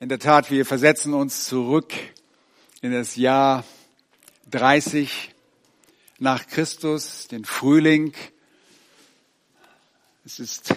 In 0.00 0.08
der 0.08 0.20
Tat, 0.20 0.52
wir 0.52 0.64
versetzen 0.64 1.12
uns 1.12 1.46
zurück 1.46 1.92
in 2.82 2.92
das 2.92 3.16
Jahr 3.16 3.64
30 4.48 5.34
nach 6.20 6.46
Christus, 6.46 7.26
den 7.26 7.44
Frühling. 7.44 8.12
Es 10.24 10.38
ist 10.38 10.72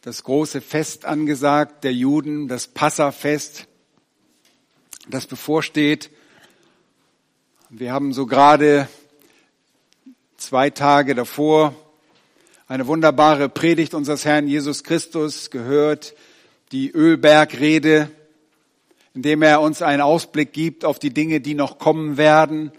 das 0.00 0.24
große 0.24 0.62
Fest 0.62 1.04
angesagt 1.04 1.84
der 1.84 1.92
Juden, 1.92 2.48
das 2.48 2.66
Passafest, 2.66 3.66
das 5.08 5.26
bevorsteht. 5.26 6.10
Wir 7.68 7.92
haben 7.92 8.14
so 8.14 8.24
gerade 8.24 8.88
zwei 10.38 10.70
Tage 10.70 11.14
davor 11.14 11.74
eine 12.68 12.86
wunderbare 12.86 13.50
Predigt 13.50 13.92
unseres 13.92 14.24
Herrn 14.24 14.48
Jesus 14.48 14.82
Christus 14.82 15.50
gehört, 15.50 16.14
die 16.72 16.90
Ölbergrede, 16.90 18.10
indem 19.14 19.42
er 19.42 19.60
uns 19.60 19.82
einen 19.82 20.02
Ausblick 20.02 20.52
gibt 20.52 20.84
auf 20.84 20.98
die 20.98 21.12
Dinge, 21.12 21.40
die 21.40 21.54
noch 21.54 21.78
kommen 21.78 22.16
werden, 22.16 22.70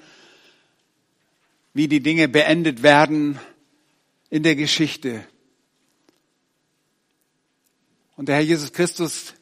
wie 1.73 1.87
die 1.87 2.01
Dinge 2.01 2.27
beendet 2.27 2.83
werden 2.83 3.39
in 4.29 4.43
der 4.43 4.55
Geschichte. 4.55 5.25
Und 8.15 8.27
der 8.27 8.35
Herr 8.35 8.43
Jesus 8.43 8.71
Christus 8.71 9.33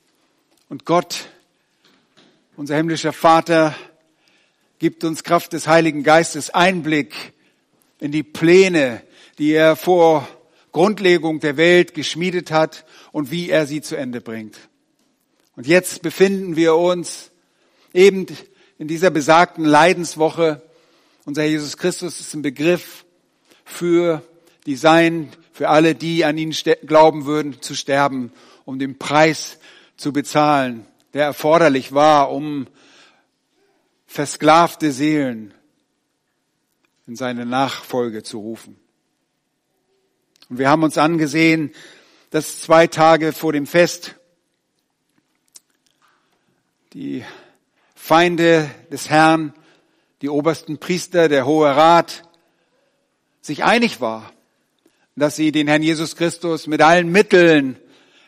und 0.67 0.85
Gott, 0.85 1.29
unser 2.55 2.75
himmlischer 2.75 3.13
Vater, 3.13 3.75
gibt 4.79 5.03
uns 5.03 5.23
Kraft 5.23 5.53
des 5.53 5.67
Heiligen 5.67 6.03
Geistes 6.03 6.49
Einblick 6.49 7.33
in 7.99 8.11
die 8.11 8.23
Pläne, 8.23 9.03
die 9.37 9.51
er 9.51 9.75
vor 9.75 10.27
Grundlegung 10.71 11.39
der 11.39 11.57
Welt 11.57 11.93
geschmiedet 11.93 12.51
hat 12.51 12.85
und 13.11 13.31
wie 13.31 13.49
er 13.49 13.65
sie 13.65 13.81
zu 13.81 13.95
Ende 13.95 14.21
bringt. 14.21 14.57
Und 15.55 15.67
jetzt 15.67 16.01
befinden 16.01 16.55
wir 16.55 16.75
uns 16.75 17.31
eben 17.93 18.25
in 18.77 18.87
dieser 18.87 19.09
besagten 19.09 19.65
Leidenswoche. 19.65 20.61
Unser 21.25 21.43
Jesus 21.43 21.77
Christus 21.77 22.19
ist 22.19 22.33
ein 22.33 22.41
Begriff 22.41 23.05
für 23.65 24.23
die 24.65 24.75
Sein, 24.75 25.29
für 25.51 25.69
alle, 25.69 25.95
die 25.95 26.23
an 26.23 26.37
ihn 26.37 26.55
glauben 26.85 27.25
würden, 27.25 27.61
zu 27.61 27.75
sterben, 27.75 28.31
um 28.65 28.79
den 28.79 28.97
Preis 28.97 29.59
zu 29.97 30.13
bezahlen, 30.13 30.85
der 31.13 31.25
erforderlich 31.25 31.91
war, 31.91 32.31
um 32.31 32.67
versklavte 34.07 34.91
Seelen 34.91 35.53
in 37.05 37.15
seine 37.15 37.45
Nachfolge 37.45 38.23
zu 38.23 38.39
rufen. 38.39 38.77
Und 40.49 40.57
wir 40.57 40.69
haben 40.69 40.83
uns 40.83 40.97
angesehen, 40.97 41.71
dass 42.29 42.61
zwei 42.61 42.87
Tage 42.87 43.33
vor 43.33 43.53
dem 43.53 43.65
Fest 43.65 44.15
die 46.93 47.23
Feinde 47.95 48.69
des 48.91 49.09
Herrn, 49.09 49.53
die 50.21 50.29
obersten 50.29 50.79
Priester, 50.79 51.29
der 51.29 51.45
Hohe 51.45 51.75
Rat, 51.75 52.23
sich 53.41 53.63
einig 53.63 54.01
war, 54.01 54.31
dass 55.15 55.35
sie 55.35 55.51
den 55.51 55.67
Herrn 55.67 55.83
Jesus 55.83 56.15
Christus 56.15 56.67
mit 56.67 56.81
allen 56.81 57.11
Mitteln 57.11 57.79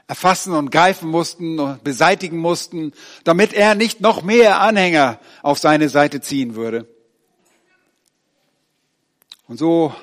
erfassen 0.07 0.53
und 0.53 0.71
greifen 0.71 1.09
mussten 1.09 1.59
und 1.59 1.83
beseitigen 1.83 2.37
mussten, 2.37 2.93
damit 3.23 3.53
er 3.53 3.75
nicht 3.75 4.01
noch 4.01 4.23
mehr 4.23 4.59
Anhänger 4.59 5.19
auf 5.41 5.57
seine 5.57 5.89
Seite 5.89 6.21
ziehen 6.21 6.55
würde. 6.55 6.87
Und 9.47 9.57
so 9.57 9.93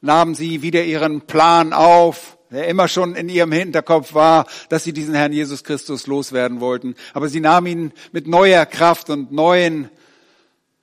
nahmen 0.00 0.34
sie 0.34 0.62
wieder 0.62 0.84
ihren 0.84 1.22
Plan 1.22 1.72
auf, 1.72 2.37
der 2.50 2.68
immer 2.68 2.88
schon 2.88 3.14
in 3.14 3.28
ihrem 3.28 3.52
Hinterkopf 3.52 4.14
war, 4.14 4.46
dass 4.68 4.84
sie 4.84 4.92
diesen 4.92 5.14
Herrn 5.14 5.32
Jesus 5.32 5.64
Christus 5.64 6.06
loswerden 6.06 6.60
wollten. 6.60 6.94
Aber 7.12 7.28
sie 7.28 7.40
nahmen 7.40 7.66
ihn 7.66 7.92
mit 8.12 8.26
neuer 8.26 8.64
Kraft 8.66 9.10
und 9.10 9.32
neuen, 9.32 9.90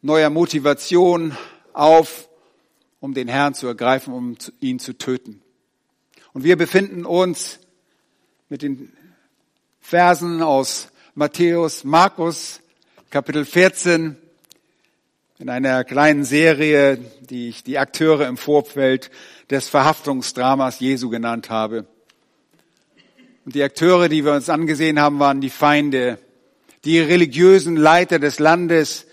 neuer 0.02 0.30
Motivation 0.30 1.36
auf, 1.74 2.30
um 3.00 3.14
den 3.14 3.28
Herrn 3.28 3.54
zu 3.54 3.68
ergreifen, 3.68 4.14
um 4.14 4.38
ihn 4.60 4.80
zu 4.80 4.94
töten. 4.94 5.42
Und 6.34 6.44
wir 6.44 6.58
befinden 6.58 7.06
uns 7.06 7.60
mit 8.50 8.62
den 8.62 8.92
Versen 9.80 10.42
aus 10.42 10.90
Matthäus, 11.14 11.84
Markus, 11.84 12.62
Kapitel 13.10 13.46
14, 13.46 14.18
in 15.38 15.50
einer 15.50 15.84
kleinen 15.84 16.24
Serie, 16.24 16.98
die 16.98 17.50
ich 17.50 17.64
die 17.64 17.78
Akteure 17.78 18.28
im 18.28 18.38
Vorfeld 18.38 19.12
des 19.50 19.68
Verhaftungsdramas 19.70 20.80
Jesu 20.80 21.10
genannt 21.10 21.50
habe. 21.50 21.86
Und 23.46 23.54
die 23.56 23.64
Akteure, 23.64 24.10
die 24.10 24.26
wir 24.26 24.34
uns 24.34 24.50
angesehen 24.50 25.00
haben, 25.00 25.20
waren 25.20 25.42
die 25.42 25.50
Feinde, 25.50 26.20
die 26.84 27.00
religiösen 27.00 27.76
Leiter 27.76 28.20
des 28.20 28.40
Landes, 28.40 29.06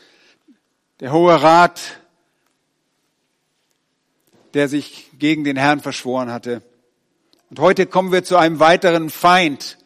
der 1.00 1.12
Hohe 1.12 1.42
Rat, 1.42 1.80
der 4.54 4.68
sich 4.68 5.10
gegen 5.18 5.44
den 5.44 5.56
Herrn 5.56 5.80
verschworen 5.80 6.30
hatte. 6.30 6.62
Und 7.50 7.58
heute 7.58 7.86
kommen 7.86 8.12
wir 8.12 8.24
zu 8.24 8.36
einem 8.36 8.60
weiteren 8.60 9.10
Feind, 9.10 9.78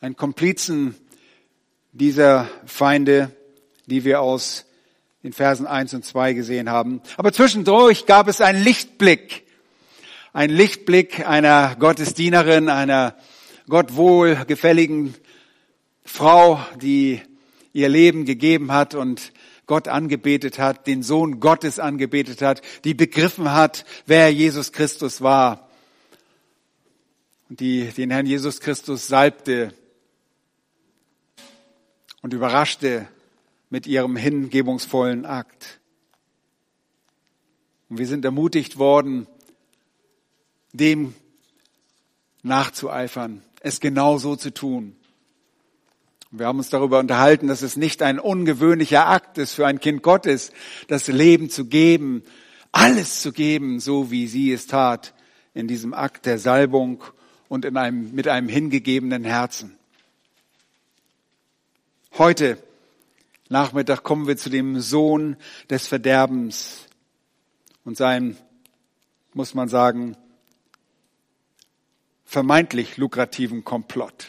ein 0.00 0.16
Komplizen 0.16 0.94
dieser 1.92 2.48
Feinde, 2.64 3.34
die 3.86 4.04
wir 4.04 4.20
aus 4.20 4.64
den 5.28 5.34
Versen 5.34 5.66
1 5.66 5.92
und 5.92 6.06
2 6.06 6.32
gesehen 6.32 6.70
haben. 6.70 7.02
Aber 7.18 7.34
zwischendurch 7.34 8.06
gab 8.06 8.28
es 8.28 8.40
einen 8.40 8.64
Lichtblick, 8.64 9.44
ein 10.32 10.48
Lichtblick 10.48 11.28
einer 11.28 11.76
Gottesdienerin, 11.78 12.70
einer 12.70 13.14
Gott 13.68 13.94
wohlgefälligen 13.94 15.14
Frau, 16.02 16.58
die 16.80 17.20
ihr 17.74 17.90
Leben 17.90 18.24
gegeben 18.24 18.72
hat 18.72 18.94
und 18.94 19.34
Gott 19.66 19.86
angebetet 19.86 20.58
hat, 20.58 20.86
den 20.86 21.02
Sohn 21.02 21.40
Gottes 21.40 21.78
angebetet 21.78 22.40
hat, 22.40 22.62
die 22.84 22.94
begriffen 22.94 23.52
hat, 23.52 23.84
wer 24.06 24.32
Jesus 24.32 24.72
Christus 24.72 25.20
war 25.20 25.68
und 27.50 27.60
die 27.60 27.88
den 27.88 28.10
Herrn 28.10 28.24
Jesus 28.24 28.60
Christus 28.60 29.08
salbte 29.08 29.74
und 32.22 32.32
überraschte 32.32 33.08
mit 33.70 33.86
ihrem 33.86 34.16
hingebungsvollen 34.16 35.26
Akt. 35.26 35.80
Und 37.88 37.98
wir 37.98 38.06
sind 38.06 38.24
ermutigt 38.24 38.78
worden, 38.78 39.26
dem 40.72 41.14
nachzueifern, 42.42 43.42
es 43.60 43.80
genau 43.80 44.18
so 44.18 44.36
zu 44.36 44.52
tun. 44.52 44.96
Wir 46.30 46.46
haben 46.46 46.58
uns 46.58 46.68
darüber 46.68 46.98
unterhalten, 46.98 47.46
dass 47.46 47.62
es 47.62 47.76
nicht 47.76 48.02
ein 48.02 48.18
ungewöhnlicher 48.18 49.06
Akt 49.08 49.38
ist 49.38 49.54
für 49.54 49.66
ein 49.66 49.80
Kind 49.80 50.02
Gottes, 50.02 50.52
das 50.86 51.08
Leben 51.08 51.48
zu 51.48 51.64
geben, 51.64 52.22
alles 52.70 53.20
zu 53.20 53.32
geben, 53.32 53.80
so 53.80 54.10
wie 54.10 54.26
sie 54.26 54.52
es 54.52 54.66
tat, 54.66 55.14
in 55.54 55.68
diesem 55.68 55.94
Akt 55.94 56.26
der 56.26 56.38
Salbung 56.38 57.02
und 57.48 57.64
in 57.64 57.78
einem, 57.78 58.14
mit 58.14 58.28
einem 58.28 58.48
hingegebenen 58.48 59.24
Herzen. 59.24 59.78
Heute 62.18 62.62
Nachmittag 63.48 64.02
kommen 64.02 64.26
wir 64.26 64.36
zu 64.36 64.50
dem 64.50 64.80
Sohn 64.80 65.36
des 65.70 65.86
Verderbens 65.86 66.86
und 67.84 67.96
seinem, 67.96 68.36
muss 69.32 69.54
man 69.54 69.68
sagen, 69.68 70.16
vermeintlich 72.24 72.98
lukrativen 72.98 73.64
Komplott. 73.64 74.28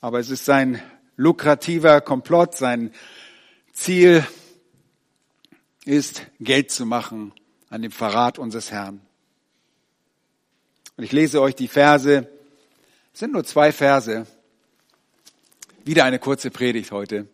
Aber 0.00 0.20
es 0.20 0.30
ist 0.30 0.44
sein 0.44 0.80
lukrativer 1.16 2.00
Komplott, 2.00 2.56
sein 2.56 2.92
Ziel 3.72 4.24
ist, 5.84 6.26
Geld 6.38 6.70
zu 6.70 6.86
machen 6.86 7.32
an 7.70 7.82
dem 7.82 7.90
Verrat 7.90 8.38
unseres 8.38 8.70
Herrn. 8.70 9.00
Und 10.96 11.04
ich 11.04 11.12
lese 11.12 11.40
euch 11.40 11.56
die 11.56 11.68
Verse, 11.68 12.28
es 13.12 13.18
sind 13.18 13.32
nur 13.32 13.44
zwei 13.44 13.72
Verse, 13.72 14.26
wieder 15.84 16.04
eine 16.04 16.20
kurze 16.20 16.50
Predigt 16.50 16.92
heute. 16.92 17.28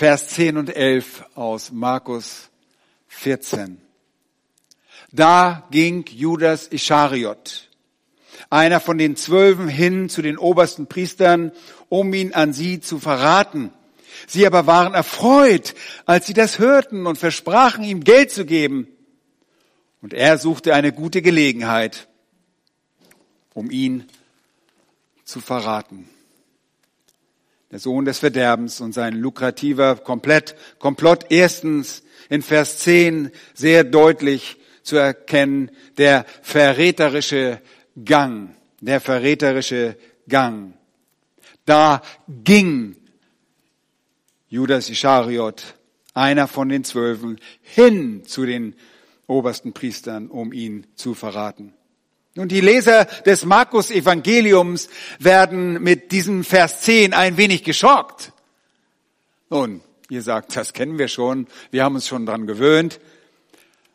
Vers 0.00 0.28
10 0.28 0.56
und 0.56 0.74
11 0.74 1.26
aus 1.34 1.72
Markus 1.72 2.48
14. 3.08 3.82
Da 5.12 5.68
ging 5.70 6.06
Judas 6.08 6.68
Ischariot, 6.68 7.68
einer 8.48 8.80
von 8.80 8.96
den 8.96 9.14
Zwölfen, 9.16 9.68
hin 9.68 10.08
zu 10.08 10.22
den 10.22 10.38
obersten 10.38 10.86
Priestern, 10.86 11.52
um 11.90 12.14
ihn 12.14 12.32
an 12.32 12.54
sie 12.54 12.80
zu 12.80 12.98
verraten. 12.98 13.74
Sie 14.26 14.46
aber 14.46 14.66
waren 14.66 14.94
erfreut, 14.94 15.74
als 16.06 16.26
sie 16.26 16.32
das 16.32 16.58
hörten 16.58 17.06
und 17.06 17.18
versprachen 17.18 17.84
ihm 17.84 18.02
Geld 18.02 18.30
zu 18.30 18.46
geben. 18.46 18.88
Und 20.00 20.14
er 20.14 20.38
suchte 20.38 20.72
eine 20.72 20.94
gute 20.94 21.20
Gelegenheit, 21.20 22.08
um 23.52 23.70
ihn 23.70 24.06
zu 25.26 25.42
verraten 25.42 26.08
der 27.70 27.78
Sohn 27.78 28.04
des 28.04 28.18
Verderbens 28.18 28.80
und 28.80 28.92
sein 28.92 29.14
lukrativer 29.14 29.96
Komplett, 29.96 30.56
Komplott 30.78 31.26
erstens 31.30 32.02
in 32.28 32.42
Vers 32.42 32.78
10 32.78 33.30
sehr 33.54 33.84
deutlich 33.84 34.56
zu 34.82 34.96
erkennen, 34.96 35.70
der 35.98 36.24
verräterische 36.42 37.60
Gang, 38.04 38.54
der 38.80 39.00
verräterische 39.00 39.96
Gang. 40.28 40.74
Da 41.64 42.02
ging 42.28 42.96
Judas 44.48 44.90
Ischariot, 44.90 45.74
einer 46.12 46.48
von 46.48 46.68
den 46.68 46.82
Zwölfen, 46.82 47.38
hin 47.62 48.24
zu 48.26 48.46
den 48.46 48.74
obersten 49.28 49.72
Priestern, 49.72 50.26
um 50.26 50.52
ihn 50.52 50.86
zu 50.96 51.14
verraten. 51.14 51.74
Nun, 52.36 52.46
die 52.46 52.60
Leser 52.60 53.06
des 53.26 53.44
Markus 53.44 53.90
Evangeliums 53.90 54.88
werden 55.18 55.82
mit 55.82 56.12
diesem 56.12 56.44
Vers 56.44 56.82
10 56.82 57.12
ein 57.12 57.36
wenig 57.36 57.64
geschockt. 57.64 58.32
Nun, 59.48 59.80
ihr 60.08 60.22
sagt, 60.22 60.54
das 60.54 60.72
kennen 60.72 60.96
wir 60.96 61.08
schon, 61.08 61.48
wir 61.72 61.82
haben 61.82 61.96
uns 61.96 62.06
schon 62.06 62.26
dran 62.26 62.46
gewöhnt. 62.46 63.00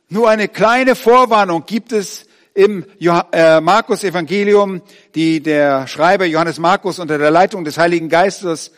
Nur 0.09 0.29
eine 0.29 0.49
kleine 0.49 0.95
Vorwarnung 0.95 1.65
gibt 1.65 1.93
es 1.93 2.25
im 2.53 2.85
äh, 2.99 3.61
Markus 3.61 4.03
Evangelium, 4.03 4.81
die 5.15 5.41
der 5.41 5.87
Schreiber 5.87 6.25
Johannes 6.25 6.59
Markus 6.59 6.99
unter 6.99 7.17
der 7.17 7.31
Leitung 7.31 7.63
des 7.63 7.77
Heiligen 7.77 8.09
Geistes 8.09 8.71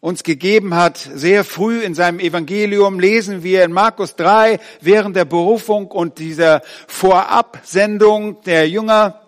uns 0.00 0.22
gegeben 0.22 0.74
hat. 0.74 0.96
Sehr 0.96 1.44
früh 1.44 1.80
in 1.80 1.94
seinem 1.94 2.20
Evangelium 2.20 3.00
lesen 3.00 3.42
wir 3.42 3.64
in 3.64 3.72
Markus 3.72 4.16
3 4.16 4.60
während 4.80 5.16
der 5.16 5.24
Berufung 5.24 5.88
und 5.88 6.18
dieser 6.18 6.62
Vorabsendung 6.86 8.40
der 8.42 8.68
Jünger, 8.68 9.22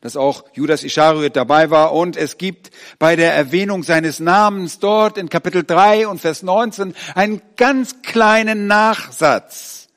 dass 0.00 0.16
auch 0.16 0.44
Judas 0.52 0.84
Ischariot 0.84 1.34
dabei 1.34 1.70
war. 1.70 1.92
Und 1.92 2.16
es 2.16 2.36
gibt 2.36 2.70
bei 2.98 3.16
der 3.16 3.32
Erwähnung 3.32 3.82
seines 3.82 4.20
Namens 4.20 4.78
dort 4.78 5.16
in 5.16 5.30
Kapitel 5.30 5.64
3 5.64 6.08
und 6.08 6.20
Vers 6.20 6.42
19 6.42 6.94
einen 7.14 7.40
ganz 7.56 8.02
kleinen 8.02 8.66
Nachsatz. 8.66 9.88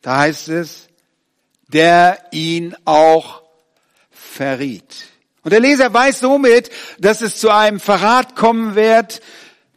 Da 0.00 0.18
heißt 0.18 0.48
es, 0.48 0.88
der 1.68 2.18
ihn 2.32 2.74
auch 2.84 3.42
verriet. 4.10 5.11
Und 5.42 5.52
der 5.52 5.60
Leser 5.60 5.92
weiß 5.92 6.20
somit, 6.20 6.70
dass 6.98 7.20
es 7.20 7.38
zu 7.38 7.50
einem 7.50 7.80
Verrat 7.80 8.36
kommen 8.36 8.74
wird, 8.74 9.20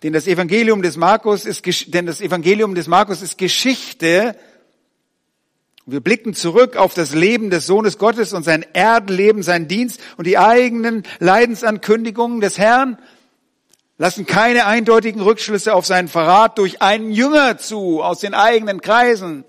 denn 0.03 0.13
das 0.13 0.27
Evangelium 0.27 0.83
des 0.83 0.97
Markus 0.97 1.45
ist, 1.45 1.93
denn 1.93 2.05
das 2.05 2.21
Evangelium 2.21 2.75
des 2.75 2.87
Markus 2.87 3.23
ist 3.23 3.37
Geschichte. 3.39 4.35
Wir 5.87 6.01
blicken 6.01 6.35
zurück 6.35 6.75
auf 6.75 6.93
das 6.93 7.15
Leben 7.15 7.49
des 7.49 7.65
Sohnes 7.65 7.97
Gottes 7.97 8.33
und 8.33 8.43
sein 8.43 8.65
Erdenleben, 8.73 9.41
sein 9.41 9.67
Dienst 9.67 9.99
und 10.17 10.27
die 10.27 10.37
eigenen 10.37 11.03
Leidensankündigungen 11.19 12.41
des 12.41 12.59
Herrn 12.59 12.99
lassen 13.97 14.25
keine 14.25 14.65
eindeutigen 14.65 15.21
Rückschlüsse 15.21 15.73
auf 15.73 15.85
seinen 15.85 16.07
Verrat 16.07 16.57
durch 16.57 16.81
einen 16.81 17.11
Jünger 17.11 17.57
zu 17.57 18.03
aus 18.03 18.19
den 18.19 18.33
eigenen 18.33 18.81
Kreisen. 18.81 19.45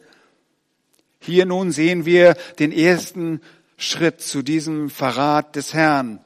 Hier 1.18 1.44
nun 1.44 1.72
sehen 1.72 2.06
wir 2.06 2.36
den 2.58 2.72
ersten 2.72 3.40
Schritt 3.76 4.20
zu 4.20 4.42
diesem 4.42 4.90
Verrat 4.90 5.56
des 5.56 5.74
Herrn. 5.74 6.20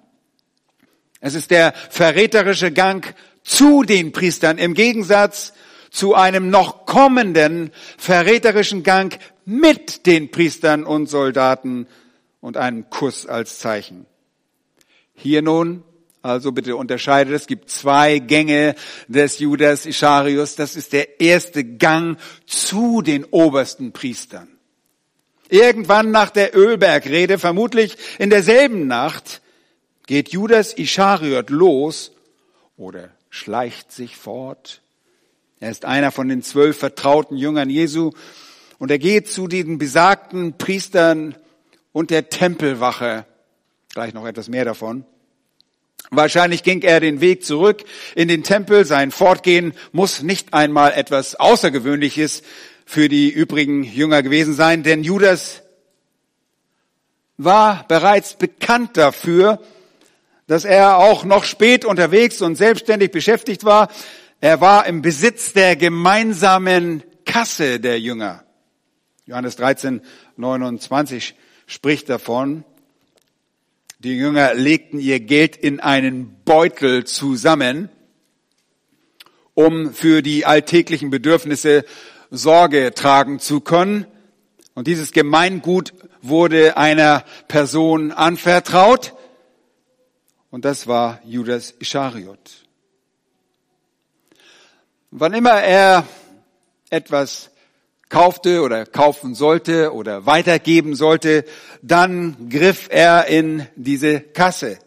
Es 1.21 1.35
ist 1.35 1.51
der 1.51 1.73
verräterische 1.91 2.73
Gang 2.73 3.15
zu 3.43 3.83
den 3.83 4.13
Priestern 4.13 4.59
im 4.59 4.75
Gegensatz 4.75 5.53
zu 5.91 6.15
einem 6.15 6.51
noch 6.51 6.87
kommenden 6.87 7.73
verräterischen 7.99 8.83
Gang 8.83 9.19
mit 9.45 10.07
den 10.07 10.31
Priestern 10.31 10.85
und 10.85 11.09
Soldaten 11.09 11.87
und 12.41 12.57
einem 12.57 12.89
Kuss 12.91 13.27
als 13.27 13.59
Zeichen. 13.59 14.07
Hier 15.15 15.43
nun, 15.43 15.83
also 16.23 16.53
bitte 16.53 16.77
unterscheidet, 16.77 17.35
es 17.35 17.47
gibt 17.47 17.71
zwei 17.71 18.19
Gänge 18.19 18.75
des 19.09 19.39
Judas 19.39 19.87
Ischarius. 19.87 20.55
Das 20.55 20.77
ist 20.77 20.93
der 20.93 21.21
erste 21.21 21.65
Gang 21.65 22.19
zu 22.47 23.03
den 23.03 23.25
obersten 23.25 23.93
Priestern. 23.93 24.49
Irgendwann 25.51 26.11
nach 26.11 26.31
der 26.31 26.57
Ölbergrede, 26.57 27.39
vermutlich 27.39 27.97
in 28.19 28.31
derselben 28.31 28.87
Nacht, 28.87 29.43
geht 30.07 30.31
Judas 30.31 30.73
Ischariot 30.73 31.51
los 31.51 32.13
oder 32.77 33.11
schleicht 33.31 33.93
sich 33.93 34.17
fort. 34.17 34.81
Er 35.59 35.71
ist 35.71 35.85
einer 35.85 36.11
von 36.11 36.29
den 36.29 36.43
zwölf 36.43 36.79
vertrauten 36.79 37.37
Jüngern 37.37 37.69
Jesu 37.69 38.13
und 38.79 38.91
er 38.91 38.99
geht 38.99 39.29
zu 39.29 39.47
den 39.47 39.79
besagten 39.79 40.57
Priestern 40.57 41.35
und 41.93 42.11
der 42.11 42.31
Tempelwache. 42.31 43.27
Gleich 43.93 44.15
noch 44.15 44.27
etwas 44.27 44.49
mehr 44.49 44.65
davon. 44.65 45.05
Wahrscheinlich 46.11 46.63
ging 46.63 46.83
er 46.83 46.99
den 46.99 47.21
Weg 47.21 47.45
zurück 47.45 47.85
in 48.15 48.27
den 48.29 48.43
Tempel. 48.43 48.85
Sein 48.85 49.11
Fortgehen 49.11 49.75
muss 49.93 50.23
nicht 50.23 50.55
einmal 50.55 50.93
etwas 50.93 51.35
Außergewöhnliches 51.35 52.43
für 52.91 53.09
die 53.09 53.31
übrigen 53.31 53.85
Jünger 53.85 54.21
gewesen 54.21 54.53
sein, 54.53 54.83
denn 54.83 55.05
Judas 55.05 55.63
war 57.37 57.87
bereits 57.87 58.35
bekannt 58.35 58.97
dafür, 58.97 59.63
dass 60.49 60.65
er 60.65 60.97
auch 60.99 61.25
noch 61.25 61.45
spät 61.45 61.85
unterwegs 61.85 62.43
und 62.43 62.57
selbstständig 62.57 63.13
beschäftigt 63.13 63.63
war. 63.65 63.93
Er 64.41 64.61
war 64.61 64.87
im 64.87 65.03
Besitz 65.03 65.53
der 65.53 65.77
gemeinsamen 65.77 67.05
Kasse 67.25 67.79
der 67.79 68.01
Jünger. 68.01 68.43
Johannes 69.25 69.55
13, 69.55 70.01
29 70.37 71.37
spricht 71.69 72.09
davon. 72.09 72.65
Die 74.01 74.17
Jünger 74.17 74.55
legten 74.55 74.99
ihr 74.99 75.21
Geld 75.21 75.55
in 75.55 75.79
einen 75.79 76.35
Beutel 76.45 77.05
zusammen, 77.05 77.89
um 79.55 79.95
für 79.95 80.23
die 80.23 80.45
alltäglichen 80.45 81.11
Bedürfnisse 81.11 81.85
Sorge 82.31 82.95
tragen 82.95 83.39
zu 83.39 83.61
können. 83.61 84.07
Und 84.75 84.87
dieses 84.87 85.13
Gemeingut 85.13 85.93
wurde 86.23 86.77
einer 86.77 87.25
Person 87.49 88.13
anvertraut. 88.13 89.15
Und 90.51 90.65
das 90.65 90.87
war 90.87 91.21
Judas 91.25 91.75
Ischariot. 91.79 92.39
Wann 95.11 95.35
immer 95.35 95.63
er 95.63 96.07
etwas 96.89 97.51
kaufte 98.09 98.63
oder 98.63 98.87
kaufen 98.87 99.35
sollte 99.35 99.93
oder 99.93 100.27
weitergeben 100.27 100.95
sollte, 100.95 101.45
dann 101.83 102.49
griff 102.51 102.89
er 102.91 103.27
in 103.27 103.67
diese 103.77 104.21
Kasse. 104.21 104.79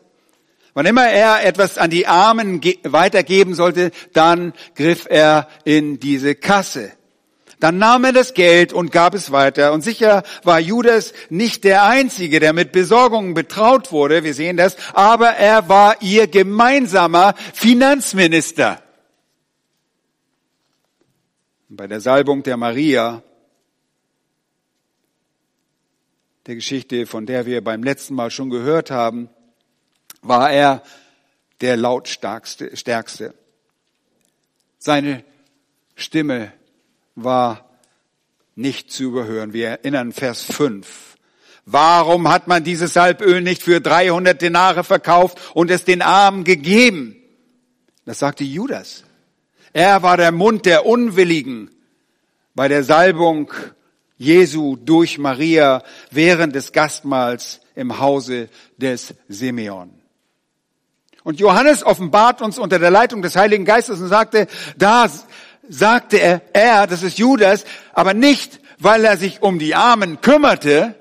Wann 0.73 0.85
immer 0.85 1.07
er 1.07 1.45
etwas 1.45 1.77
an 1.77 1.89
die 1.89 2.07
Armen 2.07 2.61
weitergeben 2.83 3.53
sollte, 3.53 3.91
dann 4.13 4.53
griff 4.75 5.07
er 5.09 5.47
in 5.65 5.99
diese 5.99 6.35
Kasse. 6.35 6.91
Dann 7.63 7.77
nahm 7.77 8.03
er 8.03 8.11
das 8.11 8.33
Geld 8.33 8.73
und 8.73 8.91
gab 8.91 9.13
es 9.13 9.31
weiter. 9.31 9.71
Und 9.71 9.85
sicher 9.85 10.23
war 10.43 10.59
Judas 10.59 11.13
nicht 11.29 11.63
der 11.63 11.85
Einzige, 11.85 12.41
der 12.41 12.51
mit 12.51 12.73
Besorgungen 12.73 13.33
betraut 13.35 13.93
wurde. 13.93 14.25
Wir 14.25 14.33
sehen 14.33 14.57
das. 14.57 14.75
Aber 14.93 15.29
er 15.29 15.69
war 15.69 16.01
ihr 16.01 16.27
gemeinsamer 16.27 17.35
Finanzminister. 17.53 18.83
Bei 21.69 21.87
der 21.87 22.01
Salbung 22.01 22.43
der 22.43 22.57
Maria, 22.57 23.23
der 26.45 26.55
Geschichte, 26.55 27.05
von 27.05 27.25
der 27.25 27.45
wir 27.45 27.63
beim 27.63 27.81
letzten 27.81 28.15
Mal 28.15 28.29
schon 28.29 28.49
gehört 28.49 28.91
haben, 28.91 29.29
war 30.21 30.51
er 30.51 30.83
der 31.61 31.77
lautstarkste. 31.77 33.33
Seine 34.79 35.23
Stimme 35.95 36.51
war 37.15 37.69
nicht 38.55 38.91
zu 38.91 39.03
überhören. 39.03 39.53
Wir 39.53 39.69
erinnern 39.69 40.11
Vers 40.11 40.43
5. 40.43 41.17
Warum 41.65 42.29
hat 42.29 42.47
man 42.47 42.63
dieses 42.63 42.93
Salböl 42.93 43.41
nicht 43.41 43.63
für 43.63 43.79
300 43.79 44.41
Denare 44.41 44.83
verkauft 44.83 45.37
und 45.53 45.71
es 45.71 45.85
den 45.85 46.01
Armen 46.01 46.43
gegeben? 46.43 47.15
Das 48.05 48.19
sagte 48.19 48.43
Judas. 48.43 49.03
Er 49.71 50.03
war 50.03 50.17
der 50.17 50.31
Mund 50.31 50.65
der 50.65 50.85
Unwilligen 50.85 51.69
bei 52.53 52.67
der 52.67 52.83
Salbung 52.83 53.51
Jesu 54.17 54.75
durch 54.75 55.17
Maria 55.17 55.83
während 56.11 56.53
des 56.53 56.71
Gastmahls 56.71 57.61
im 57.75 57.99
Hause 57.99 58.49
des 58.77 59.15
Simeon. 59.27 59.91
Und 61.23 61.39
Johannes 61.39 61.83
offenbart 61.83 62.41
uns 62.41 62.59
unter 62.59 62.79
der 62.79 62.91
Leitung 62.91 63.21
des 63.21 63.35
Heiligen 63.35 63.65
Geistes 63.65 64.01
und 64.01 64.09
sagte, 64.09 64.47
da 64.77 65.09
sagte 65.67 66.19
er, 66.19 66.41
er, 66.53 66.87
das 66.87 67.03
ist 67.03 67.17
Judas, 67.17 67.65
aber 67.93 68.13
nicht, 68.13 68.59
weil 68.79 69.05
er 69.05 69.17
sich 69.17 69.41
um 69.41 69.59
die 69.59 69.75
Armen 69.75 70.21
kümmerte, 70.21 70.95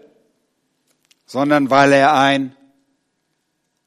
sondern 1.26 1.70
weil 1.70 1.92
er 1.92 2.14
ein 2.14 2.54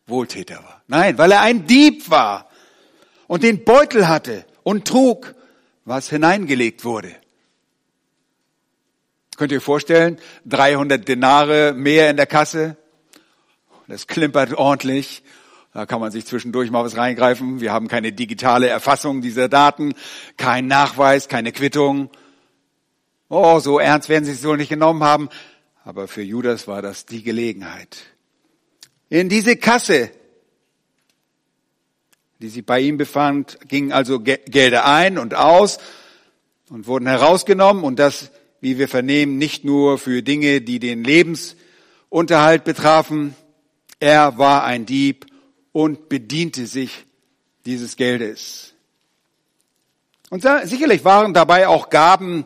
Wohltäter 0.08 0.56
war. 0.56 0.82
Nein, 0.88 1.18
weil 1.18 1.32
er 1.32 1.42
ein 1.42 1.66
Dieb 1.66 2.10
war 2.10 2.50
und 3.28 3.44
den 3.44 3.64
Beutel 3.64 4.08
hatte 4.08 4.46
und 4.64 4.88
trug, 4.88 5.34
was 5.84 6.10
hineingelegt 6.10 6.84
wurde. 6.84 7.16
Könnt 9.38 9.52
ihr 9.52 9.58
euch 9.58 9.64
vorstellen, 9.64 10.20
300 10.46 11.08
Denare 11.08 11.74
mehr 11.74 12.10
in 12.10 12.18
der 12.18 12.26
Kasse? 12.26 12.78
Das 13.88 14.08
klimpert 14.08 14.54
ordentlich. 14.54 15.24
Da 15.76 15.86
kann 15.86 16.00
man 16.00 16.10
sich 16.10 16.26
zwischendurch 16.26 16.72
mal 16.72 16.86
was 16.86 16.96
reingreifen. 16.96 17.60
Wir 17.60 17.74
haben 17.74 17.90
keine 17.90 18.14
digitale 18.14 18.70
Erfassung 18.70 19.20
dieser 19.20 19.50
Daten, 19.50 19.94
kein 20.38 20.68
Nachweis, 20.68 21.28
keine 21.28 21.52
Quittung. 21.52 22.10
Oh, 23.28 23.60
so 23.60 23.78
ernst 23.78 24.08
werden 24.08 24.24
sie 24.24 24.32
es 24.32 24.46
wohl 24.46 24.56
nicht 24.56 24.70
genommen 24.70 25.04
haben. 25.04 25.28
Aber 25.84 26.08
für 26.08 26.22
Judas 26.22 26.66
war 26.70 26.82
das 26.82 27.06
die 27.06 27.24
Gelegenheit. 27.24 27.98
In 29.10 29.28
diese 29.28 29.58
Kasse, 29.58 30.12
die 32.40 32.48
sich 32.48 32.66
bei 32.66 32.80
ihm 32.80 32.96
befand, 32.96 33.60
gingen 33.68 33.92
also 33.92 34.22
Gelder 34.22 34.86
ein 34.86 35.18
und 35.18 35.36
aus 35.36 35.80
und 36.70 36.88
wurden 36.88 37.06
herausgenommen 37.06 37.84
und 37.84 38.00
das, 38.00 38.32
wie 38.62 38.78
wir 38.78 38.88
vernehmen, 38.88 39.38
nicht 39.38 39.66
nur 39.66 39.98
für 39.98 40.24
Dinge, 40.24 40.62
die 40.62 40.80
den 40.80 41.04
Lebensunterhalt 41.04 42.64
betrafen. 42.64 43.36
Er 44.00 44.38
war 44.38 44.64
ein 44.64 44.86
Dieb 44.86 45.26
und 45.76 46.08
bediente 46.08 46.68
sich 46.68 47.06
dieses 47.66 47.98
Geldes. 47.98 48.76
Und 50.30 50.42
sicherlich 50.64 51.04
waren 51.04 51.34
dabei 51.34 51.68
auch 51.68 51.90
Gaben 51.90 52.46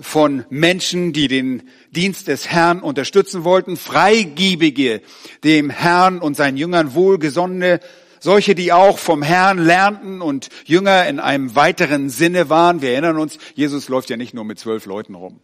von 0.00 0.44
Menschen, 0.50 1.12
die 1.12 1.28
den 1.28 1.70
Dienst 1.92 2.26
des 2.26 2.48
Herrn 2.48 2.80
unterstützen 2.80 3.44
wollten, 3.44 3.76
Freigiebige, 3.76 5.00
dem 5.44 5.70
Herrn 5.70 6.18
und 6.18 6.36
seinen 6.36 6.56
Jüngern 6.56 6.94
wohlgesonnene, 6.94 7.78
solche, 8.18 8.56
die 8.56 8.72
auch 8.72 8.98
vom 8.98 9.22
Herrn 9.22 9.58
lernten 9.58 10.20
und 10.20 10.48
Jünger 10.64 11.06
in 11.06 11.20
einem 11.20 11.54
weiteren 11.54 12.10
Sinne 12.10 12.50
waren. 12.50 12.82
Wir 12.82 12.90
erinnern 12.90 13.18
uns, 13.18 13.38
Jesus 13.54 13.88
läuft 13.88 14.10
ja 14.10 14.16
nicht 14.16 14.34
nur 14.34 14.44
mit 14.44 14.58
zwölf 14.58 14.86
Leuten 14.86 15.14
rum. 15.14 15.38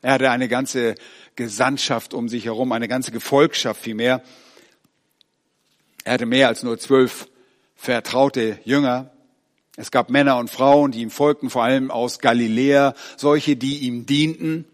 Er 0.00 0.14
hatte 0.14 0.30
eine 0.30 0.48
ganze 0.48 0.94
Gesandtschaft 1.36 2.14
um 2.14 2.30
sich 2.30 2.46
herum, 2.46 2.72
eine 2.72 2.88
ganze 2.88 3.12
Gefolgschaft 3.12 3.82
vielmehr. 3.82 4.22
Er 6.10 6.14
hatte 6.14 6.26
mehr 6.26 6.48
als 6.48 6.64
nur 6.64 6.76
zwölf 6.76 7.28
vertraute 7.76 8.58
Jünger. 8.64 9.12
Es 9.76 9.92
gab 9.92 10.10
Männer 10.10 10.38
und 10.38 10.50
Frauen, 10.50 10.90
die 10.90 11.02
ihm 11.02 11.10
folgten, 11.12 11.50
vor 11.50 11.62
allem 11.62 11.92
aus 11.92 12.18
Galiläa, 12.18 12.94
solche, 13.16 13.54
die 13.54 13.86
ihm 13.86 14.06
dienten, 14.06 14.64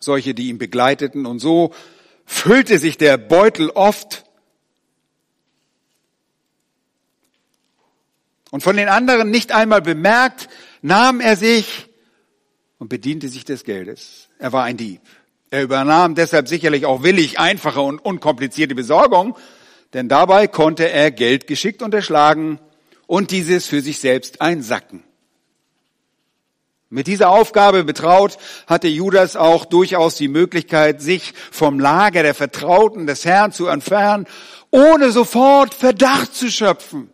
solche, 0.00 0.34
die 0.34 0.48
ihn 0.48 0.58
begleiteten. 0.58 1.24
Und 1.24 1.38
so 1.38 1.72
füllte 2.24 2.80
sich 2.80 2.98
der 2.98 3.16
Beutel 3.16 3.70
oft. 3.70 4.24
Und 8.50 8.64
von 8.64 8.76
den 8.76 8.88
anderen 8.88 9.30
nicht 9.30 9.52
einmal 9.52 9.82
bemerkt, 9.82 10.48
nahm 10.82 11.20
er 11.20 11.36
sich 11.36 11.86
und 12.80 12.88
bediente 12.88 13.28
sich 13.28 13.44
des 13.44 13.62
Geldes. 13.62 14.30
Er 14.40 14.52
war 14.52 14.64
ein 14.64 14.78
Dieb. 14.78 15.00
Er 15.50 15.62
übernahm 15.62 16.16
deshalb 16.16 16.48
sicherlich 16.48 16.86
auch 16.86 17.04
willig 17.04 17.38
einfache 17.38 17.82
und 17.82 18.00
unkomplizierte 18.00 18.74
Besorgung, 18.74 19.36
denn 19.96 20.10
dabei 20.10 20.46
konnte 20.46 20.90
er 20.90 21.10
Geld 21.10 21.46
geschickt 21.46 21.80
unterschlagen 21.80 22.60
und 23.06 23.30
dieses 23.30 23.66
für 23.66 23.80
sich 23.80 23.98
selbst 23.98 24.42
einsacken. 24.42 25.02
Mit 26.90 27.06
dieser 27.06 27.30
Aufgabe 27.30 27.82
betraut 27.82 28.36
hatte 28.66 28.88
Judas 28.88 29.36
auch 29.36 29.64
durchaus 29.64 30.16
die 30.16 30.28
Möglichkeit, 30.28 31.00
sich 31.00 31.32
vom 31.50 31.80
Lager 31.80 32.22
der 32.22 32.34
Vertrauten 32.34 33.06
des 33.06 33.24
Herrn 33.24 33.52
zu 33.52 33.68
entfernen, 33.68 34.26
ohne 34.70 35.10
sofort 35.12 35.72
Verdacht 35.72 36.34
zu 36.34 36.50
schöpfen. 36.50 37.10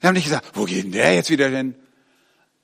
Wir 0.00 0.08
haben 0.08 0.14
nicht 0.16 0.24
gesagt, 0.24 0.50
wo 0.52 0.64
geht 0.64 0.84
denn 0.84 0.92
der 0.92 1.14
jetzt 1.14 1.30
wieder 1.30 1.48
hin? 1.48 1.76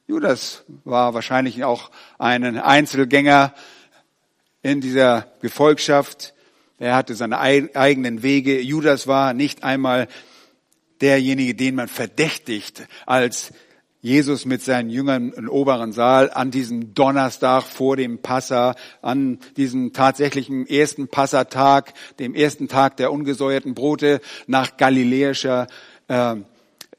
Judas 0.06 0.62
war 0.84 1.14
wahrscheinlich 1.14 1.64
auch 1.64 1.90
ein 2.18 2.58
Einzelgänger 2.58 3.54
in 4.60 4.82
dieser 4.82 5.26
Gefolgschaft. 5.40 6.34
Er 6.82 6.96
hatte 6.96 7.14
seine 7.14 7.38
eigenen 7.38 8.24
Wege. 8.24 8.60
Judas 8.60 9.06
war 9.06 9.34
nicht 9.34 9.62
einmal 9.62 10.08
derjenige, 11.00 11.54
den 11.54 11.76
man 11.76 11.86
verdächtigt, 11.86 12.88
als 13.06 13.52
Jesus 14.00 14.46
mit 14.46 14.62
seinen 14.62 14.90
Jüngern 14.90 15.32
im 15.32 15.48
oberen 15.48 15.92
Saal 15.92 16.32
an 16.32 16.50
diesem 16.50 16.92
Donnerstag 16.92 17.62
vor 17.62 17.96
dem 17.96 18.20
Passa, 18.20 18.74
an 19.00 19.38
diesem 19.56 19.92
tatsächlichen 19.92 20.66
ersten 20.66 21.06
Passatag, 21.06 21.94
dem 22.18 22.34
ersten 22.34 22.66
Tag 22.66 22.96
der 22.96 23.12
ungesäuerten 23.12 23.74
Brote 23.74 24.20
nach 24.48 24.76
galiläischer 24.76 25.68
äh, 26.08 26.34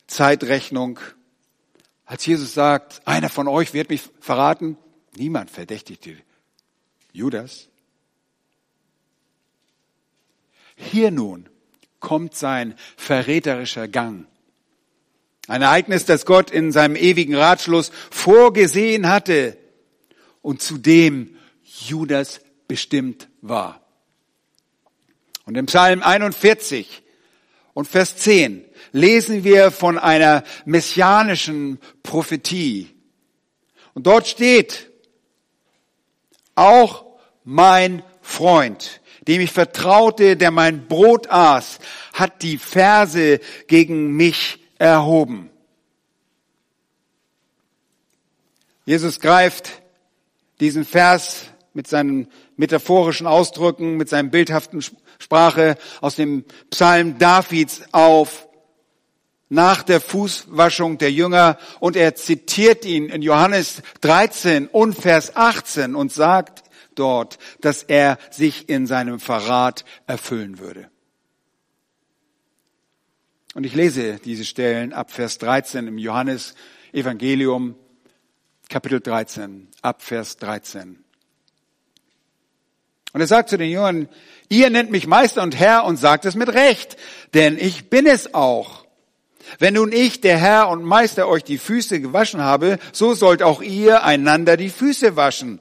Zeitrechnung. 0.07 1.01
Als 2.05 2.25
Jesus 2.25 2.53
sagt, 2.53 3.01
einer 3.03 3.27
von 3.27 3.49
euch 3.49 3.73
wird 3.73 3.89
mich 3.89 4.03
verraten, 4.21 4.77
niemand 5.17 5.51
verdächtigte 5.51 6.15
Judas. 7.11 7.67
Hier 10.91 11.11
nun 11.11 11.49
kommt 11.99 12.35
sein 12.35 12.75
verräterischer 12.97 13.87
Gang. 13.87 14.27
Ein 15.47 15.61
Ereignis, 15.61 16.05
das 16.05 16.25
Gott 16.25 16.51
in 16.51 16.71
seinem 16.71 16.95
ewigen 16.95 17.35
Ratschluss 17.35 17.91
vorgesehen 18.11 19.09
hatte 19.09 19.57
und 20.41 20.61
zu 20.61 20.77
dem 20.77 21.35
Judas 21.63 22.41
bestimmt 22.67 23.27
war. 23.41 23.81
Und 25.45 25.57
im 25.57 25.65
Psalm 25.65 26.01
41 26.01 27.03
und 27.73 27.87
Vers 27.87 28.17
10 28.17 28.63
lesen 28.91 29.43
wir 29.43 29.71
von 29.71 29.97
einer 29.97 30.43
messianischen 30.65 31.79
Prophetie. 32.03 32.89
Und 33.93 34.07
dort 34.07 34.27
steht, 34.27 34.89
auch 36.55 37.05
mein 37.43 38.03
Freund, 38.21 39.01
dem 39.27 39.42
ich 39.42 39.51
vertraute, 39.51 40.36
der 40.38 40.51
mein 40.51 40.88
Brot 40.88 41.30
aß, 41.30 41.80
hat 42.13 42.42
die 42.42 42.58
Verse 42.58 43.39
gegen 43.68 44.15
mich 44.15 44.60
erhoben. 44.80 45.50
Jesus 48.86 49.20
greift 49.20 49.82
diesen 50.60 50.86
Vers 50.86 51.46
mit 51.74 51.88
seinen 51.88 52.27
metaphorischen 52.58 53.27
Ausdrücken, 53.27 53.96
mit 53.96 54.10
seinem 54.10 54.30
bildhaften 54.30 54.84
Sprache 55.20 55.77
aus 56.01 56.15
dem 56.15 56.44
Psalm 56.70 57.18
Davids 57.18 57.84
auf 57.92 58.48
nach 59.50 59.84
der 59.84 60.01
Fußwaschung 60.01 60.98
der 60.98 61.12
Jünger 61.12 61.58
und 61.80 61.96
er 61.96 62.15
zitiert 62.15 62.86
ihn 62.86 63.10
in 63.10 63.22
Johannes 63.22 63.84
13 64.01 64.68
und 64.68 64.96
Vers 64.96 65.36
18 65.36 65.96
und 65.96 66.12
sagt, 66.12 66.63
dort, 66.95 67.38
dass 67.62 67.83
er 67.83 68.17
sich 68.31 68.69
in 68.69 68.88
seinem 68.88 69.19
Verrat 69.19 69.85
erfüllen 70.07 70.59
würde. 70.59 70.89
Und 73.53 73.65
ich 73.65 73.75
lese 73.75 74.19
diese 74.23 74.45
Stellen 74.45 74.93
ab 74.93 75.12
Vers 75.12 75.38
13 75.38 75.88
im 75.88 75.97
Johannes 75.97 76.55
Evangelium, 76.91 77.75
Kapitel 78.67 79.00
13, 79.00 79.67
ab 79.81 80.01
Vers 80.01 80.38
13. 80.38 81.03
Und 83.13 83.21
er 83.21 83.27
sagt 83.27 83.50
zu 83.50 83.57
den 83.57 83.69
Jüngern, 83.69 84.09
ihr 84.50 84.71
nennt 84.71 84.89
mich 84.89 85.05
Meister 85.05 85.43
und 85.43 85.59
Herr 85.59 85.85
und 85.85 85.97
sagt 85.97 86.25
es 86.25 86.33
mit 86.33 86.50
Recht, 86.50 86.97
denn 87.35 87.59
ich 87.59 87.91
bin 87.91 88.07
es 88.07 88.33
auch. 88.33 88.85
Wenn 89.59 89.75
nun 89.75 89.91
ich, 89.91 90.21
der 90.21 90.38
Herr 90.38 90.69
und 90.69 90.83
Meister, 90.83 91.27
euch 91.27 91.43
die 91.43 91.59
Füße 91.59 92.01
gewaschen 92.01 92.41
habe, 92.41 92.79
so 92.91 93.13
sollt 93.13 93.43
auch 93.43 93.62
ihr 93.62 94.03
einander 94.03 94.57
die 94.57 94.69
Füße 94.69 95.15
waschen 95.15 95.59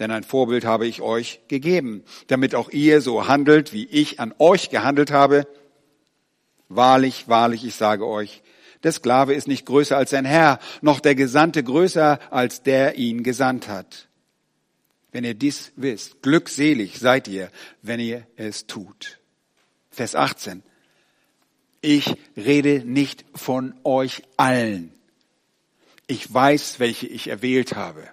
denn 0.00 0.10
ein 0.10 0.24
Vorbild 0.24 0.64
habe 0.64 0.86
ich 0.86 1.02
euch 1.02 1.40
gegeben, 1.48 2.02
damit 2.26 2.54
auch 2.54 2.70
ihr 2.70 3.00
so 3.00 3.28
handelt, 3.28 3.72
wie 3.72 3.84
ich 3.84 4.18
an 4.18 4.34
euch 4.38 4.70
gehandelt 4.70 5.10
habe. 5.10 5.46
Wahrlich, 6.68 7.28
wahrlich, 7.28 7.64
ich 7.64 7.74
sage 7.74 8.06
euch, 8.06 8.42
der 8.82 8.92
Sklave 8.92 9.34
ist 9.34 9.46
nicht 9.46 9.66
größer 9.66 9.96
als 9.96 10.10
sein 10.10 10.24
Herr, 10.24 10.58
noch 10.80 11.00
der 11.00 11.14
Gesandte 11.14 11.62
größer 11.62 12.18
als 12.30 12.62
der 12.62 12.96
ihn 12.96 13.22
gesandt 13.22 13.68
hat. 13.68 14.08
Wenn 15.12 15.24
ihr 15.24 15.34
dies 15.34 15.72
wisst, 15.76 16.22
glückselig 16.22 16.98
seid 16.98 17.28
ihr, 17.28 17.50
wenn 17.82 18.00
ihr 18.00 18.26
es 18.36 18.66
tut. 18.66 19.18
Vers 19.90 20.14
18. 20.14 20.62
Ich 21.82 22.14
rede 22.36 22.84
nicht 22.84 23.24
von 23.34 23.74
euch 23.84 24.22
allen. 24.36 24.92
Ich 26.06 26.32
weiß, 26.32 26.78
welche 26.78 27.06
ich 27.06 27.28
erwählt 27.28 27.74
habe. 27.74 28.08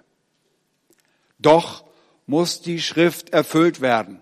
Doch 1.38 1.84
muss 2.26 2.60
die 2.60 2.80
Schrift 2.80 3.30
erfüllt 3.30 3.80
werden. 3.80 4.20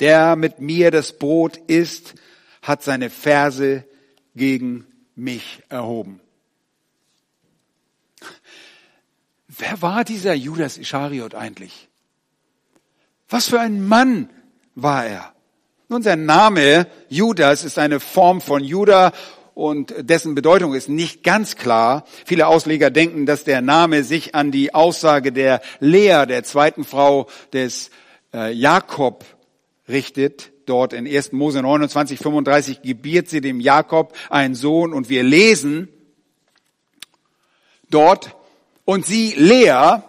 Der 0.00 0.36
mit 0.36 0.60
mir 0.60 0.90
das 0.90 1.18
Brot 1.18 1.56
isst, 1.56 2.14
hat 2.62 2.82
seine 2.82 3.10
Verse 3.10 3.84
gegen 4.34 4.86
mich 5.14 5.62
erhoben. 5.68 6.20
Wer 9.46 9.82
war 9.82 10.04
dieser 10.04 10.34
Judas 10.34 10.78
Ischariot 10.78 11.34
eigentlich? 11.34 11.88
Was 13.28 13.48
für 13.48 13.60
ein 13.60 13.86
Mann 13.86 14.30
war 14.74 15.06
er? 15.06 15.34
Nun, 15.88 16.02
sein 16.02 16.24
Name 16.24 16.88
Judas 17.08 17.62
ist 17.62 17.78
eine 17.78 18.00
Form 18.00 18.40
von 18.40 18.64
Judah 18.64 19.12
und 19.54 19.94
dessen 19.98 20.34
Bedeutung 20.34 20.74
ist 20.74 20.88
nicht 20.88 21.22
ganz 21.22 21.56
klar. 21.56 22.04
Viele 22.24 22.48
Ausleger 22.48 22.90
denken, 22.90 23.24
dass 23.24 23.44
der 23.44 23.62
Name 23.62 24.04
sich 24.04 24.34
an 24.34 24.50
die 24.50 24.74
Aussage 24.74 25.32
der 25.32 25.60
Lea, 25.80 26.26
der 26.26 26.44
zweiten 26.44 26.84
Frau 26.84 27.28
des 27.52 27.90
äh, 28.32 28.52
Jakob, 28.52 29.24
richtet. 29.88 30.50
Dort 30.66 30.92
in 30.92 31.06
1. 31.06 31.32
Mose 31.32 31.60
29, 31.60 32.18
35 32.18 32.82
gebiert 32.82 33.28
sie 33.28 33.40
dem 33.40 33.60
Jakob 33.60 34.14
einen 34.30 34.54
Sohn 34.54 34.92
und 34.92 35.08
wir 35.08 35.22
lesen 35.22 35.88
dort, 37.90 38.34
und 38.86 39.06
sie, 39.06 39.34
Lea, 39.36 40.02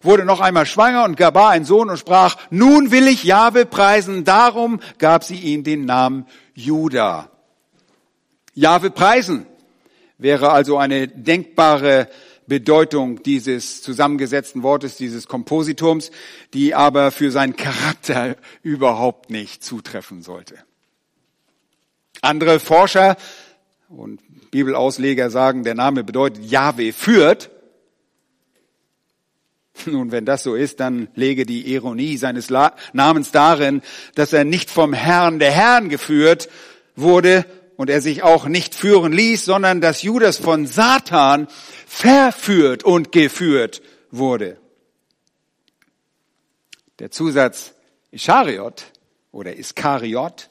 wurde 0.00 0.24
noch 0.24 0.40
einmal 0.40 0.66
schwanger 0.66 1.04
und 1.04 1.16
gab 1.16 1.36
einen 1.36 1.64
Sohn 1.64 1.90
und 1.90 1.98
sprach, 1.98 2.36
nun 2.50 2.90
will 2.90 3.06
ich 3.06 3.24
Jahwe 3.24 3.66
preisen. 3.66 4.24
Darum 4.24 4.80
gab 4.98 5.24
sie 5.24 5.36
ihm 5.36 5.62
den 5.62 5.84
Namen 5.84 6.26
Judah. 6.54 7.30
Jahwe 8.58 8.90
preisen 8.90 9.46
wäre 10.18 10.50
also 10.50 10.78
eine 10.78 11.06
denkbare 11.06 12.08
Bedeutung 12.48 13.22
dieses 13.22 13.82
zusammengesetzten 13.82 14.64
Wortes, 14.64 14.96
dieses 14.96 15.28
Kompositums, 15.28 16.10
die 16.54 16.74
aber 16.74 17.12
für 17.12 17.30
seinen 17.30 17.54
Charakter 17.54 18.36
überhaupt 18.64 19.30
nicht 19.30 19.62
zutreffen 19.62 20.22
sollte. 20.22 20.56
Andere 22.20 22.58
Forscher 22.58 23.16
und 23.88 24.20
Bibelausleger 24.50 25.30
sagen, 25.30 25.62
der 25.62 25.76
Name 25.76 26.02
bedeutet 26.02 26.44
Yahweh 26.44 26.90
führt. 26.90 27.50
Nun, 29.86 30.10
wenn 30.10 30.24
das 30.24 30.42
so 30.42 30.56
ist, 30.56 30.80
dann 30.80 31.06
lege 31.14 31.46
die 31.46 31.72
Ironie 31.72 32.16
seines 32.16 32.50
Namens 32.92 33.30
darin, 33.30 33.82
dass 34.16 34.32
er 34.32 34.42
nicht 34.42 34.68
vom 34.68 34.94
Herrn 34.94 35.38
der 35.38 35.52
Herrn 35.52 35.88
geführt 35.90 36.48
wurde 36.96 37.46
und 37.78 37.90
er 37.90 38.02
sich 38.02 38.24
auch 38.24 38.46
nicht 38.48 38.74
führen 38.74 39.12
ließ, 39.12 39.44
sondern 39.44 39.80
dass 39.80 40.02
Judas 40.02 40.36
von 40.36 40.66
Satan 40.66 41.46
verführt 41.86 42.82
und 42.82 43.12
geführt 43.12 43.82
wurde. 44.10 44.58
Der 46.98 47.12
Zusatz 47.12 47.74
Ischariot 48.10 48.84
oder 49.30 49.56
Iskariot 49.56 50.50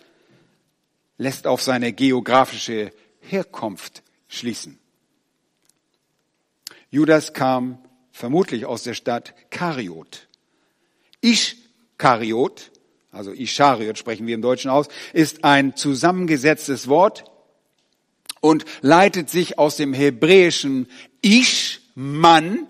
lässt 1.17 1.47
auf 1.47 1.61
seine 1.61 1.91
geografische 1.91 2.93
Herkunft 3.19 4.03
schließen. 4.29 4.79
Judas 6.89 7.33
kam 7.33 7.77
vermutlich 8.13 8.65
aus 8.65 8.83
der 8.83 8.93
Stadt 8.93 9.33
Kariot. 9.49 10.29
Ischkariot, 11.19 12.71
also 13.17 13.31
Ischariot 13.31 13.97
sprechen 13.97 14.27
wir 14.27 14.35
im 14.35 14.41
Deutschen 14.41 14.69
aus, 14.69 14.87
ist 15.11 15.43
ein 15.43 15.75
zusammengesetztes 15.75 16.87
Wort 16.87 17.25
und 18.39 18.65
leitet 18.81 19.29
sich 19.29 19.57
aus 19.57 19.75
dem 19.75 19.93
hebräischen 19.93 20.87
Ish, 21.21 21.81
Mann, 21.95 22.67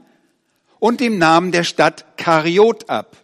und 0.80 1.02
dem 1.02 1.18
Namen 1.18 1.52
der 1.52 1.64
Stadt 1.64 2.18
Kariot 2.18 2.90
ab. 2.90 3.18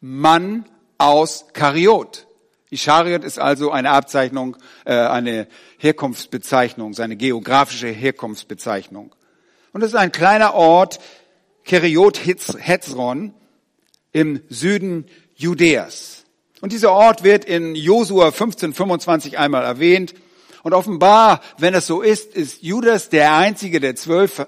Mann 0.00 0.64
aus 0.98 1.46
Kariot. 1.52 2.26
Ischariot 2.70 3.22
ist 3.22 3.38
also 3.38 3.70
eine 3.70 3.90
Abzeichnung, 3.90 4.56
äh, 4.84 4.94
eine 4.94 5.46
Herkunftsbezeichnung, 5.78 6.94
seine 6.94 7.16
geografische 7.16 7.88
Herkunftsbezeichnung. 7.88 9.14
Und 9.72 9.82
es 9.82 9.90
ist 9.90 9.96
ein 9.96 10.12
kleiner 10.12 10.54
Ort, 10.54 10.98
Keriot 11.64 12.20
Hetzron, 12.26 13.34
im 14.12 14.40
Süden 14.48 15.04
Judäas. 15.36 16.24
Und 16.60 16.72
dieser 16.72 16.92
Ort 16.92 17.22
wird 17.22 17.44
in 17.44 17.74
Josua 17.74 18.26
1525 18.26 19.38
einmal 19.38 19.64
erwähnt. 19.64 20.14
Und 20.62 20.72
offenbar, 20.72 21.40
wenn 21.58 21.74
es 21.74 21.86
so 21.86 22.02
ist, 22.02 22.34
ist 22.34 22.62
Judas 22.62 23.08
der 23.08 23.36
einzige 23.36 23.78
der 23.78 23.94
zwölf, 23.94 24.46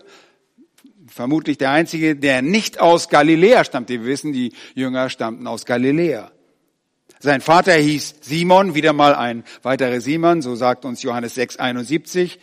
vermutlich 1.06 1.58
der 1.58 1.70
einzige, 1.70 2.16
der 2.16 2.42
nicht 2.42 2.80
aus 2.80 3.08
Galiläa 3.08 3.64
stammt. 3.64 3.88
Wir 3.88 4.04
wissen, 4.04 4.32
die 4.32 4.52
Jünger 4.74 5.10
stammten 5.10 5.46
aus 5.46 5.64
Galiläa. 5.64 6.32
Sein 7.20 7.40
Vater 7.40 7.74
hieß 7.74 8.16
Simon, 8.20 8.74
wieder 8.74 8.92
mal 8.92 9.14
ein 9.14 9.44
weiterer 9.62 10.00
Simon, 10.00 10.40
so 10.40 10.54
sagt 10.54 10.84
uns 10.84 11.02
Johannes 11.02 11.34
6, 11.34 11.56
71. 11.56 12.38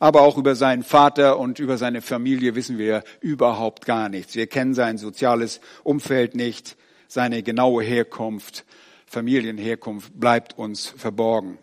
Aber 0.00 0.22
auch 0.22 0.38
über 0.38 0.54
seinen 0.54 0.84
Vater 0.84 1.38
und 1.38 1.58
über 1.58 1.76
seine 1.76 2.02
Familie 2.02 2.54
wissen 2.54 2.78
wir 2.78 3.02
überhaupt 3.20 3.84
gar 3.84 4.08
nichts. 4.08 4.36
Wir 4.36 4.46
kennen 4.46 4.74
sein 4.74 4.96
soziales 4.96 5.60
Umfeld 5.82 6.36
nicht, 6.36 6.76
seine 7.08 7.42
genaue 7.42 7.82
Herkunft, 7.82 8.64
Familienherkunft 9.06 10.12
bleibt 10.18 10.58
uns 10.58 10.86
verborgen. 10.86 11.58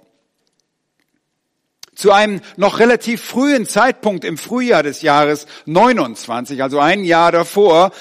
Zu 1.94 2.12
einem 2.12 2.42
noch 2.58 2.80
relativ 2.80 3.22
frühen 3.22 3.66
Zeitpunkt 3.66 4.26
im 4.26 4.38
Frühjahr 4.38 4.84
des 4.84 5.02
Jahres 5.02 5.46
29, 5.66 6.62
also 6.62 6.80
ein 6.80 7.06
Jahr 7.06 7.32
davor, 7.32 7.92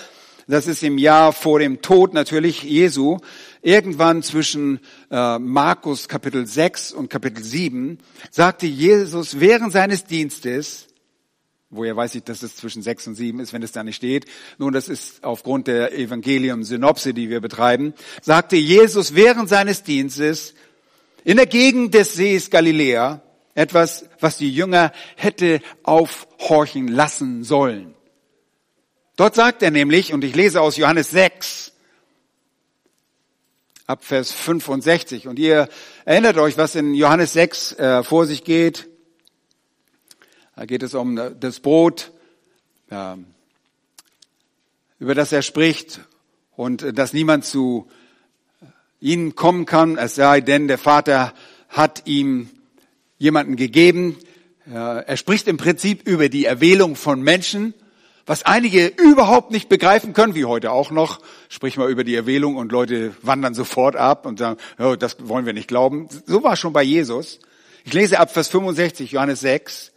das 0.49 0.67
ist 0.67 0.83
im 0.83 0.99
Jahr 0.99 1.33
vor 1.33 1.59
dem 1.61 1.81
Tod 1.81 2.13
natürlich 2.13 2.63
Jesu, 2.63 3.19
irgendwann 3.63 4.23
zwischen 4.23 4.81
äh, 5.11 5.39
Markus 5.39 6.09
Kapitel 6.09 6.47
6 6.47 6.93
und 6.93 7.09
Kapitel 7.09 7.43
7, 7.43 7.99
sagte 8.31 8.67
Jesus 8.67 9.39
während 9.39 9.73
seines 9.73 10.05
Dienstes, 10.05 10.89
woher 11.71 11.97
weiß 11.97 12.15
ich, 12.15 12.25
dass 12.25 12.43
es 12.43 12.57
zwischen 12.57 12.83
6 12.83 13.09
und 13.09 13.15
7 13.15 13.41
ist, 13.41 13.53
wenn 13.53 13.63
es 13.63 13.73
da 13.73 13.83
nicht 13.83 13.97
steht, 13.97 14.27
nun 14.59 14.73
das 14.73 14.89
ist 14.89 15.25
aufgrund 15.25 15.67
der 15.67 15.97
Evangelium-Synopse, 15.97 17.15
die 17.15 17.31
wir 17.31 17.41
betreiben, 17.41 17.95
sagte 18.23 18.57
Jesus 18.57 19.15
während 19.15 19.49
seines 19.49 19.83
Dienstes 19.83 20.55
in 21.25 21.37
der 21.37 21.47
Gegend 21.47 21.95
des 21.95 22.15
Sees 22.15 22.51
Galiläa 22.51 23.23
etwas, 23.55 24.07
was 24.21 24.37
die 24.37 24.53
Jünger 24.53 24.93
hätte 25.17 25.61
aufhorchen 25.83 26.89
lassen 26.89 27.45
sollen. 27.45 27.95
Dort 29.17 29.35
sagt 29.35 29.63
er 29.63 29.71
nämlich, 29.71 30.13
und 30.13 30.25
ich 30.25 30.35
lese 30.35 30.61
aus 30.61 30.77
Johannes 30.77 31.11
6, 31.11 31.73
ab 33.87 34.05
Vers 34.05 34.33
65. 34.33 35.29
Und 35.29 35.39
ihr 35.39 35.69
erinnert 36.05 36.37
euch, 36.39 36.57
was 36.57 36.75
in 36.75 36.95
Johannes 36.95 37.33
6 37.35 37.73
äh, 37.73 38.03
vor 38.03 38.27
sich 38.27 38.45
geht. 38.45 38.89
Da 40.57 40.67
geht 40.67 40.83
es 40.83 40.95
um 40.95 41.17
das 41.41 41.61
Brot, 41.61 42.13
über 44.99 45.15
das 45.15 45.33
er 45.33 45.43
spricht 45.43 46.01
und 46.57 46.99
dass 46.99 47.13
niemand 47.13 47.45
zu 47.45 47.89
ihnen 49.01 49.35
kommen 49.35 49.67
kann, 49.67 49.99
es 49.99 50.15
sei 50.15 50.41
denn, 50.41 50.69
der 50.69 50.79
Vater 50.79 51.35
hat 51.69 52.07
ihm 52.07 52.49
jemanden 53.19 53.57
gegeben. 53.57 54.17
Er 54.67 55.17
spricht 55.17 55.49
im 55.49 55.57
Prinzip 55.57 56.07
über 56.07 56.29
die 56.29 56.45
Erwählung 56.45 56.97
von 56.97 57.21
Menschen 57.21 57.75
was 58.27 58.45
einige 58.45 58.87
überhaupt 58.87 59.51
nicht 59.51 59.69
begreifen 59.69 60.15
können, 60.15 60.35
wie 60.35 60.47
heute 60.47 60.71
auch 60.71 60.91
noch, 60.91 61.21
sprich 61.49 61.77
mal 61.77 61.91
über 61.91 62.05
die 62.05 62.15
Erwählung 62.15 62.57
und 62.57 62.73
Leute 62.73 63.15
wandern 63.23 63.55
sofort 63.55 63.97
ab 63.97 64.25
und 64.25 64.39
sagen, 64.39 64.59
oh, 64.79 64.97
das 64.97 65.17
wollen 65.29 65.47
wir 65.47 65.53
nicht 65.53 65.69
glauben. 65.69 66.09
So 66.27 66.43
war 66.43 66.55
es 66.55 66.59
schon 66.59 66.73
bei 66.73 66.83
Jesus. 66.83 67.41
Ich 67.85 67.93
lese 67.93 68.19
ab 68.19 68.33
Vers 68.33 68.49
65, 68.49 69.13
Johannes 69.13 69.41
6. 69.41 69.93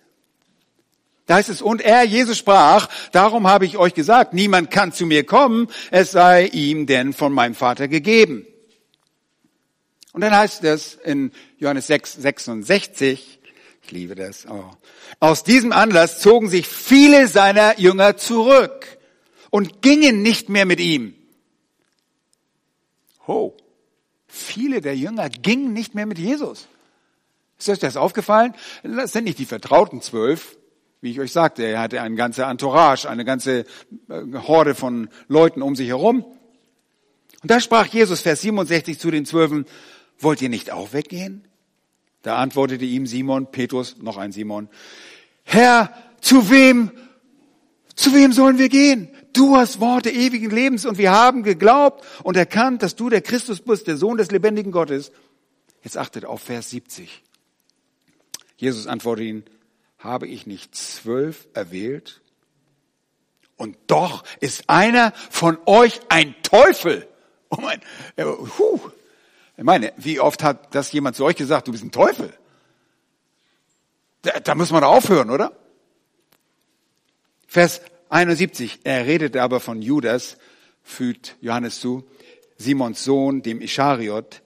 Da 1.27 1.35
heißt 1.35 1.49
es, 1.49 1.61
und 1.61 1.81
er, 1.81 2.03
Jesus 2.03 2.37
sprach, 2.37 2.87
darum 3.11 3.47
habe 3.47 3.65
ich 3.65 3.77
euch 3.77 3.93
gesagt, 3.93 4.33
niemand 4.33 4.71
kann 4.71 4.93
zu 4.93 5.05
mir 5.05 5.25
kommen, 5.25 5.67
es 5.91 6.11
sei 6.11 6.45
ihm 6.45 6.87
denn 6.87 7.11
von 7.11 7.33
meinem 7.33 7.53
Vater 7.53 7.89
gegeben. 7.89 8.47
Und 10.13 10.21
dann 10.21 10.35
heißt 10.35 10.63
es 10.63 10.95
in 10.95 11.31
Johannes 11.59 11.87
6, 11.87 12.13
66, 12.13 13.39
ich 13.83 13.91
liebe 13.91 14.15
das. 14.15 14.47
Oh. 14.49 14.71
Aus 15.19 15.43
diesem 15.43 15.73
Anlass 15.73 16.19
zogen 16.19 16.49
sich 16.49 16.65
viele 16.65 17.27
seiner 17.27 17.77
Jünger 17.77 18.15
zurück 18.15 18.97
und 19.49 19.81
gingen 19.81 20.21
nicht 20.21 20.47
mehr 20.47 20.65
mit 20.65 20.79
ihm. 20.79 21.13
Ho, 23.27 23.55
viele 24.27 24.79
der 24.79 24.95
Jünger 24.95 25.29
gingen 25.29 25.73
nicht 25.73 25.93
mehr 25.93 26.05
mit 26.05 26.19
Jesus. 26.19 26.67
Ist 27.59 27.67
euch 27.67 27.79
das 27.79 27.97
aufgefallen? 27.97 28.55
Das 28.83 29.11
sind 29.11 29.25
nicht 29.25 29.39
die 29.39 29.45
vertrauten 29.45 30.01
zwölf, 30.01 30.57
wie 31.01 31.12
ich 31.12 31.19
euch 31.19 31.31
sagte. 31.31 31.63
Er 31.63 31.79
hatte 31.79 32.01
eine 32.01 32.15
ganze 32.15 32.43
Entourage, 32.43 33.10
eine 33.10 33.25
ganze 33.25 33.65
äh, 34.10 34.23
Horde 34.33 34.75
von 34.75 35.10
Leuten 35.27 35.62
um 35.62 35.75
sich 35.75 35.88
herum. 35.89 36.23
Und 37.41 37.51
da 37.51 37.60
sprach 37.60 37.88
Jesus, 37.88 38.21
Vers 38.21 38.41
67 38.41 38.99
zu 38.99 39.12
den 39.12 39.25
Zwölfen, 39.25 39.65
wollt 40.19 40.41
ihr 40.41 40.49
nicht 40.49 40.71
auch 40.71 40.93
weggehen? 40.93 41.47
Da 42.23 42.38
antwortete 42.38 42.86
ihm 42.86 43.05
Simon, 43.05 43.51
Petrus, 43.51 43.97
noch 44.01 44.17
ein 44.17 44.31
Simon, 44.31 44.69
Herr, 45.43 45.93
zu 46.19 46.49
wem, 46.49 46.91
zu 47.95 48.13
wem 48.13 48.33
sollen 48.33 48.57
wir 48.57 48.67
gehen? 48.67 49.10
Du 49.31 49.55
hast 49.55 49.79
Worte 49.79 50.10
ewigen 50.10 50.49
Lebens 50.49 50.86
und 50.86 50.97
wir 50.97 51.12
haben 51.12 51.43
geglaubt 51.43 52.03
und 52.23 52.36
erkannt, 52.36 52.83
dass 52.83 52.95
du 52.95 53.10
der 53.10 53.21
Christus 53.21 53.62
bist, 53.62 53.88
der 53.88 53.97
Sohn 53.97 54.17
des 54.17 54.31
lebendigen 54.31 54.71
Gottes. 54.71 55.12
Jetzt 55.83 55.95
achtet 55.95 56.25
auf 56.25 56.41
Vers 56.41 56.71
70. 56.71 57.23
Jesus 58.57 58.88
antwortet 58.88 59.25
ihn, 59.25 59.43
habe 60.08 60.28
ich 60.28 60.48
nicht 60.48 60.74
zwölf 60.74 61.48
erwählt? 61.54 62.22
Und 63.58 63.78
doch 63.88 64.24
ist 64.39 64.70
einer 64.70 65.12
von 65.30 65.58
euch 65.65 66.00
ein 66.10 66.36
Teufel. 66.43 67.08
Oh 67.50 67.62
mein, 67.62 67.82
äh, 68.15 68.24
huh, 68.24 68.80
ich 69.58 69.63
meine, 69.63 69.93
wie 69.98 70.20
oft 70.20 70.43
hat 70.43 70.74
das 70.76 70.91
jemand 70.91 71.15
zu 71.15 71.26
euch 71.26 71.36
gesagt, 71.36 71.67
du 71.67 71.72
bist 71.72 71.84
ein 71.84 71.91
Teufel? 71.91 72.34
Da, 74.22 74.39
da 74.39 74.56
muss 74.56 74.72
man 74.72 74.84
aufhören, 74.84 75.30
oder? 75.30 75.56
Vers 77.48 77.82
71, 78.10 78.82
er 78.84 79.06
redete 79.06 79.41
aber 79.41 79.60
von 79.60 79.82
Judas, 79.82 80.38
fügt 80.84 81.36
Johannes 81.41 81.80
zu, 81.80 82.08
Simons 82.58 83.04
Sohn, 83.04 83.41
dem 83.41 83.62
Ischariot, 83.62 84.41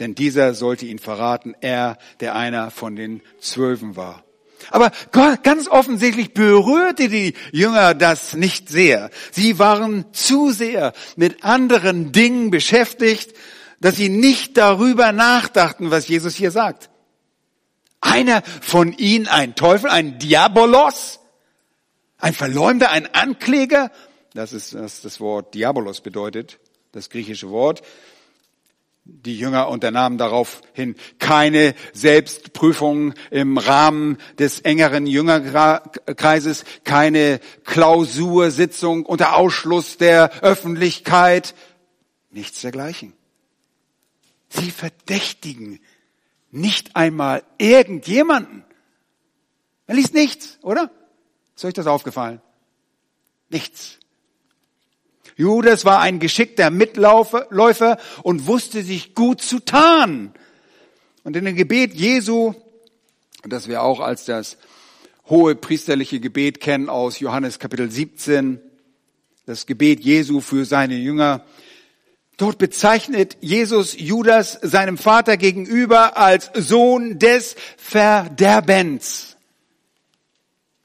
denn 0.00 0.14
dieser 0.14 0.54
sollte 0.54 0.86
ihn 0.86 0.98
verraten, 0.98 1.54
er, 1.60 1.98
der 2.20 2.34
einer 2.34 2.70
von 2.70 2.96
den 2.96 3.22
Zwölfen 3.40 3.96
war. 3.96 4.24
Aber 4.70 4.92
ganz 5.10 5.68
offensichtlich 5.68 6.34
berührte 6.34 7.08
die 7.08 7.34
Jünger 7.52 7.94
das 7.94 8.34
nicht 8.34 8.68
sehr. 8.68 9.10
Sie 9.32 9.58
waren 9.58 10.12
zu 10.12 10.50
sehr 10.52 10.92
mit 11.16 11.44
anderen 11.44 12.12
Dingen 12.12 12.50
beschäftigt, 12.50 13.34
dass 13.80 13.96
sie 13.96 14.08
nicht 14.10 14.56
darüber 14.56 15.12
nachdachten, 15.12 15.90
was 15.90 16.08
Jesus 16.08 16.34
hier 16.34 16.50
sagt. 16.50 16.90
Einer 18.00 18.42
von 18.60 18.92
ihnen 18.92 19.26
ein 19.26 19.54
Teufel, 19.54 19.90
ein 19.90 20.18
Diabolos, 20.18 21.20
ein 22.18 22.34
Verleumder, 22.34 22.90
ein 22.90 23.12
Ankläger. 23.14 23.90
Das 24.34 24.52
ist, 24.52 24.74
was 24.74 25.00
das 25.00 25.20
Wort 25.20 25.54
Diabolos 25.54 26.00
bedeutet, 26.00 26.58
das 26.92 27.10
griechische 27.10 27.50
Wort. 27.50 27.82
Die 29.04 29.38
Jünger 29.38 29.68
unternahmen 29.68 30.18
daraufhin 30.18 30.94
keine 31.18 31.74
Selbstprüfung 31.92 33.14
im 33.30 33.58
Rahmen 33.58 34.18
des 34.38 34.60
engeren 34.60 35.06
Jüngerkreises, 35.06 36.64
keine 36.84 37.40
Klausursitzung 37.64 39.06
unter 39.06 39.36
Ausschluss 39.36 39.96
der 39.96 40.42
Öffentlichkeit, 40.42 41.54
nichts 42.30 42.60
dergleichen. 42.60 43.14
Sie 44.48 44.70
verdächtigen 44.70 45.80
nicht 46.50 46.96
einmal 46.96 47.44
irgendjemanden. 47.58 48.64
Er 49.86 49.94
liest 49.94 50.14
nichts, 50.14 50.58
oder? 50.62 50.90
Ist 51.56 51.64
euch 51.64 51.74
das 51.74 51.86
aufgefallen? 51.86 52.40
Nichts. 53.48 53.99
Judas 55.40 55.86
war 55.86 56.00
ein 56.00 56.18
geschickter 56.18 56.68
Mitläufer 56.70 57.98
und 58.22 58.46
wusste 58.46 58.82
sich 58.82 59.14
gut 59.14 59.40
zu 59.40 59.60
tarnen. 59.60 60.34
Und 61.24 61.34
in 61.34 61.46
dem 61.46 61.56
Gebet 61.56 61.94
Jesu, 61.94 62.54
das 63.44 63.66
wir 63.66 63.82
auch 63.82 64.00
als 64.00 64.26
das 64.26 64.58
hohe 65.30 65.54
priesterliche 65.54 66.20
Gebet 66.20 66.60
kennen 66.60 66.90
aus 66.90 67.20
Johannes 67.20 67.58
Kapitel 67.58 67.90
17, 67.90 68.60
das 69.46 69.64
Gebet 69.64 70.00
Jesu 70.00 70.40
für 70.40 70.64
seine 70.64 70.96
Jünger, 70.96 71.44
Dort 72.36 72.56
bezeichnet 72.56 73.36
Jesus 73.42 73.94
Judas 73.98 74.58
seinem 74.62 74.96
Vater 74.96 75.36
gegenüber 75.36 76.16
als 76.16 76.50
Sohn 76.54 77.18
des 77.18 77.54
Verderbens. 77.76 79.36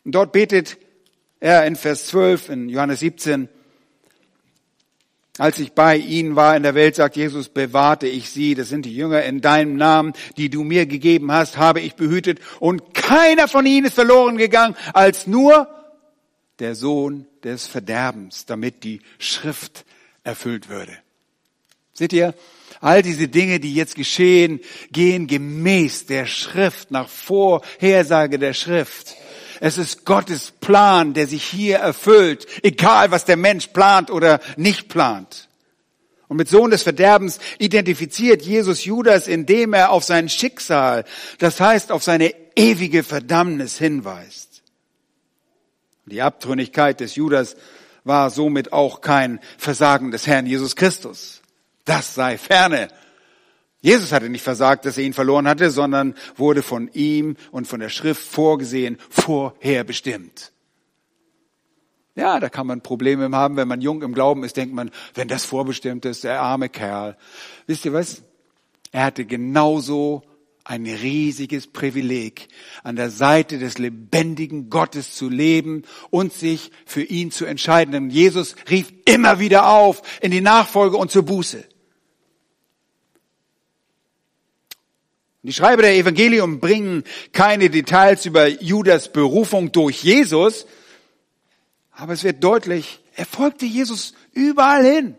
Und 0.04 0.16
dort 0.16 0.34
betet 0.34 0.78
er 1.40 1.66
in 1.66 1.78
Vers 1.78 2.08
12 2.08 2.50
in 2.50 2.68
Johannes 2.68 3.00
17, 3.00 3.48
als 5.38 5.60
ich 5.60 5.74
bei 5.74 5.98
ihnen 5.98 6.36
war 6.36 6.56
in 6.56 6.64
der 6.64 6.76
Welt, 6.76 6.96
sagt 6.96 7.18
Jesus, 7.18 7.50
bewahrte 7.50 8.08
ich 8.08 8.30
sie, 8.30 8.56
das 8.56 8.70
sind 8.70 8.86
die 8.86 8.96
Jünger 8.96 9.24
in 9.24 9.42
deinem 9.42 9.76
Namen, 9.76 10.14
die 10.38 10.50
du 10.50 10.64
mir 10.64 10.86
gegeben 10.86 11.32
hast, 11.32 11.58
habe 11.58 11.82
ich 11.82 11.96
behütet 11.96 12.40
und 12.60 12.94
keiner 12.94 13.48
von 13.48 13.66
ihnen 13.66 13.88
ist 13.88 13.96
verloren 13.96 14.38
gegangen, 14.38 14.76
als 14.94 15.28
nur 15.28 15.68
der 16.60 16.76
Sohn 16.76 17.28
des 17.44 17.68
Verderbens, 17.68 18.46
damit 18.46 18.84
die 18.84 19.02
Schrift 19.20 19.86
erfüllt 20.24 20.70
würde. 20.70 20.98
Seht 21.94 22.14
ihr? 22.14 22.34
All 22.82 23.02
diese 23.02 23.28
Dinge, 23.28 23.60
die 23.60 23.74
jetzt 23.74 23.96
geschehen, 23.96 24.60
gehen 24.92 25.28
gemäß 25.28 26.06
der 26.06 26.26
Schrift, 26.26 26.92
nach 26.92 27.10
Vorhersage 27.10 28.40
der 28.40 28.54
Schrift. 28.54 29.16
Es 29.66 29.80
ist 29.80 30.06
Gottes 30.06 30.52
Plan, 30.52 31.16
der 31.16 31.26
sich 31.26 31.44
hier 31.44 31.78
erfüllt, 31.78 32.46
egal 32.62 33.10
was 33.10 33.26
der 33.26 33.36
Mensch 33.36 33.70
plant 33.70 34.12
oder 34.12 34.40
nicht 34.58 34.90
plant. 34.90 35.50
Und 36.28 36.38
mit 36.38 36.48
Sohn 36.48 36.70
des 36.70 36.84
Verderbens 36.84 37.40
identifiziert 37.58 38.44
Jesus 38.44 38.86
Judas, 38.86 39.28
indem 39.28 39.74
er 39.74 39.90
auf 39.90 40.04
sein 40.04 40.30
Schicksal, 40.30 41.04
das 41.40 41.60
heißt 41.60 41.92
auf 41.92 42.04
seine 42.04 42.36
ewige 42.56 43.02
Verdammnis 43.02 43.80
hinweist. 43.80 44.62
Die 46.06 46.22
Abtrünnigkeit 46.22 47.00
des 47.00 47.16
Judas 47.16 47.56
war 48.04 48.30
somit 48.30 48.72
auch 48.72 49.02
kein 49.02 49.40
Versagen 49.58 50.12
des 50.12 50.28
Herrn 50.28 50.46
Jesus 50.46 50.76
Christus. 50.76 51.42
Das 51.86 52.14
sei 52.14 52.38
ferne. 52.38 52.90
Jesus 53.86 54.12
hatte 54.12 54.30
nicht 54.30 54.42
versagt, 54.42 54.86
dass 54.86 54.98
er 54.98 55.04
ihn 55.04 55.14
verloren 55.14 55.48
hatte, 55.48 55.70
sondern 55.70 56.16
wurde 56.38 56.64
von 56.64 56.90
ihm 56.94 57.36
und 57.52 57.68
von 57.68 57.80
der 57.80 57.90
Schrift 57.90 58.24
vorgesehen, 58.24 58.98
vorherbestimmt. 59.12 60.52
Ja, 62.16 62.40
da 62.40 62.50
kann 62.50 62.66
man 62.66 62.82
Probleme 62.82 63.30
haben, 63.38 63.58
wenn 63.58 63.68
man 63.68 63.82
jung 63.82 64.02
im 64.02 64.16
Glauben 64.16 64.44
ist, 64.44 64.58
denkt 64.58 64.74
man, 64.74 64.90
wenn 65.14 65.28
das 65.28 65.46
vorbestimmt 65.46 66.04
ist, 66.06 66.24
der 66.24 66.42
arme 66.42 66.68
Kerl. 66.68 67.16
Wisst 67.68 67.86
ihr 67.86 67.94
was? 67.94 68.24
Er 68.92 69.04
hatte 69.04 69.24
genauso 69.24 70.24
ein 70.64 70.88
riesiges 70.88 71.68
Privileg, 71.68 72.48
an 72.84 72.96
der 72.96 73.12
Seite 73.12 73.60
des 73.60 73.78
lebendigen 73.78 74.72
Gottes 74.72 75.14
zu 75.14 75.30
leben 75.30 75.84
und 76.10 76.34
sich 76.34 76.72
für 76.88 77.04
ihn 77.04 77.30
zu 77.30 77.46
entscheiden. 77.46 77.92
Denn 77.92 78.10
Jesus 78.10 78.56
rief 78.68 78.92
immer 79.06 79.38
wieder 79.38 79.70
auf 79.70 80.02
in 80.22 80.32
die 80.32 80.42
Nachfolge 80.42 80.98
und 80.98 81.12
zur 81.12 81.22
Buße. 81.22 81.66
Die 85.46 85.54
Schreiber 85.54 85.84
der 85.84 85.94
Evangelium 85.94 86.60
bringen 86.60 87.04
keine 87.32 87.70
Details 87.70 88.26
über 88.26 88.48
Judas 88.48 89.12
Berufung 89.12 89.72
durch 89.72 90.02
Jesus, 90.02 90.66
aber 91.92 92.14
es 92.14 92.24
wird 92.24 92.44
deutlich, 92.44 93.00
er 93.16 93.28
folgte 93.28 93.68
Jesus 93.68 94.16
überall 94.34 94.84
hin. 94.84 95.16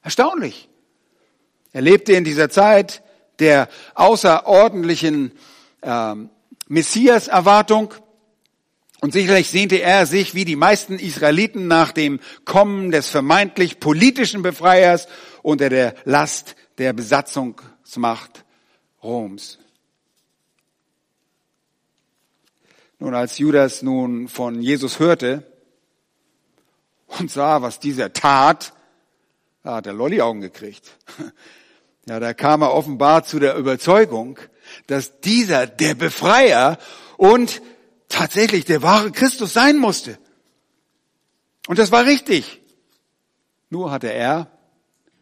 Erstaunlich. 0.00 0.68
Er 1.72 1.80
lebte 1.80 2.12
in 2.12 2.22
dieser 2.22 2.50
Zeit 2.50 3.02
der 3.40 3.68
außerordentlichen 3.96 5.32
ähm, 5.82 6.30
Messias-Erwartung 6.68 7.94
und 9.00 9.12
sicherlich 9.12 9.50
sehnte 9.50 9.82
er 9.82 10.06
sich 10.06 10.36
wie 10.36 10.44
die 10.44 10.54
meisten 10.54 11.00
Israeliten 11.00 11.66
nach 11.66 11.90
dem 11.90 12.20
Kommen 12.44 12.92
des 12.92 13.08
vermeintlich 13.08 13.80
politischen 13.80 14.42
Befreiers 14.42 15.08
unter 15.42 15.68
der 15.68 15.96
Last 16.04 16.54
der 16.78 16.92
Besatzungsmacht 16.92 18.44
Roms. 19.02 19.58
Nun, 22.98 23.14
als 23.14 23.38
Judas 23.38 23.82
nun 23.82 24.28
von 24.28 24.60
Jesus 24.60 24.98
hörte 24.98 25.44
und 27.06 27.30
sah, 27.30 27.62
was 27.62 27.78
dieser 27.78 28.12
tat, 28.12 28.72
da 29.62 29.76
hat 29.76 29.86
er 29.86 29.92
Lolliaugen 29.92 30.40
gekriegt. 30.40 30.90
Ja, 32.08 32.18
da 32.18 32.32
kam 32.32 32.62
er 32.62 32.72
offenbar 32.72 33.24
zu 33.24 33.38
der 33.38 33.56
Überzeugung, 33.56 34.38
dass 34.86 35.20
dieser 35.20 35.66
der 35.66 35.94
Befreier 35.94 36.78
und 37.18 37.60
tatsächlich 38.08 38.64
der 38.64 38.80
wahre 38.80 39.12
Christus 39.12 39.52
sein 39.52 39.76
musste. 39.76 40.18
Und 41.66 41.78
das 41.78 41.92
war 41.92 42.06
richtig. 42.06 42.62
Nur 43.68 43.90
hatte 43.90 44.10
er 44.10 44.57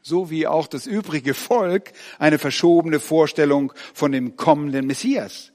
so 0.06 0.30
wie 0.30 0.46
auch 0.46 0.68
das 0.68 0.86
übrige 0.86 1.34
Volk, 1.34 1.90
eine 2.20 2.38
verschobene 2.38 3.00
Vorstellung 3.00 3.72
von 3.92 4.12
dem 4.12 4.36
kommenden 4.36 4.86
Messias. 4.86 5.50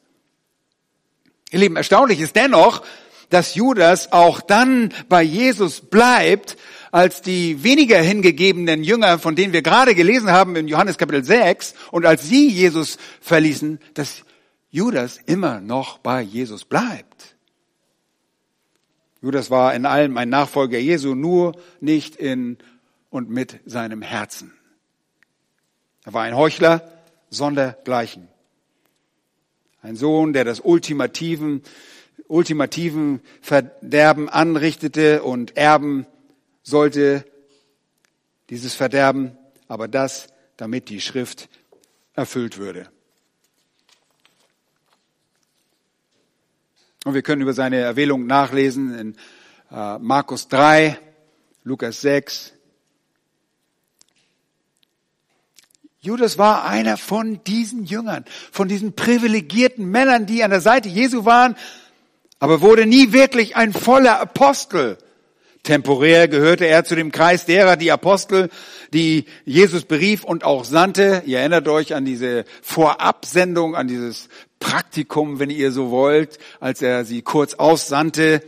Ihr 1.51 1.59
Lieben, 1.59 1.77
erstaunlich 1.77 2.19
ist 2.19 2.35
dennoch, 2.35 2.83
dass 3.29 3.55
Judas 3.55 4.11
auch 4.11 4.41
dann 4.41 4.93
bei 5.07 5.23
Jesus 5.23 5.79
bleibt, 5.79 6.57
als 6.91 7.21
die 7.21 7.63
weniger 7.63 8.01
hingegebenen 8.01 8.83
Jünger, 8.83 9.19
von 9.19 9.37
denen 9.37 9.53
wir 9.53 9.61
gerade 9.61 9.95
gelesen 9.95 10.31
haben 10.31 10.57
in 10.57 10.67
Johannes 10.67 10.97
Kapitel 10.97 11.23
6, 11.23 11.73
und 11.91 12.05
als 12.05 12.27
sie 12.27 12.49
Jesus 12.49 12.97
verließen, 13.21 13.79
dass 13.93 14.23
Judas 14.69 15.17
immer 15.25 15.61
noch 15.61 15.97
bei 15.99 16.21
Jesus 16.21 16.65
bleibt. 16.65 17.37
Judas 19.21 19.49
war 19.49 19.73
in 19.75 19.85
allem 19.85 20.17
ein 20.17 20.27
Nachfolger 20.27 20.79
Jesu, 20.79 21.15
nur 21.15 21.55
nicht 21.79 22.17
in 22.17 22.57
und 23.12 23.30
mit 23.30 23.60
seinem 23.65 24.02
Herzen. 24.02 24.52
Er 26.04 26.13
war 26.13 26.24
ein 26.24 26.36
Heuchler 26.36 26.82
sondergleichen. 27.30 28.28
Ein 29.84 29.95
Sohn, 29.95 30.34
der 30.34 30.45
das 30.45 30.60
ultimativen, 30.60 31.62
ultimativen 32.28 33.21
Verderben 33.41 34.30
anrichtete 34.30 35.21
und 35.21 35.58
erben 35.58 36.08
sollte, 36.63 37.26
dieses 38.50 38.74
Verderben, 38.74 39.38
aber 39.67 39.88
das, 39.88 40.28
damit 40.58 40.89
die 40.89 41.02
Schrift 41.02 41.50
erfüllt 42.13 42.58
würde. 42.58 42.89
Und 47.04 47.13
wir 47.13 47.24
können 47.24 47.41
über 47.41 47.54
seine 47.54 47.78
Erwählung 47.78 48.28
nachlesen 48.28 48.97
in 48.97 49.15
äh, 49.71 49.97
Markus 49.97 50.47
3, 50.50 51.00
Lukas 51.63 52.02
6, 52.02 52.54
Judas 56.03 56.39
war 56.39 56.65
einer 56.65 56.97
von 56.97 57.43
diesen 57.43 57.85
Jüngern, 57.85 58.25
von 58.51 58.67
diesen 58.67 58.93
privilegierten 58.93 59.85
Männern, 59.85 60.25
die 60.25 60.43
an 60.43 60.49
der 60.49 60.59
Seite 60.59 60.89
Jesu 60.89 61.25
waren, 61.25 61.55
aber 62.39 62.61
wurde 62.61 62.87
nie 62.87 63.13
wirklich 63.13 63.55
ein 63.55 63.71
voller 63.71 64.19
Apostel. 64.19 64.97
Temporär 65.61 66.27
gehörte 66.27 66.65
er 66.65 66.85
zu 66.85 66.95
dem 66.95 67.11
Kreis 67.11 67.45
derer, 67.45 67.75
die 67.75 67.91
Apostel, 67.91 68.49
die 68.95 69.25
Jesus 69.45 69.85
berief 69.85 70.23
und 70.23 70.43
auch 70.43 70.65
sandte. 70.65 71.21
Ihr 71.27 71.37
erinnert 71.37 71.67
euch 71.67 71.93
an 71.93 72.03
diese 72.03 72.45
Vorabsendung, 72.63 73.75
an 73.75 73.87
dieses 73.87 74.27
Praktikum, 74.59 75.37
wenn 75.37 75.51
ihr 75.51 75.71
so 75.71 75.91
wollt, 75.91 76.39
als 76.59 76.81
er 76.81 77.05
sie 77.05 77.21
kurz 77.21 77.53
aussandte. 77.53 78.41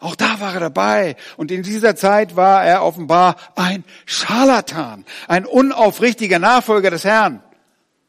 Auch 0.00 0.16
da 0.16 0.40
war 0.40 0.54
er 0.54 0.60
dabei. 0.60 1.16
Und 1.36 1.50
in 1.50 1.62
dieser 1.62 1.94
Zeit 1.94 2.34
war 2.34 2.64
er 2.64 2.82
offenbar 2.82 3.36
ein 3.54 3.84
Scharlatan, 4.06 5.04
ein 5.28 5.44
unaufrichtiger 5.44 6.38
Nachfolger 6.38 6.90
des 6.90 7.04
Herrn. 7.04 7.42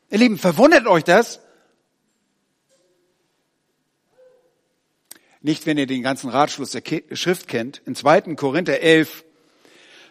Ihr 0.09 0.17
Lieben, 0.17 0.37
verwundert 0.37 0.87
euch 0.87 1.03
das? 1.03 1.41
Nicht, 5.41 5.65
wenn 5.65 5.77
ihr 5.77 5.87
den 5.87 6.01
ganzen 6.01 6.29
Ratschluss 6.29 6.71
der 6.71 6.83
Schrift 7.13 7.47
kennt. 7.47 7.81
In 7.85 7.95
2. 7.95 8.35
Korinther 8.35 8.79
11 8.79 9.25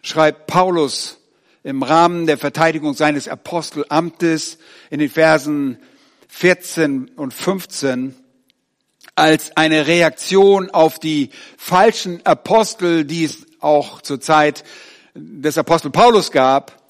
schreibt 0.03 0.47
Paulus 0.49 1.19
im 1.63 1.83
Rahmen 1.83 2.27
der 2.27 2.37
Verteidigung 2.37 2.95
seines 2.95 3.29
Apostelamtes 3.29 4.59
in 4.91 4.99
den 4.99 5.11
Versen 5.11 5.79
14 6.29 7.11
und 7.17 7.33
15 7.33 8.17
als 9.21 9.57
eine 9.57 9.87
Reaktion 9.87 10.71
auf 10.71 10.99
die 10.99 11.31
falschen 11.57 12.25
Apostel, 12.25 13.05
die 13.05 13.25
es 13.25 13.47
auch 13.61 14.01
zur 14.01 14.21
Zeit 14.21 14.65
des 15.15 15.59
Apostel 15.59 15.91
Paulus 15.91 16.33
gab, 16.33 16.81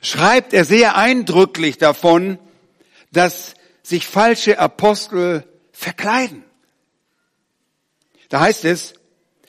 schreibt 0.00 0.52
er 0.52 0.64
sehr 0.64 0.96
eindrücklich 0.96 1.78
davon, 1.78 2.38
dass 3.12 3.54
sich 3.82 4.06
falsche 4.06 4.58
Apostel 4.58 5.44
verkleiden. 5.72 6.42
Da 8.30 8.40
heißt 8.40 8.64
es, 8.64 8.94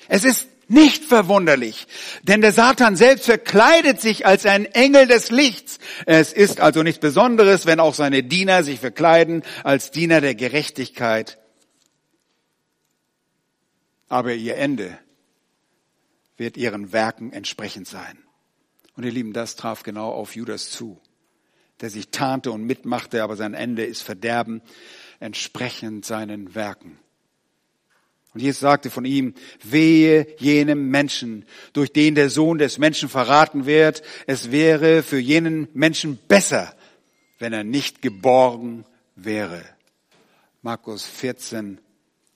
es 0.08 0.26
ist 0.26 0.48
nicht 0.68 1.06
verwunderlich, 1.06 1.88
denn 2.24 2.42
der 2.42 2.52
Satan 2.52 2.96
selbst 2.96 3.26
verkleidet 3.26 4.02
sich 4.02 4.26
als 4.26 4.46
ein 4.46 4.66
Engel 4.66 5.08
des 5.08 5.30
Lichts. 5.30 5.78
Es 6.06 6.34
ist 6.34 6.60
also 6.60 6.84
nichts 6.84 7.00
Besonderes, 7.00 7.66
wenn 7.66 7.80
auch 7.80 7.94
seine 7.94 8.24
Diener 8.24 8.64
sich 8.64 8.80
verkleiden 8.80 9.44
als 9.64 9.92
Diener 9.92 10.22
der 10.22 10.36
Gerechtigkeit. 10.36 11.38
Aber 14.08 14.34
ihr 14.34 14.56
Ende 14.58 14.98
wird 16.38 16.58
ihren 16.58 16.92
Werken 16.92 17.34
entsprechend 17.34 17.88
sein. 17.88 18.18
Und 18.96 19.04
ihr 19.04 19.12
Lieben, 19.12 19.34
das 19.34 19.56
traf 19.56 19.84
genau 19.84 20.12
auf 20.12 20.36
Judas 20.36 20.70
zu, 20.70 21.02
der 21.82 21.90
sich 21.90 22.10
tarnte 22.10 22.52
und 22.52 22.66
mitmachte, 22.66 23.24
aber 23.24 23.36
sein 23.36 23.54
Ende 23.54 23.84
ist 23.84 24.02
Verderben 24.02 24.62
entsprechend 25.20 26.06
seinen 26.06 26.56
Werken. 26.56 26.98
Und 28.34 28.42
Jesus 28.42 28.60
sagte 28.60 28.90
von 28.90 29.06
ihm, 29.06 29.34
wehe 29.64 30.28
jenem 30.40 30.90
Menschen, 30.90 31.46
durch 31.72 31.94
den 31.94 32.16
der 32.16 32.30
Sohn 32.30 32.58
des 32.58 32.78
Menschen 32.78 33.08
verraten 33.08 33.66
wird. 33.66 34.02
Es 34.28 34.52
wäre 34.52 35.04
für 35.04 35.20
jenen 35.20 35.70
Menschen 35.74 36.18
besser, 36.28 36.76
wenn 37.40 37.54
er 37.54 37.64
nicht 37.64 38.02
geborgen 38.02 38.84
wäre. 39.16 39.64
Markus 40.62 41.06
14, 41.06 41.80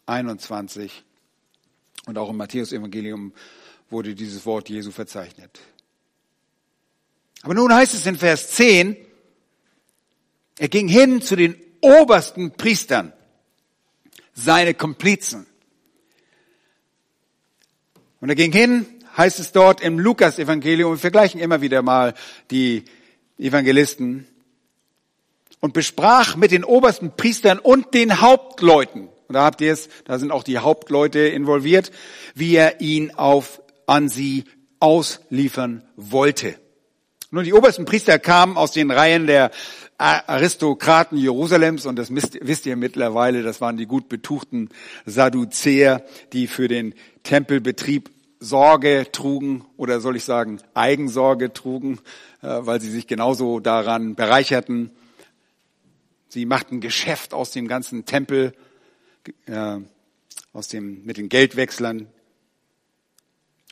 21. 0.06 1.04
Und 2.10 2.18
auch 2.18 2.32
im 2.32 2.38
Matthäus-Evangelium 2.38 3.34
wurde 3.92 4.16
dieses 4.16 4.44
Wort 4.44 4.68
Jesu 4.68 4.90
verzeichnet. 4.90 5.60
Aber 7.44 7.54
nun 7.54 7.72
heißt 7.72 7.94
es 7.94 8.08
in 8.08 8.16
Vers 8.16 8.50
10, 8.50 8.98
er 10.58 10.70
ging 10.70 10.88
hin 10.88 11.22
zu 11.22 11.36
den 11.36 11.56
obersten 11.82 12.50
Priestern, 12.50 13.14
seine 14.34 14.74
Komplizen. 14.74 15.46
Und 18.22 18.30
er 18.30 18.36
ging 18.36 18.52
hin, 18.52 18.88
heißt 19.16 19.40
es 19.40 19.52
dort 19.52 19.80
im 19.80 20.00
Lukas-Evangelium, 20.00 20.94
wir 20.94 20.98
vergleichen 20.98 21.40
immer 21.40 21.62
wieder 21.62 21.84
mal 21.84 22.16
die 22.50 22.86
Evangelisten, 23.38 24.28
und 25.60 25.74
besprach 25.74 26.36
mit 26.38 26.50
den 26.50 26.64
obersten 26.64 27.16
Priestern 27.16 27.60
und 27.60 27.94
den 27.94 28.20
Hauptleuten. 28.20 29.10
Und 29.30 29.36
da 29.36 29.44
habt 29.44 29.62
ihr 29.62 29.72
es, 29.72 29.90
da 30.06 30.18
sind 30.18 30.32
auch 30.32 30.42
die 30.42 30.58
Hauptleute 30.58 31.20
involviert, 31.20 31.92
wie 32.34 32.56
er 32.56 32.82
ihn 32.82 33.12
auf, 33.12 33.62
an 33.86 34.10
sie 34.10 34.46
ausliefern 34.80 35.84
wollte. 35.96 36.56
Nun, 37.30 37.44
die 37.44 37.54
obersten 37.54 37.86
Priester 37.86 38.18
kamen 38.18 38.58
aus 38.58 38.72
den 38.72 38.90
Reihen 38.90 39.28
der 39.28 39.52
Aristokraten 40.00 41.16
Jerusalems 41.16 41.86
und 41.86 41.96
das 41.98 42.10
wisst 42.12 42.66
ihr 42.66 42.76
mittlerweile, 42.76 43.44
das 43.44 43.62
waren 43.62 43.78
die 43.78 43.86
gut 43.86 44.10
betuchten 44.10 44.70
Sadduzäer, 45.06 46.04
die 46.34 46.48
für 46.48 46.68
den 46.68 46.96
Tempelbetrieb 47.22 48.10
Sorge 48.40 49.08
trugen 49.12 49.64
oder 49.78 50.00
soll 50.00 50.16
ich 50.16 50.24
sagen 50.24 50.60
Eigensorge 50.74 51.54
trugen, 51.54 52.00
äh, 52.42 52.48
weil 52.62 52.82
sie 52.82 52.90
sich 52.90 53.06
genauso 53.06 53.60
daran 53.60 54.16
bereicherten. 54.16 54.90
Sie 56.30 56.46
machten 56.48 56.80
Geschäft 56.80 57.36
aus 57.36 57.52
dem 57.52 57.68
ganzen 57.68 58.06
Tempel, 58.06 58.54
äh, 59.46 59.78
aus 60.54 60.68
dem, 60.68 61.06
mit 61.06 61.18
den 61.18 61.30
Geldwechslern. 61.30 62.08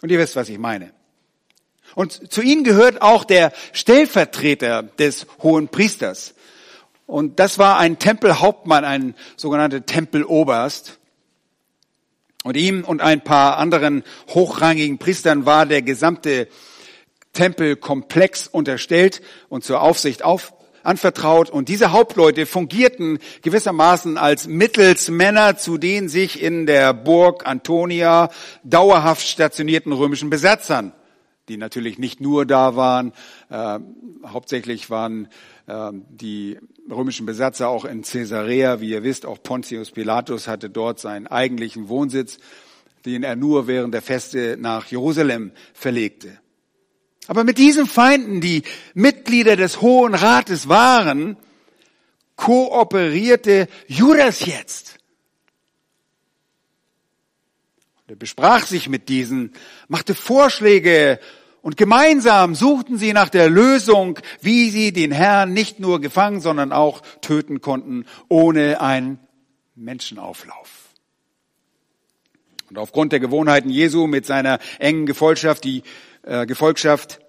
Und 0.01 0.11
ihr 0.11 0.19
wisst, 0.19 0.35
was 0.35 0.49
ich 0.49 0.57
meine. 0.57 0.93
Und 1.95 2.31
zu 2.31 2.41
ihnen 2.41 2.63
gehört 2.63 3.01
auch 3.01 3.23
der 3.23 3.53
Stellvertreter 3.73 4.83
des 4.83 5.25
hohen 5.41 5.69
Priesters. 5.69 6.35
Und 7.05 7.39
das 7.39 7.57
war 7.57 7.77
ein 7.77 7.99
Tempelhauptmann, 7.99 8.83
ein 8.83 9.15
sogenannter 9.37 9.85
Tempeloberst. 9.85 10.99
Und 12.43 12.57
ihm 12.57 12.83
und 12.83 13.01
ein 13.01 13.23
paar 13.23 13.57
anderen 13.57 14.03
hochrangigen 14.29 14.97
Priestern 14.97 15.45
war 15.45 15.65
der 15.65 15.81
gesamte 15.81 16.47
Tempelkomplex 17.33 18.47
unterstellt 18.47 19.21
und 19.49 19.63
zur 19.63 19.81
Aufsicht 19.81 20.23
auf, 20.23 20.53
anvertraut. 20.87 21.49
Und 21.49 21.69
diese 21.69 21.91
Hauptleute 21.91 22.45
fungierten 22.45 23.19
gewissermaßen 23.41 24.17
als 24.17 24.47
Mittelsmänner 24.47 25.57
zu 25.57 25.77
den 25.77 26.09
sich 26.09 26.41
in 26.41 26.65
der 26.65 26.93
Burg 26.93 27.45
Antonia 27.45 28.29
dauerhaft 28.63 29.27
stationierten 29.27 29.91
römischen 29.91 30.29
Besatzern 30.29 30.93
die 31.49 31.57
natürlich 31.57 31.97
nicht 31.97 32.19
nur 32.19 32.45
da 32.45 32.75
waren. 32.75 33.13
Äh, 33.49 33.79
hauptsächlich 34.25 34.89
waren 34.89 35.27
äh, 35.67 35.91
die 35.93 36.57
römischen 36.89 37.25
Besatzer 37.25 37.69
auch 37.69 37.85
in 37.85 38.01
Caesarea. 38.01 38.81
Wie 38.81 38.89
ihr 38.89 39.03
wisst, 39.03 39.25
auch 39.25 39.41
Pontius 39.41 39.91
Pilatus 39.91 40.47
hatte 40.47 40.69
dort 40.69 40.99
seinen 40.99 41.27
eigentlichen 41.27 41.89
Wohnsitz, 41.89 42.39
den 43.05 43.23
er 43.23 43.35
nur 43.35 43.67
während 43.67 43.93
der 43.93 44.01
Feste 44.01 44.57
nach 44.59 44.87
Jerusalem 44.87 45.51
verlegte. 45.73 46.37
Aber 47.27 47.43
mit 47.43 47.57
diesen 47.57 47.87
Feinden, 47.87 48.41
die 48.41 48.63
Mitglieder 48.93 49.55
des 49.55 49.81
Hohen 49.81 50.15
Rates 50.15 50.69
waren, 50.69 51.37
kooperierte 52.35 53.67
Judas 53.87 54.45
jetzt. 54.45 54.97
Er 58.07 58.15
besprach 58.15 58.65
sich 58.65 58.87
mit 58.87 59.09
diesen, 59.09 59.51
machte 59.89 60.15
Vorschläge 60.15 61.19
und 61.61 61.75
gemeinsam 61.75 62.55
suchten 62.55 62.97
sie 62.97 63.11
nach 63.11 63.27
der 63.27 63.49
Lösung, 63.49 64.17
wie 64.39 64.69
sie 64.69 64.93
den 64.93 65.11
Herrn 65.11 65.51
nicht 65.51 65.81
nur 65.81 65.99
gefangen, 65.99 66.39
sondern 66.39 66.71
auch 66.71 67.01
töten 67.19 67.59
konnten, 67.59 68.05
ohne 68.29 68.79
einen 68.79 69.19
Menschenauflauf. 69.75 70.76
Und 72.69 72.77
aufgrund 72.77 73.11
der 73.11 73.19
Gewohnheiten 73.19 73.69
Jesu 73.69 74.07
mit 74.07 74.25
seiner 74.25 74.59
engen 74.79 75.05
Gefolgschaft, 75.05 75.63
die 75.63 75.83
äh, 76.23 76.45
Gefolgschaft, 76.45 77.19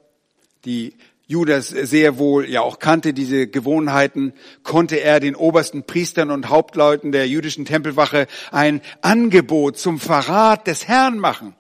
die 0.65 0.95
Judas 1.29 1.69
sehr 1.69 2.19
wohl 2.19 2.49
ja 2.49 2.63
auch 2.63 2.79
kannte, 2.79 3.13
diese 3.13 3.47
Gewohnheiten, 3.47 4.33
konnte 4.63 4.97
er 4.97 5.21
den 5.21 5.37
obersten 5.37 5.85
Priestern 5.85 6.31
und 6.31 6.49
Hauptleuten 6.49 7.13
der 7.13 7.29
jüdischen 7.29 7.67
Tempelwache 7.67 8.27
ein 8.51 8.81
Angebot 9.03 9.79
zum 9.79 10.01
Verrat 10.01 10.67
des 10.67 10.89
Herrn 10.89 11.19
machen. 11.19 11.55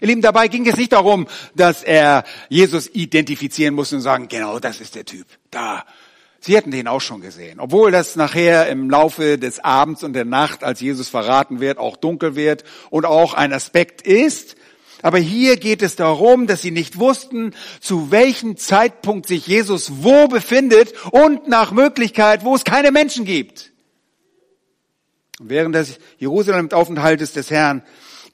Ihr 0.00 0.08
Lieben, 0.08 0.22
dabei 0.22 0.48
ging 0.48 0.66
es 0.66 0.76
nicht 0.76 0.92
darum, 0.92 1.26
dass 1.54 1.82
er 1.82 2.24
Jesus 2.48 2.88
identifizieren 2.88 3.74
musste 3.74 3.96
und 3.96 4.02
sagen, 4.02 4.28
genau 4.28 4.58
das 4.58 4.80
ist 4.80 4.94
der 4.94 5.04
Typ. 5.04 5.26
Da. 5.50 5.84
Sie 6.40 6.56
hätten 6.56 6.70
den 6.70 6.86
auch 6.86 7.00
schon 7.00 7.20
gesehen. 7.20 7.58
Obwohl 7.58 7.90
das 7.90 8.14
nachher 8.16 8.68
im 8.68 8.90
Laufe 8.90 9.38
des 9.38 9.58
Abends 9.60 10.04
und 10.04 10.12
der 10.12 10.24
Nacht, 10.24 10.62
als 10.62 10.80
Jesus 10.80 11.08
verraten 11.08 11.60
wird, 11.60 11.78
auch 11.78 11.96
dunkel 11.96 12.36
wird 12.36 12.64
und 12.90 13.04
auch 13.04 13.34
ein 13.34 13.52
Aspekt 13.52 14.02
ist, 14.02 14.56
aber 15.02 15.18
hier 15.18 15.56
geht 15.56 15.82
es 15.82 15.94
darum, 15.94 16.46
dass 16.46 16.62
sie 16.62 16.72
nicht 16.72 16.98
wussten, 16.98 17.54
zu 17.80 18.10
welchem 18.10 18.56
Zeitpunkt 18.56 19.28
sich 19.28 19.46
Jesus 19.46 20.02
wo 20.02 20.26
befindet 20.26 20.92
und 21.12 21.46
nach 21.46 21.70
Möglichkeit, 21.70 22.44
wo 22.44 22.54
es 22.56 22.64
keine 22.64 22.90
Menschen 22.90 23.24
gibt. 23.24 23.70
Während 25.38 25.74
des 25.76 25.98
Jerusalem-Aufenthaltes 26.18 27.32
des 27.32 27.50
Herrn 27.50 27.82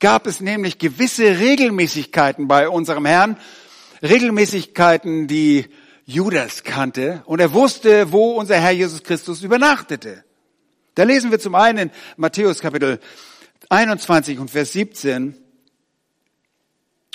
gab 0.01 0.27
es 0.27 0.41
nämlich 0.41 0.79
gewisse 0.79 1.39
Regelmäßigkeiten 1.39 2.49
bei 2.49 2.69
unserem 2.69 3.05
Herrn, 3.05 3.37
Regelmäßigkeiten, 4.03 5.27
die 5.27 5.67
Judas 6.07 6.65
kannte 6.65 7.23
und 7.27 7.41
er 7.41 7.53
wusste, 7.53 8.13
wo 8.13 8.33
unser 8.33 8.57
Herr 8.57 8.73
Jesus 8.73 9.03
Christus 9.03 9.43
übernachtete. 9.43 10.25
Da 10.95 11.03
lesen 11.03 11.31
wir 11.31 11.41
zum 11.41 11.55
einen 11.55 11.89
in 11.89 11.91
Matthäus 12.17 12.61
Kapitel 12.61 13.01
21 13.71 14.39
und 14.39 14.51
Vers 14.51 14.73
17, 14.73 15.35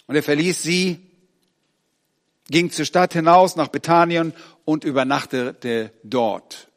Und 0.08 0.15
er 0.15 0.23
verließ 0.23 0.63
sie, 0.63 0.99
ging 2.49 2.71
zur 2.71 2.86
Stadt 2.86 3.13
hinaus 3.13 3.56
nach 3.56 3.67
Bethanien 3.67 4.34
und 4.65 4.84
übernachtete 4.84 5.93
dort. 6.04 6.67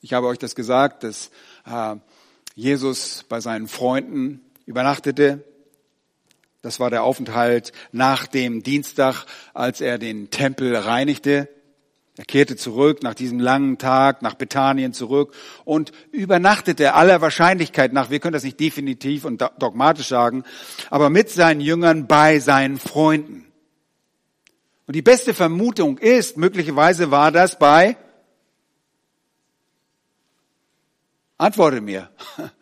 Ich 0.00 0.12
habe 0.12 0.28
euch 0.28 0.38
das 0.38 0.54
gesagt, 0.54 1.02
dass 1.02 1.30
äh, 1.66 1.96
Jesus 2.54 3.24
bei 3.28 3.40
seinen 3.40 3.66
Freunden 3.66 4.40
übernachtete. 4.64 5.44
Das 6.60 6.80
war 6.80 6.90
der 6.90 7.04
Aufenthalt 7.04 7.72
nach 7.92 8.26
dem 8.26 8.62
Dienstag, 8.64 9.26
als 9.54 9.80
er 9.80 9.98
den 9.98 10.30
Tempel 10.30 10.74
reinigte. 10.74 11.48
Er 12.16 12.24
kehrte 12.24 12.56
zurück 12.56 13.04
nach 13.04 13.14
diesem 13.14 13.38
langen 13.38 13.78
Tag, 13.78 14.22
nach 14.22 14.34
Bethanien 14.34 14.92
zurück 14.92 15.32
und 15.64 15.92
übernachtete 16.10 16.94
aller 16.94 17.20
Wahrscheinlichkeit 17.20 17.92
nach, 17.92 18.10
wir 18.10 18.18
können 18.18 18.32
das 18.32 18.42
nicht 18.42 18.58
definitiv 18.58 19.24
und 19.24 19.40
dogmatisch 19.60 20.08
sagen, 20.08 20.42
aber 20.90 21.10
mit 21.10 21.30
seinen 21.30 21.60
Jüngern 21.60 22.08
bei 22.08 22.40
seinen 22.40 22.80
Freunden. 22.80 23.46
Und 24.88 24.96
die 24.96 25.02
beste 25.02 25.32
Vermutung 25.32 25.96
ist, 25.98 26.36
möglicherweise 26.36 27.12
war 27.12 27.30
das 27.30 27.56
bei, 27.56 27.96
antworte 31.36 31.80
mir, 31.80 32.10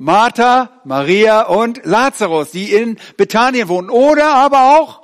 Martha, 0.00 0.80
Maria 0.84 1.42
und 1.42 1.84
Lazarus, 1.84 2.52
die 2.52 2.72
in 2.72 2.98
Bethanien 3.16 3.68
wohnen. 3.68 3.90
Oder 3.90 4.32
aber 4.32 4.78
auch 4.78 5.02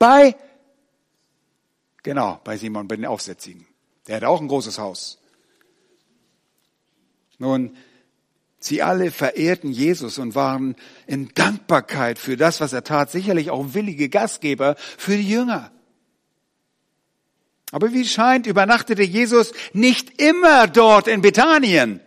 bei, 0.00 0.34
genau, 2.02 2.40
bei 2.42 2.56
Simon, 2.56 2.88
bei 2.88 2.96
den 2.96 3.06
Aufsätzigen. 3.06 3.68
Der 4.08 4.16
hat 4.16 4.24
auch 4.24 4.40
ein 4.40 4.48
großes 4.48 4.80
Haus. 4.80 5.18
Nun, 7.38 7.76
sie 8.58 8.82
alle 8.82 9.12
verehrten 9.12 9.70
Jesus 9.70 10.18
und 10.18 10.34
waren 10.34 10.74
in 11.06 11.28
Dankbarkeit 11.34 12.18
für 12.18 12.36
das, 12.36 12.60
was 12.60 12.72
er 12.72 12.82
tat, 12.82 13.12
sicherlich 13.12 13.50
auch 13.50 13.74
willige 13.74 14.08
Gastgeber 14.08 14.74
für 14.76 15.16
die 15.16 15.28
Jünger. 15.28 15.70
Aber 17.70 17.92
wie 17.92 18.04
scheint, 18.04 18.48
übernachtete 18.48 19.04
Jesus 19.04 19.52
nicht 19.72 20.20
immer 20.20 20.66
dort 20.66 21.06
in 21.06 21.20
Bethanien. 21.20 22.00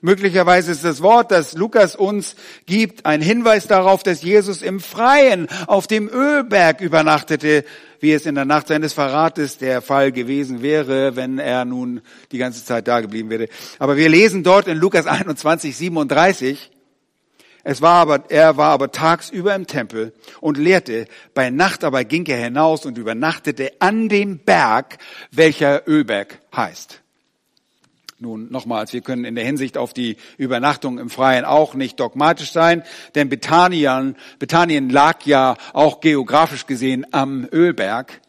Möglicherweise 0.00 0.72
ist 0.72 0.84
das 0.84 1.02
Wort, 1.02 1.30
das 1.30 1.54
Lukas 1.54 1.96
uns 1.96 2.36
gibt, 2.66 3.04
ein 3.04 3.20
Hinweis 3.20 3.66
darauf, 3.66 4.02
dass 4.02 4.22
Jesus 4.22 4.62
im 4.62 4.80
Freien 4.80 5.48
auf 5.66 5.86
dem 5.86 6.08
Ölberg 6.08 6.80
übernachtete, 6.80 7.64
wie 8.00 8.12
es 8.12 8.26
in 8.26 8.36
der 8.36 8.44
Nacht 8.44 8.68
seines 8.68 8.92
Verrates 8.92 9.58
der 9.58 9.82
Fall 9.82 10.12
gewesen 10.12 10.62
wäre, 10.62 11.16
wenn 11.16 11.38
er 11.38 11.64
nun 11.64 12.00
die 12.30 12.38
ganze 12.38 12.64
Zeit 12.64 12.86
da 12.86 13.00
geblieben 13.00 13.30
wäre. 13.30 13.48
Aber 13.78 13.96
wir 13.96 14.08
lesen 14.08 14.44
dort 14.44 14.68
in 14.68 14.78
Lukas 14.78 15.06
21, 15.06 15.76
37, 15.76 16.70
es 17.64 17.82
war 17.82 17.96
aber, 17.96 18.30
er 18.30 18.56
war 18.56 18.70
aber 18.70 18.92
tagsüber 18.92 19.54
im 19.54 19.66
Tempel 19.66 20.14
und 20.40 20.56
lehrte, 20.56 21.06
bei 21.34 21.50
Nacht 21.50 21.84
aber 21.84 22.04
ging 22.04 22.24
er 22.26 22.38
hinaus 22.38 22.86
und 22.86 22.96
übernachtete 22.96 23.72
an 23.80 24.08
dem 24.08 24.38
Berg, 24.38 24.98
welcher 25.32 25.86
Ölberg 25.88 26.38
heißt. 26.54 27.02
Nun 28.20 28.50
nochmals, 28.50 28.92
wir 28.92 29.00
können 29.00 29.24
in 29.24 29.36
der 29.36 29.44
Hinsicht 29.44 29.78
auf 29.78 29.92
die 29.92 30.16
Übernachtung 30.38 30.98
im 30.98 31.08
Freien 31.08 31.44
auch 31.44 31.74
nicht 31.74 32.00
dogmatisch 32.00 32.50
sein, 32.50 32.82
denn 33.14 33.28
Bethanien, 33.28 34.16
Bethanien 34.40 34.90
lag 34.90 35.24
ja 35.24 35.56
auch 35.72 36.00
geografisch 36.00 36.66
gesehen 36.66 37.06
am 37.12 37.46
Ölberg. 37.52 38.20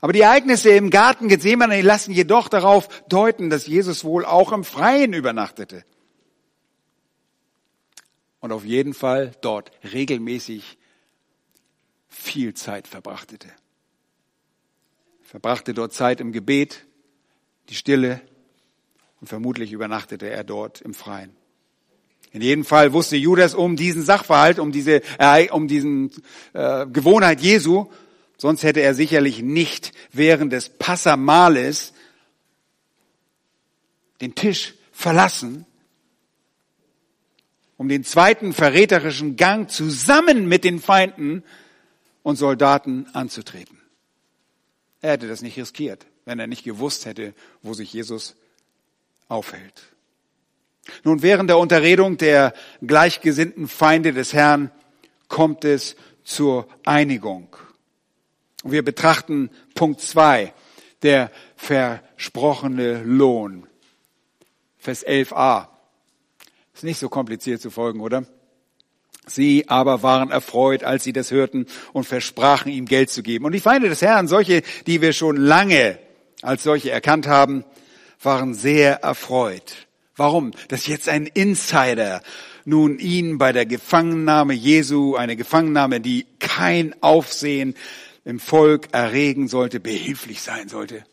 Aber 0.00 0.14
die 0.14 0.22
Ereignisse 0.22 0.70
im 0.70 0.88
Garten 0.88 1.28
Gethsemane 1.28 1.82
lassen 1.82 2.12
jedoch 2.12 2.48
darauf 2.48 2.88
deuten, 3.08 3.50
dass 3.50 3.66
Jesus 3.66 4.04
wohl 4.04 4.24
auch 4.24 4.52
im 4.52 4.64
Freien 4.64 5.12
übernachtete. 5.12 5.84
Und 8.40 8.52
auf 8.52 8.64
jeden 8.64 8.94
Fall 8.94 9.32
dort 9.42 9.70
regelmäßig 9.92 10.78
viel 12.08 12.54
Zeit 12.54 12.88
verbrachte. 12.88 13.36
Verbrachte 15.22 15.74
dort 15.74 15.92
Zeit 15.92 16.20
im 16.20 16.32
Gebet, 16.32 16.84
die 17.68 17.74
Stille, 17.74 18.22
und 19.22 19.28
vermutlich 19.28 19.70
übernachtete 19.70 20.28
er 20.28 20.42
dort 20.42 20.80
im 20.80 20.94
Freien. 20.94 21.30
In 22.32 22.42
jedem 22.42 22.64
Fall 22.64 22.92
wusste 22.92 23.16
Judas 23.16 23.54
um 23.54 23.76
diesen 23.76 24.02
Sachverhalt, 24.02 24.58
um 24.58 24.72
diese, 24.72 25.00
äh, 25.18 25.48
um 25.48 25.68
diesen 25.68 26.10
äh, 26.54 26.86
Gewohnheit 26.88 27.40
Jesu. 27.40 27.86
Sonst 28.36 28.64
hätte 28.64 28.80
er 28.80 28.94
sicherlich 28.94 29.40
nicht 29.40 29.92
während 30.10 30.52
des 30.52 30.70
Passamales 30.70 31.92
den 34.20 34.34
Tisch 34.34 34.74
verlassen, 34.90 35.66
um 37.76 37.88
den 37.88 38.02
zweiten 38.02 38.52
verräterischen 38.52 39.36
Gang 39.36 39.70
zusammen 39.70 40.48
mit 40.48 40.64
den 40.64 40.80
Feinden 40.80 41.44
und 42.24 42.34
Soldaten 42.34 43.06
anzutreten. 43.12 43.78
Er 45.00 45.12
hätte 45.12 45.28
das 45.28 45.42
nicht 45.42 45.56
riskiert, 45.56 46.06
wenn 46.24 46.40
er 46.40 46.48
nicht 46.48 46.64
gewusst 46.64 47.06
hätte, 47.06 47.34
wo 47.62 47.72
sich 47.72 47.92
Jesus 47.92 48.34
aufhält. 49.32 49.82
Nun, 51.04 51.22
während 51.22 51.48
der 51.48 51.58
Unterredung 51.58 52.16
der 52.18 52.52
gleichgesinnten 52.86 53.66
Feinde 53.66 54.12
des 54.12 54.32
Herrn 54.32 54.70
kommt 55.28 55.64
es 55.64 55.96
zur 56.22 56.68
Einigung. 56.84 57.56
wir 58.64 58.84
betrachten 58.84 59.50
Punkt 59.74 60.00
zwei, 60.00 60.52
der 61.02 61.32
versprochene 61.56 63.02
Lohn. 63.02 63.66
Vers 64.78 65.04
11a. 65.04 65.68
Ist 66.74 66.84
nicht 66.84 66.98
so 66.98 67.08
kompliziert 67.08 67.60
zu 67.60 67.70
folgen, 67.70 68.00
oder? 68.00 68.24
Sie 69.26 69.68
aber 69.68 70.02
waren 70.02 70.30
erfreut, 70.30 70.84
als 70.84 71.04
sie 71.04 71.12
das 71.12 71.30
hörten 71.30 71.66
und 71.92 72.04
versprachen 72.04 72.70
ihm 72.70 72.86
Geld 72.86 73.10
zu 73.10 73.22
geben. 73.22 73.44
Und 73.44 73.52
die 73.52 73.60
Feinde 73.60 73.88
des 73.88 74.02
Herrn, 74.02 74.28
solche, 74.28 74.62
die 74.86 75.00
wir 75.00 75.12
schon 75.12 75.36
lange 75.36 75.98
als 76.42 76.64
solche 76.64 76.90
erkannt 76.90 77.26
haben, 77.26 77.64
waren 78.24 78.54
sehr 78.54 79.02
erfreut. 79.02 79.86
Warum? 80.16 80.52
Dass 80.68 80.86
jetzt 80.86 81.08
ein 81.08 81.26
Insider 81.26 82.22
nun 82.64 82.98
ihn 82.98 83.38
bei 83.38 83.52
der 83.52 83.66
Gefangennahme 83.66 84.52
Jesu, 84.52 85.16
eine 85.16 85.36
Gefangennahme, 85.36 86.00
die 86.00 86.26
kein 86.38 86.94
Aufsehen 87.02 87.74
im 88.24 88.38
Volk 88.38 88.88
erregen 88.92 89.48
sollte, 89.48 89.80
behilflich 89.80 90.42
sein 90.42 90.68
sollte. 90.68 91.04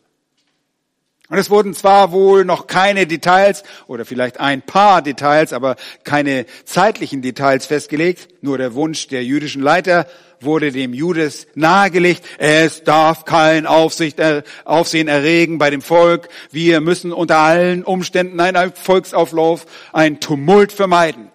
Und 1.28 1.38
es 1.38 1.48
wurden 1.48 1.74
zwar 1.74 2.10
wohl 2.10 2.44
noch 2.44 2.66
keine 2.66 3.06
Details 3.06 3.62
oder 3.86 4.04
vielleicht 4.04 4.40
ein 4.40 4.62
paar 4.62 5.00
Details, 5.00 5.52
aber 5.52 5.76
keine 6.02 6.44
zeitlichen 6.64 7.22
Details 7.22 7.66
festgelegt, 7.66 8.42
nur 8.42 8.58
der 8.58 8.74
Wunsch 8.74 9.06
der 9.06 9.24
jüdischen 9.24 9.62
Leiter, 9.62 10.06
wurde 10.40 10.72
dem 10.72 10.94
Judas 10.94 11.46
nahegelegt, 11.54 12.24
es 12.38 12.84
darf 12.84 13.24
kein 13.24 13.66
Aufsicht, 13.66 14.18
äh, 14.18 14.42
Aufsehen 14.64 15.08
erregen 15.08 15.58
bei 15.58 15.70
dem 15.70 15.82
Volk. 15.82 16.28
Wir 16.50 16.80
müssen 16.80 17.12
unter 17.12 17.38
allen 17.38 17.84
Umständen 17.84 18.40
einen 18.40 18.72
Volksauflauf, 18.72 19.66
ein 19.92 20.20
Tumult 20.20 20.72
vermeiden. 20.72 21.30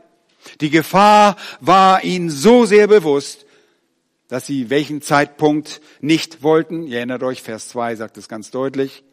Die 0.61 0.69
Gefahr 0.69 1.35
war 1.59 2.03
ihnen 2.03 2.29
so 2.29 2.65
sehr 2.65 2.87
bewusst, 2.87 3.45
dass 4.27 4.45
sie 4.45 4.69
welchen 4.69 5.01
Zeitpunkt 5.01 5.81
nicht 6.01 6.43
wollten. 6.43 6.87
Ihr 6.87 6.97
erinnert 6.97 7.23
euch, 7.23 7.41
Vers 7.41 7.69
2 7.69 7.95
sagt 7.95 8.17
es 8.17 8.27
ganz 8.27 8.51
deutlich. 8.51 9.03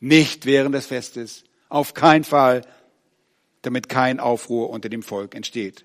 Nicht 0.00 0.46
während 0.46 0.74
des 0.74 0.86
Festes. 0.86 1.44
Auf 1.68 1.94
keinen 1.94 2.24
Fall, 2.24 2.62
damit 3.62 3.88
kein 3.88 4.20
Aufruhr 4.20 4.70
unter 4.70 4.88
dem 4.88 5.02
Volk 5.02 5.34
entsteht. 5.34 5.84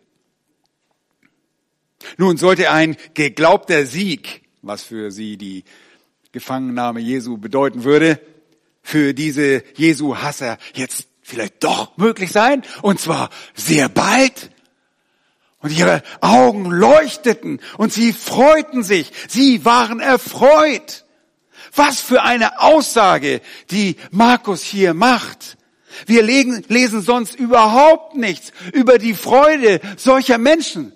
Nun 2.17 2.37
sollte 2.37 2.71
ein 2.71 2.95
geglaubter 3.13 3.85
Sieg, 3.85 4.43
was 4.61 4.83
für 4.83 5.11
sie 5.11 5.37
die 5.37 5.63
Gefangennahme 6.31 6.99
Jesu 6.99 7.37
bedeuten 7.37 7.83
würde, 7.83 8.19
für 8.83 9.13
diese 9.13 9.63
Jesu-Hasser 9.75 10.57
jetzt 10.73 11.07
vielleicht 11.21 11.63
doch 11.63 11.97
möglich 11.97 12.31
sein, 12.31 12.63
und 12.81 12.99
zwar 12.99 13.29
sehr 13.53 13.89
bald. 13.89 14.51
Und 15.59 15.71
ihre 15.71 16.03
Augen 16.21 16.69
leuchteten 16.69 17.59
und 17.77 17.91
sie 17.91 18.13
freuten 18.13 18.83
sich, 18.83 19.11
sie 19.27 19.65
waren 19.65 19.99
erfreut. 19.99 21.05
Was 21.75 21.99
für 21.99 22.21
eine 22.23 22.61
Aussage, 22.61 23.41
die 23.71 23.97
Markus 24.11 24.61
hier 24.61 24.93
macht. 24.93 25.57
Wir 26.05 26.21
lesen 26.21 27.01
sonst 27.01 27.35
überhaupt 27.35 28.15
nichts 28.15 28.53
über 28.71 28.97
die 28.99 29.15
Freude 29.15 29.81
solcher 29.97 30.37
Menschen. 30.37 30.93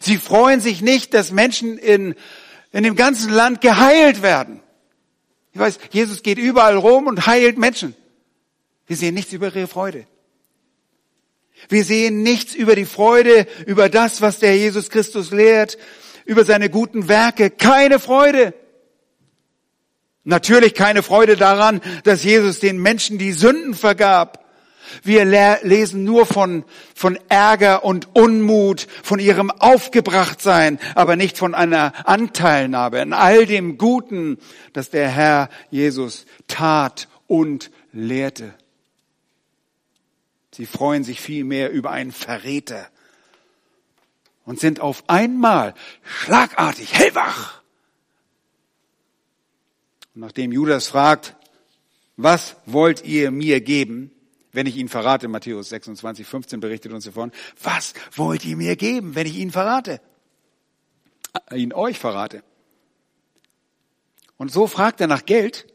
Sie 0.00 0.16
freuen 0.16 0.60
sich 0.60 0.82
nicht, 0.82 1.14
dass 1.14 1.30
Menschen 1.30 1.78
in, 1.78 2.14
in 2.72 2.82
dem 2.84 2.96
ganzen 2.96 3.32
Land 3.32 3.60
geheilt 3.60 4.22
werden. 4.22 4.60
Ich 5.52 5.60
weiß, 5.60 5.78
Jesus 5.90 6.22
geht 6.22 6.38
überall 6.38 6.76
rum 6.76 7.06
und 7.06 7.26
heilt 7.26 7.58
Menschen. 7.58 7.94
Wir 8.86 8.96
sehen 8.96 9.14
nichts 9.14 9.32
über 9.32 9.54
ihre 9.54 9.66
Freude. 9.66 10.06
Wir 11.68 11.84
sehen 11.84 12.22
nichts 12.22 12.54
über 12.54 12.74
die 12.74 12.84
Freude, 12.84 13.46
über 13.66 13.88
das, 13.88 14.20
was 14.20 14.38
der 14.38 14.56
Jesus 14.56 14.90
Christus 14.90 15.30
lehrt, 15.30 15.78
über 16.24 16.44
seine 16.44 16.68
guten 16.68 17.08
Werke. 17.08 17.50
Keine 17.50 17.98
Freude. 17.98 18.54
Natürlich 20.24 20.74
keine 20.74 21.02
Freude 21.02 21.36
daran, 21.36 21.80
dass 22.02 22.24
Jesus 22.24 22.58
den 22.58 22.78
Menschen 22.78 23.18
die 23.18 23.32
Sünden 23.32 23.74
vergab. 23.74 24.43
Wir 25.02 25.24
lesen 25.24 26.04
nur 26.04 26.26
von, 26.26 26.64
von 26.94 27.18
Ärger 27.28 27.84
und 27.84 28.14
Unmut, 28.14 28.86
von 29.02 29.18
ihrem 29.18 29.50
Aufgebrachtsein, 29.50 30.78
aber 30.94 31.16
nicht 31.16 31.38
von 31.38 31.54
einer 31.54 31.92
Anteilnahme 32.08 33.00
an 33.00 33.12
all 33.12 33.46
dem 33.46 33.78
Guten, 33.78 34.38
das 34.72 34.90
der 34.90 35.08
Herr 35.08 35.48
Jesus 35.70 36.26
tat 36.46 37.08
und 37.26 37.70
lehrte. 37.92 38.54
Sie 40.52 40.66
freuen 40.66 41.02
sich 41.02 41.20
vielmehr 41.20 41.70
über 41.70 41.90
einen 41.90 42.12
Verräter 42.12 42.88
und 44.44 44.60
sind 44.60 44.80
auf 44.80 45.04
einmal 45.08 45.74
schlagartig 46.02 46.94
hellwach. 46.94 47.62
Und 50.14 50.20
nachdem 50.20 50.52
Judas 50.52 50.86
fragt, 50.86 51.34
was 52.16 52.56
wollt 52.66 53.04
ihr 53.04 53.30
mir 53.30 53.60
geben, 53.60 54.12
wenn 54.54 54.66
ich 54.66 54.76
ihn 54.76 54.88
verrate, 54.88 55.28
Matthäus 55.28 55.68
26, 55.68 56.26
15 56.26 56.60
berichtet 56.60 56.92
uns 56.92 57.04
davon, 57.04 57.32
was 57.62 57.92
wollt 58.14 58.44
ihr 58.44 58.56
mir 58.56 58.76
geben, 58.76 59.14
wenn 59.14 59.26
ich 59.26 59.36
ihn 59.36 59.50
verrate? 59.50 60.00
Äh, 61.50 61.58
ihn 61.58 61.72
euch 61.72 61.98
verrate. 61.98 62.42
Und 64.36 64.52
so 64.52 64.66
fragt 64.66 65.00
er 65.00 65.06
nach 65.06 65.26
Geld. 65.26 65.66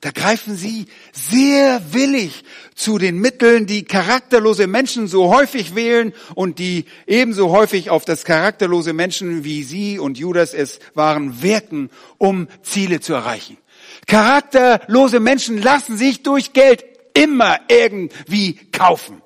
Da 0.00 0.10
greifen 0.10 0.56
sie 0.56 0.86
sehr 1.12 1.80
willig 1.92 2.42
zu 2.74 2.98
den 2.98 3.18
Mitteln, 3.18 3.66
die 3.66 3.84
charakterlose 3.84 4.66
Menschen 4.66 5.06
so 5.06 5.32
häufig 5.32 5.76
wählen 5.76 6.12
und 6.34 6.58
die 6.58 6.86
ebenso 7.06 7.50
häufig 7.50 7.88
auf 7.88 8.04
das 8.04 8.24
charakterlose 8.24 8.94
Menschen 8.94 9.44
wie 9.44 9.62
sie 9.62 10.00
und 10.00 10.18
Judas 10.18 10.54
es 10.54 10.80
waren 10.94 11.40
wirken, 11.42 11.88
um 12.18 12.48
Ziele 12.62 12.98
zu 12.98 13.14
erreichen. 13.14 13.58
Charakterlose 14.08 15.20
Menschen 15.20 15.62
lassen 15.62 15.96
sich 15.96 16.24
durch 16.24 16.52
Geld 16.52 16.91
immer 17.14 17.60
irgendwie 17.68 18.54
kaufen. 18.54 19.22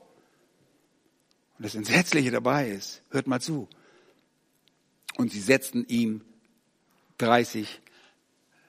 Und 1.59 1.65
das 1.65 1.75
Entsetzliche 1.75 2.31
dabei 2.31 2.69
ist, 2.69 3.03
hört 3.11 3.27
mal 3.27 3.41
zu. 3.41 3.69
Und 5.17 5.33
sie 5.33 5.41
setzten 5.41 5.85
ihm 5.87 6.23
30 7.19 7.81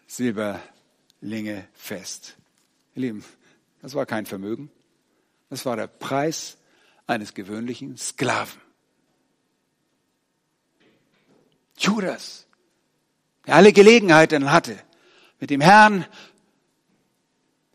Silberlinge 0.07 1.68
fest. 1.74 2.38
Ihr 2.95 3.01
Lieben, 3.01 3.26
das 3.82 3.93
war 3.93 4.05
kein 4.05 4.26
Vermögen. 4.26 4.72
Das 5.49 5.65
war 5.65 5.76
der 5.76 5.88
Preis 5.88 6.57
eines 7.05 7.34
gewöhnlichen 7.34 7.97
Sklaven. 7.97 8.61
Judas, 11.78 12.47
der 13.45 13.55
alle 13.55 13.72
Gelegenheiten 13.72 14.51
hatte, 14.51 14.78
mit 15.39 15.49
dem 15.49 15.61
Herrn 15.61 16.05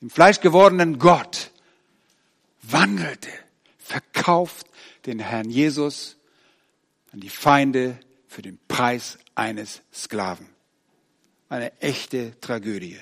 dem 0.02 0.10
fleischgewordenen 0.10 0.98
Gott, 0.98 1.52
wandelte, 2.60 3.30
verkauft 3.78 4.66
den 5.06 5.20
Herrn 5.20 5.48
Jesus 5.48 6.16
an 7.12 7.20
die 7.20 7.28
Feinde 7.28 7.98
für 8.26 8.42
den 8.42 8.58
Preis 8.66 9.18
eines 9.34 9.82
Sklaven. 9.94 10.48
Eine 11.48 11.80
echte 11.80 12.38
Tragödie. 12.40 12.98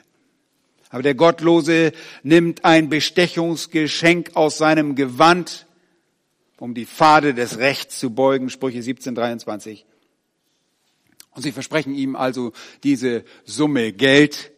Aber 0.91 1.03
der 1.03 1.15
Gottlose 1.15 1.93
nimmt 2.23 2.65
ein 2.65 2.89
Bestechungsgeschenk 2.89 4.33
aus 4.35 4.59
seinem 4.59 4.95
Gewand, 4.95 5.67
um 6.59 6.75
die 6.75 6.85
Pfade 6.85 7.33
des 7.33 7.59
Rechts 7.59 7.99
zu 7.99 8.11
beugen, 8.11 8.51
Sprüche 8.51 8.83
17, 8.83 9.15
23. 9.15 9.87
Und 11.31 11.43
sie 11.43 11.53
versprechen 11.53 11.95
ihm 11.95 12.17
also 12.17 12.53
diese 12.83 13.25
Summe 13.45 13.93
Geld, 13.93 14.53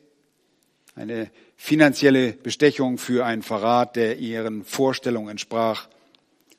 eine 0.97 1.31
finanzielle 1.63 2.33
Bestechung 2.33 2.99
für 2.99 3.25
einen 3.25 3.45
Verrat, 3.45 3.95
der 3.95 4.19
ihren 4.19 4.65
Vorstellungen 4.65 5.29
entsprach, 5.29 5.87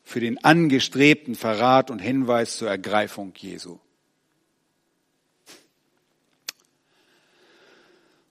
für 0.01 0.22
den 0.22 0.41
angestrebten 0.45 1.36
Verrat 1.36 1.91
und 1.91 1.99
Hinweis 1.99 2.56
zur 2.56 2.70
Ergreifung 2.70 3.34
Jesu. 3.36 3.80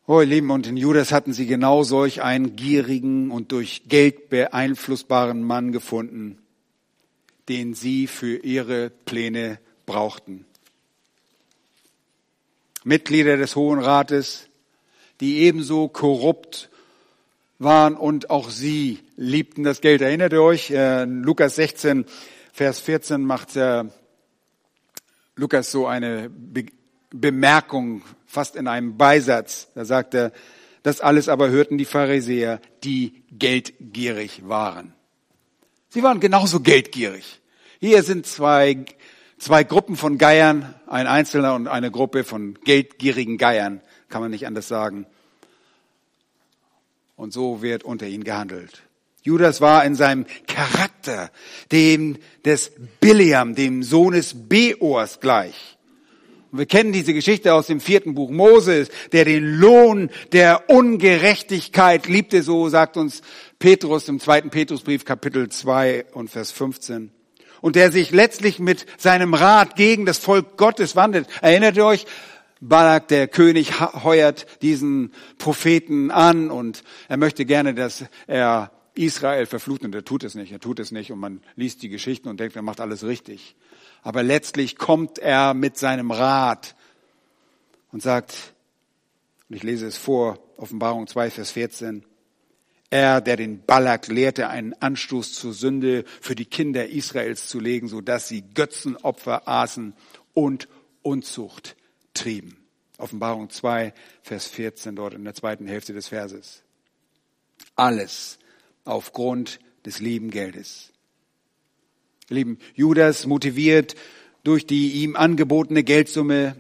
Oh, 0.07 0.21
ihr 0.23 0.27
Lieben, 0.27 0.51
und 0.51 0.67
in 0.67 0.79
Judas 0.79 1.13
hatten 1.13 1.35
sie 1.35 1.45
genau 1.45 1.83
solch 1.83 2.23
einen 2.23 2.57
gierigen 2.57 3.31
und 3.31 3.53
durch 3.53 3.83
Geld 3.89 4.31
beeinflussbaren 4.31 5.43
Mann 5.43 5.73
gefunden, 5.73 6.39
den 7.51 7.75
sie 7.75 8.07
für 8.07 8.39
ihre 8.39 8.89
Pläne 8.89 9.59
brauchten. 9.85 10.47
Mitglieder 12.83 13.37
des 13.37 13.57
Hohen 13.57 13.79
Rates, 13.79 14.49
die 15.23 15.39
ebenso 15.39 15.87
korrupt 15.87 16.69
waren 17.61 17.95
und 17.97 18.29
auch 18.29 18.51
sie 18.51 18.99
liebten 19.17 19.63
das 19.63 19.81
Geld. 19.81 20.03
Erinnert 20.03 20.33
ihr 20.33 20.43
euch? 20.43 20.71
Äh, 20.73 21.05
Lukas 21.05 21.55
16, 21.55 22.05
Vers 22.53 22.81
14 22.81 23.23
macht 23.23 23.55
äh, 23.55 23.85
Lukas 25.37 25.71
so 25.71 25.87
eine 25.87 26.29
Be 26.29 26.67
Bemerkung, 27.15 28.01
fast 28.27 28.57
in 28.57 28.67
einem 28.67 28.97
Beisatz. 28.97 29.69
Da 29.75 29.85
sagt 29.85 30.15
er, 30.15 30.33
das 30.83 31.03
alles 31.03 31.29
aber 31.29 31.51
hörten 31.51 31.77
die 31.77 31.85
Pharisäer, 31.85 32.59
die 32.85 33.23
geldgierig 33.31 34.49
waren. 34.49 34.95
Sie 35.91 36.03
waren 36.03 36.21
genauso 36.21 36.61
geldgierig. 36.61 37.43
Hier 37.81 38.03
sind 38.03 38.27
zwei, 38.27 38.87
zwei 39.37 39.63
Gruppen 39.63 39.97
von 39.97 40.17
Geiern, 40.17 40.75
ein 40.87 41.07
Einzelner 41.07 41.55
und 41.55 41.69
eine 41.69 41.91
Gruppe 41.91 42.25
von 42.25 42.59
geldgierigen 42.65 43.37
Geiern 43.37 43.83
kann 44.13 44.21
man 44.21 44.31
nicht 44.31 44.47
anders 44.47 44.69
sagen. 44.69 45.07
Und 47.17 47.33
so 47.33 47.63
wird 47.63 47.83
unter 47.83 48.07
ihnen 48.07 48.25
gehandelt. 48.25 48.83
Judas 49.23 49.61
war 49.61 49.85
in 49.85 49.95
seinem 49.95 50.27
Charakter 50.47 51.31
dem 51.71 52.19
des 52.45 52.73
Biliam, 53.01 53.55
dem 53.55 53.83
Sohnes 53.83 54.35
Beors 54.49 55.21
gleich. 55.21 55.79
Und 56.51 56.59
wir 56.59 56.67
kennen 56.67 56.93
diese 56.93 57.15
Geschichte 57.15 57.55
aus 57.55 57.69
dem 57.69 57.81
vierten 57.81 58.15
Buch 58.15 58.31
Moses, 58.31 58.91
der 59.13 59.25
den 59.25 59.45
Lohn 59.59 60.11
der 60.33 60.69
Ungerechtigkeit 60.69 62.07
liebte, 62.07 62.43
so 62.43 62.69
sagt 62.69 62.99
uns 62.99 63.23
Petrus 63.59 64.09
im 64.09 64.21
zweiten 64.21 64.51
Petrusbrief 64.51 65.07
Kapitel 65.07 65.49
2 65.49 66.07
und 66.13 66.29
Vers 66.29 66.51
15 66.51 67.13
und 67.63 67.77
der 67.77 67.91
sich 67.91 68.11
letztlich 68.11 68.59
mit 68.59 68.85
seinem 68.99 69.33
Rat 69.33 69.77
gegen 69.77 70.05
das 70.05 70.19
Volk 70.19 70.59
Gottes 70.59 70.97
wandelt. 70.97 71.29
Erinnert 71.41 71.77
ihr 71.79 71.87
euch, 71.87 72.05
Balak, 72.65 73.09
der 73.09 73.27
König, 73.27 73.81
heuert 73.81 74.47
diesen 74.63 75.13
Propheten 75.37 76.13
an 76.13 76.49
und 76.49 76.85
er 77.09 77.17
möchte 77.17 77.45
gerne, 77.45 77.75
dass 77.75 78.05
er 78.29 78.71
Israel 78.95 79.47
verflucht 79.47 79.83
und 79.83 79.93
er 79.97 80.05
tut 80.05 80.23
es 80.23 80.37
nicht, 80.37 80.53
er 80.53 80.61
tut 80.61 80.79
es 80.79 80.93
nicht 80.93 81.11
und 81.11 81.19
man 81.19 81.43
liest 81.57 81.83
die 81.83 81.89
Geschichten 81.89 82.29
und 82.29 82.39
denkt, 82.39 82.55
er 82.55 82.63
macht 82.63 82.81
alles 82.81 83.03
richtig. 83.03 83.57
Aber 84.03 84.23
letztlich 84.23 84.77
kommt 84.77 85.19
er 85.19 85.55
mit 85.55 85.77
seinem 85.77 86.13
Rat 86.13 86.77
und 87.91 88.01
sagt, 88.01 88.55
und 89.49 89.57
ich 89.57 89.65
lese 89.65 89.89
es 89.89 89.97
vor, 89.97 90.39
Offenbarung 90.57 91.09
2, 91.09 91.31
Vers 91.33 91.51
14, 91.51 92.05
er, 92.91 93.21
der 93.21 93.37
den 93.37 93.65
Balak 93.65 94.07
lehrte, 94.07 94.49
einen 94.49 94.73
Anstoß 94.75 95.35
zur 95.35 95.53
Sünde 95.53 96.05
für 96.21 96.37
die 96.37 96.45
Kinder 96.45 96.89
Israels 96.89 97.49
zu 97.49 97.59
legen, 97.59 97.89
so 97.89 98.01
dass 98.01 98.29
sie 98.29 98.45
Götzenopfer 98.55 99.49
aßen 99.49 99.95
und 100.33 100.69
Unzucht 101.03 101.75
trieben. 102.15 102.57
Offenbarung 102.99 103.51
2, 103.51 103.93
Vers 104.23 104.47
14 104.47 104.95
dort 104.95 105.15
in 105.15 105.25
der 105.25 105.35
zweiten 105.35 105.67
Hälfte 105.67 105.93
des 105.93 106.09
Verses. 106.09 106.63
Alles 107.75 108.39
aufgrund 108.85 109.59
des 109.85 109.99
lieben 109.99 110.31
Geldes. 110.31 110.93
Lieben, 112.29 112.59
Judas 112.75 113.27
motiviert 113.27 113.95
durch 114.45 114.67
die 114.67 115.03
ihm 115.03 115.17
angebotene 115.17 115.83
Geldsumme 115.83 116.57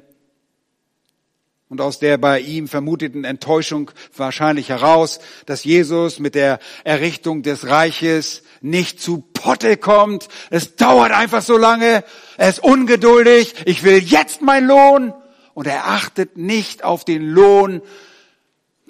und 1.68 1.80
aus 1.80 1.98
der 1.98 2.18
bei 2.18 2.40
ihm 2.40 2.68
vermuteten 2.68 3.24
Enttäuschung 3.24 3.90
wahrscheinlich 4.16 4.68
heraus, 4.68 5.20
dass 5.46 5.64
Jesus 5.64 6.18
mit 6.18 6.34
der 6.34 6.58
Errichtung 6.84 7.42
des 7.42 7.66
Reiches 7.66 8.42
nicht 8.60 9.00
zu 9.00 9.24
Potte 9.32 9.76
kommt. 9.78 10.28
Es 10.50 10.76
dauert 10.76 11.12
einfach 11.12 11.40
so 11.40 11.56
lange. 11.56 12.04
Er 12.36 12.48
ist 12.50 12.62
ungeduldig. 12.62 13.54
Ich 13.64 13.84
will 13.84 14.02
jetzt 14.02 14.42
mein 14.42 14.66
Lohn 14.66 15.14
und 15.54 15.66
er 15.66 15.88
achtet 15.88 16.36
nicht 16.36 16.84
auf 16.84 17.04
den 17.04 17.28
Lohn, 17.28 17.82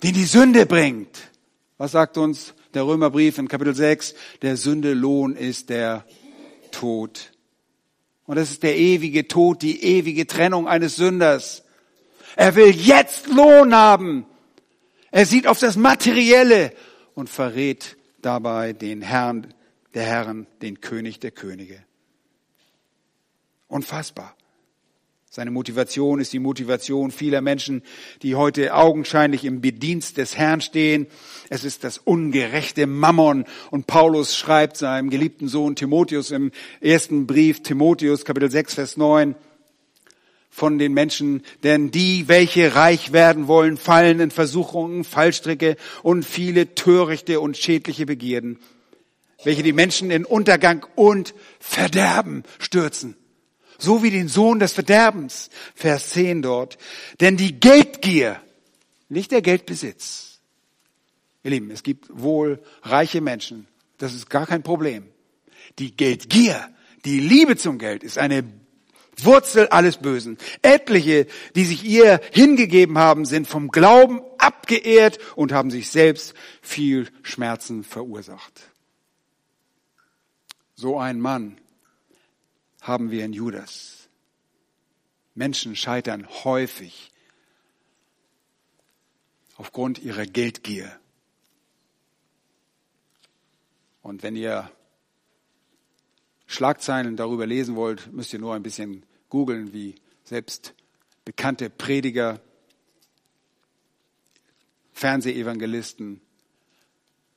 den 0.03 0.15
die 0.15 0.25
Sünde 0.25 0.67
bringt. 0.67 1.31
Was 1.79 1.93
sagt 1.93 2.17
uns 2.19 2.55
der 2.75 2.87
Römerbrief 2.87 3.39
in 3.39 3.49
Kapitel 3.49 3.75
6? 3.75 4.15
Der 4.43 4.57
Sündelohn 4.57 5.37
ist 5.37 5.71
der 5.71 6.05
Tod. 6.71 7.33
Und 8.25 8.37
das 8.37 8.51
ist 8.51 8.63
der 8.63 8.77
ewige 8.77 9.29
Tod, 9.29 9.63
die 9.63 9.83
ewige 9.83 10.27
Trennung 10.27 10.69
eines 10.69 10.97
Sünders. 10.97 11.65
Er 12.37 12.55
will 12.55 12.71
jetzt 12.71 13.27
Lohn 13.27 13.75
haben. 13.75 14.27
Er 15.11 15.27
sieht 15.27 15.47
auf 15.47 15.59
das 15.59 15.77
Materielle 15.77 16.73
und 17.15 17.29
verrät 17.29 17.97
dabei 18.23 18.73
den 18.73 19.03
Herrn 19.03 19.53
der 19.95 20.05
Herren, 20.05 20.47
den 20.63 20.81
König 20.81 21.21
der 21.21 21.33
Könige. 21.33 21.83
Unfassbar. 23.69 24.37
Seine 25.35 25.51
Motivation 25.51 26.21
ist 26.21 26.35
die 26.35 26.39
Motivation 26.39 27.11
vieler 27.11 27.41
Menschen, 27.41 27.81
die 28.21 28.35
heute 28.35 28.75
augenscheinlich 28.75 29.47
im 29.47 29.63
Bedienst 29.63 30.19
des 30.19 30.37
Herrn 30.37 30.61
stehen. 30.61 31.07
Es 31.49 31.65
ist 31.65 31.85
das 31.85 31.97
ungerechte 31.97 32.87
Mammon. 32.87 33.47
Und 33.71 33.87
Paulus 33.87 34.37
schreibt 34.37 34.77
seinem 34.77 35.09
geliebten 35.09 35.49
Sohn 35.49 35.75
Timotheus 35.75 36.33
im 36.33 36.51
ersten 36.83 37.27
Brief 37.27 37.63
Timotheus 37.63 38.27
Kapitel 38.27 38.51
6 38.51 38.75
Vers 38.75 38.97
9 38.99 39.35
von 40.51 40.79
den 40.79 40.93
Menschen, 40.93 41.43
denn 41.63 41.91
die, 41.91 42.29
welche 42.29 42.75
reich 42.75 43.15
werden 43.15 43.49
wollen, 43.49 43.79
fallen 43.79 44.21
in 44.21 44.31
Versuchungen, 44.31 45.03
Fallstricke 45.03 45.79
und 46.03 46.27
viele 46.27 46.75
törichte 46.75 47.41
und 47.41 47.57
schädliche 47.57 48.05
Begierden, 48.05 48.59
welche 49.45 49.63
die 49.63 49.73
Menschen 49.73 50.11
in 50.11 50.27
Untergang 50.27 50.85
und 50.95 51.33
Verderben 51.59 52.43
stürzen 52.59 53.17
so 53.83 54.03
wie 54.03 54.11
den 54.11 54.29
Sohn 54.29 54.59
des 54.59 54.73
Verderbens. 54.73 55.51
Vers 55.75 56.11
10 56.11 56.43
dort. 56.43 56.79
Denn 57.21 57.37
die 57.37 57.59
Geldgier, 57.59 58.41
nicht 59.09 59.31
der 59.31 59.43
Geldbesitz. 59.43 60.41
Ihr 61.43 61.51
Lieben, 61.51 61.71
es 61.71 61.83
gibt 61.83 62.07
wohl 62.11 62.63
reiche 62.83 63.21
Menschen. 63.21 63.67
Das 63.99 64.15
ist 64.15 64.31
gar 64.31 64.47
kein 64.47 64.63
Problem. 64.63 65.09
Die 65.79 65.97
Geldgier, 65.97 66.69
die 67.05 67.21
Liebe 67.21 67.57
zum 67.57 67.79
Geld 67.79 68.05
ist 68.05 68.19
eine 68.19 68.45
Wurzel 69.19 69.69
alles 69.69 69.99
Bösen. 69.99 70.39
Etliche, 70.63 71.27
die 71.55 71.65
sich 71.65 71.85
ihr 71.85 72.21
hingegeben 72.33 72.99
haben, 72.99 73.25
sind 73.25 73.47
vom 73.47 73.69
Glauben 73.69 74.23
abgeehrt 74.39 75.19
und 75.37 75.53
haben 75.53 75.71
sich 75.71 75.91
selbst 75.91 76.35
viel 76.63 77.09
Schmerzen 77.23 77.85
verursacht. 77.85 78.63
So 80.75 80.99
ein 80.99 81.21
Mann 81.21 81.59
haben 82.83 83.11
wir 83.11 83.25
in 83.25 83.33
Judas. 83.33 84.09
Menschen 85.35 85.77
scheitern 85.77 86.29
häufig 86.45 87.11
aufgrund 89.57 90.01
ihrer 90.01 90.27
Geldgier. 90.27 90.99
Und 94.03 94.23
wenn 94.23 94.37
ihr 94.37 94.71
Schlagzeilen 96.47 97.17
darüber 97.17 97.47
lesen 97.47 97.77
wollt, 97.77 98.13
müsst 98.13 98.33
ihr 98.33 98.41
nur 98.41 98.55
ein 98.55 98.63
bisschen 98.63 99.07
googeln, 99.31 99.73
wie 99.73 99.95
selbst 100.25 100.75
bekannte 101.25 101.71
Prediger, 101.71 102.41
Fernsehevangelisten 104.93 106.21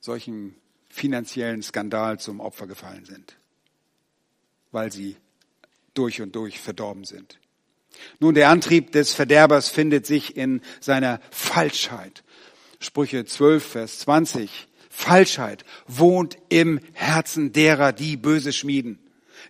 solchen 0.00 0.56
finanziellen 0.88 1.62
Skandal 1.62 2.18
zum 2.18 2.40
Opfer 2.40 2.66
gefallen 2.66 3.04
sind, 3.04 3.38
weil 4.70 4.92
sie 4.92 5.16
durch 5.98 6.20
und 6.20 6.34
durch 6.36 6.60
verdorben 6.60 7.04
sind. 7.04 7.38
Nun, 8.18 8.34
der 8.34 8.50
Antrieb 8.50 8.92
des 8.92 9.14
Verderbers 9.14 9.68
findet 9.68 10.06
sich 10.06 10.36
in 10.36 10.60
seiner 10.80 11.20
Falschheit. 11.30 12.24
Sprüche 12.78 13.24
12, 13.24 13.64
Vers 13.64 13.98
20. 14.00 14.68
Falschheit 14.90 15.64
wohnt 15.86 16.38
im 16.48 16.80
Herzen 16.94 17.52
derer, 17.52 17.92
die 17.92 18.16
böse 18.16 18.52
schmieden. 18.52 18.98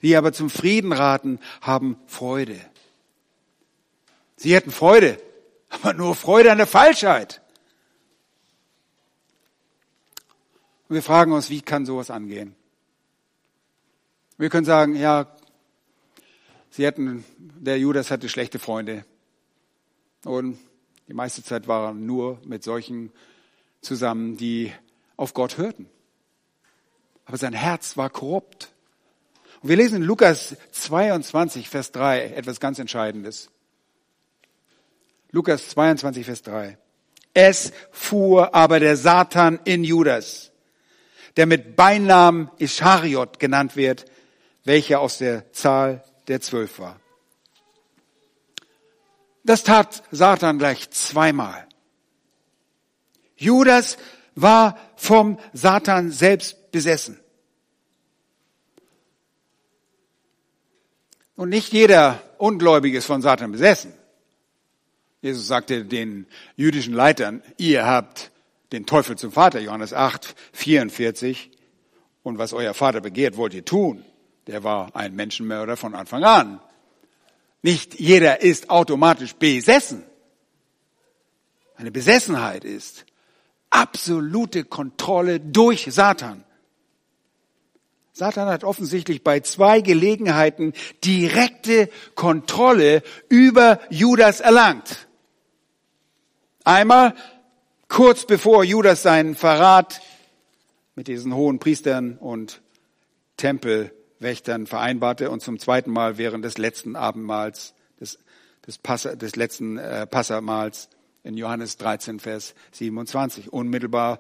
Die 0.03 0.17
aber 0.17 0.33
zum 0.33 0.51
Frieden 0.51 0.93
raten, 0.93 1.39
haben 1.61 1.97
Freude. 2.07 2.61
Sie 4.37 4.55
hätten 4.55 4.71
Freude, 4.71 5.19
aber 5.71 5.95
nur 5.95 6.15
Freude 6.15 6.53
an 6.53 6.59
der 6.59 6.67
Falschheit. 6.67 7.41
Und 10.89 10.95
wir 10.95 11.03
fragen 11.03 11.33
uns, 11.33 11.51
wie 11.51 11.63
kann 11.63 11.87
sowas 11.87 12.11
angehen? 12.11 12.55
Wir 14.39 14.51
können 14.51 14.67
sagen, 14.67 14.95
ja, 14.95 15.36
Sie 16.77 16.87
hatten, 16.87 17.25
der 17.39 17.79
Judas 17.79 18.11
hatte 18.11 18.29
schlechte 18.29 18.59
Freunde. 18.59 19.07
Und 20.25 20.59
die 21.09 21.15
meiste 21.15 21.43
Zeit 21.43 21.67
war 21.69 21.89
er 21.89 21.95
nur 21.95 22.39
mit 22.45 22.63
solchen 22.65 23.13
zusammen, 23.81 24.37
die 24.37 24.75
auf 25.17 25.33
Gott 25.33 25.57
hörten. 25.57 25.89
Aber 27.25 27.39
sein 27.39 27.55
Herz 27.55 27.97
war 27.97 28.11
korrupt. 28.11 28.75
Und 29.63 29.71
wir 29.71 29.77
lesen 29.77 29.97
in 29.97 30.03
Lukas 30.03 30.55
22, 30.73 31.71
Vers 31.71 31.93
3 31.93 32.35
etwas 32.35 32.61
ganz 32.61 32.79
Entscheidendes. 32.79 33.49
Lukas 35.31 35.71
22, 35.71 36.27
Vers 36.27 36.43
3. 36.43 36.77
Es 37.33 37.73
fuhr 37.91 38.55
aber 38.55 38.81
der 38.81 38.99
Satan 38.99 39.61
in 39.65 39.83
Judas, 39.83 40.53
der 41.39 41.47
mit 41.47 41.75
Beinamen 41.75 42.51
Ischariot 42.59 43.39
genannt 43.39 43.77
wird, 43.77 44.05
welcher 44.65 45.01
aus 45.01 45.17
der 45.17 45.51
Zahl 45.55 46.05
der 46.29 46.41
zwölf 46.41 46.79
war. 46.79 47.01
Das 49.45 49.63
tat 49.63 50.03
Satan 50.11 50.59
gleich 50.59 50.91
zweimal. 50.91 51.67
Judas 53.37 53.97
war 54.35 54.79
vom 54.97 55.39
Satan 55.53 56.11
selbst 56.11 56.73
besessen. 56.73 57.21
Und 61.37 61.51
nicht 61.51 61.73
jeder 61.73 62.23
Ungläubige 62.39 62.99
ist 62.99 63.07
von 63.07 63.23
Satan 63.23 63.53
besessen. 63.53 63.93
Jesus 65.21 65.47
sagte 65.47 65.85
den 65.85 66.27
jüdischen 66.57 66.95
Leitern, 66.95 67.43
ihr 67.57 67.87
habt 67.87 68.33
den 68.73 68.87
Teufel 68.87 69.17
zum 69.17 69.33
Vater, 69.33 69.61
Johannes 69.61 69.93
8, 69.93 70.35
44, 70.53 71.51
und 72.23 72.39
was 72.39 72.53
euer 72.53 72.75
Vater 72.75 73.01
begehrt, 73.01 73.37
wollt 73.37 73.55
ihr 73.55 73.65
tun 73.65 74.05
der 74.47 74.63
war 74.63 74.95
ein 74.95 75.15
Menschenmörder 75.15 75.77
von 75.77 75.95
Anfang 75.95 76.25
an. 76.25 76.61
Nicht 77.63 77.99
jeder 77.99 78.43
ist 78.43 78.71
automatisch 78.71 79.35
besessen. 79.35 80.05
Eine 81.77 81.91
Besessenheit 81.91 82.65
ist 82.65 83.05
absolute 83.71 84.65
Kontrolle 84.65 85.41
durch 85.41 85.87
Satan. 85.91 86.45
Satan 88.13 88.49
hat 88.49 88.65
offensichtlich 88.65 89.23
bei 89.23 89.41
zwei 89.41 89.83
Gelegenheiten 89.83 90.73
direkte 91.05 91.91
Kontrolle 92.15 93.03
über 93.29 93.79
Judas 93.91 94.41
erlangt. 94.41 95.07
Einmal 96.65 97.15
kurz 97.89 98.25
bevor 98.25 98.65
Judas 98.65 99.03
seinen 99.03 99.35
Verrat 99.35 100.01
mit 100.95 101.09
diesen 101.09 101.35
hohen 101.35 101.59
Priestern 101.59 102.17
und 102.17 102.63
Tempel 103.37 103.93
Wächtern 104.19 104.67
vereinbarte 104.67 105.31
und 105.31 105.41
zum 105.41 105.59
zweiten 105.59 105.91
Mal 105.91 106.19
während 106.19 106.45
des 106.45 106.59
letzten 106.59 106.97
Abendmahls, 106.97 107.75
des, 108.01 108.19
des, 108.67 108.79
Passa, 108.79 109.15
des 109.17 109.37
letzten 109.37 109.79
äh, 109.79 110.07
Passamahls 110.07 110.89
in 111.23 111.37
Johannes 111.37 111.77
13, 111.77 112.21
Vers 112.21 112.55
27, 112.73 113.53
unmittelbar 113.53 114.19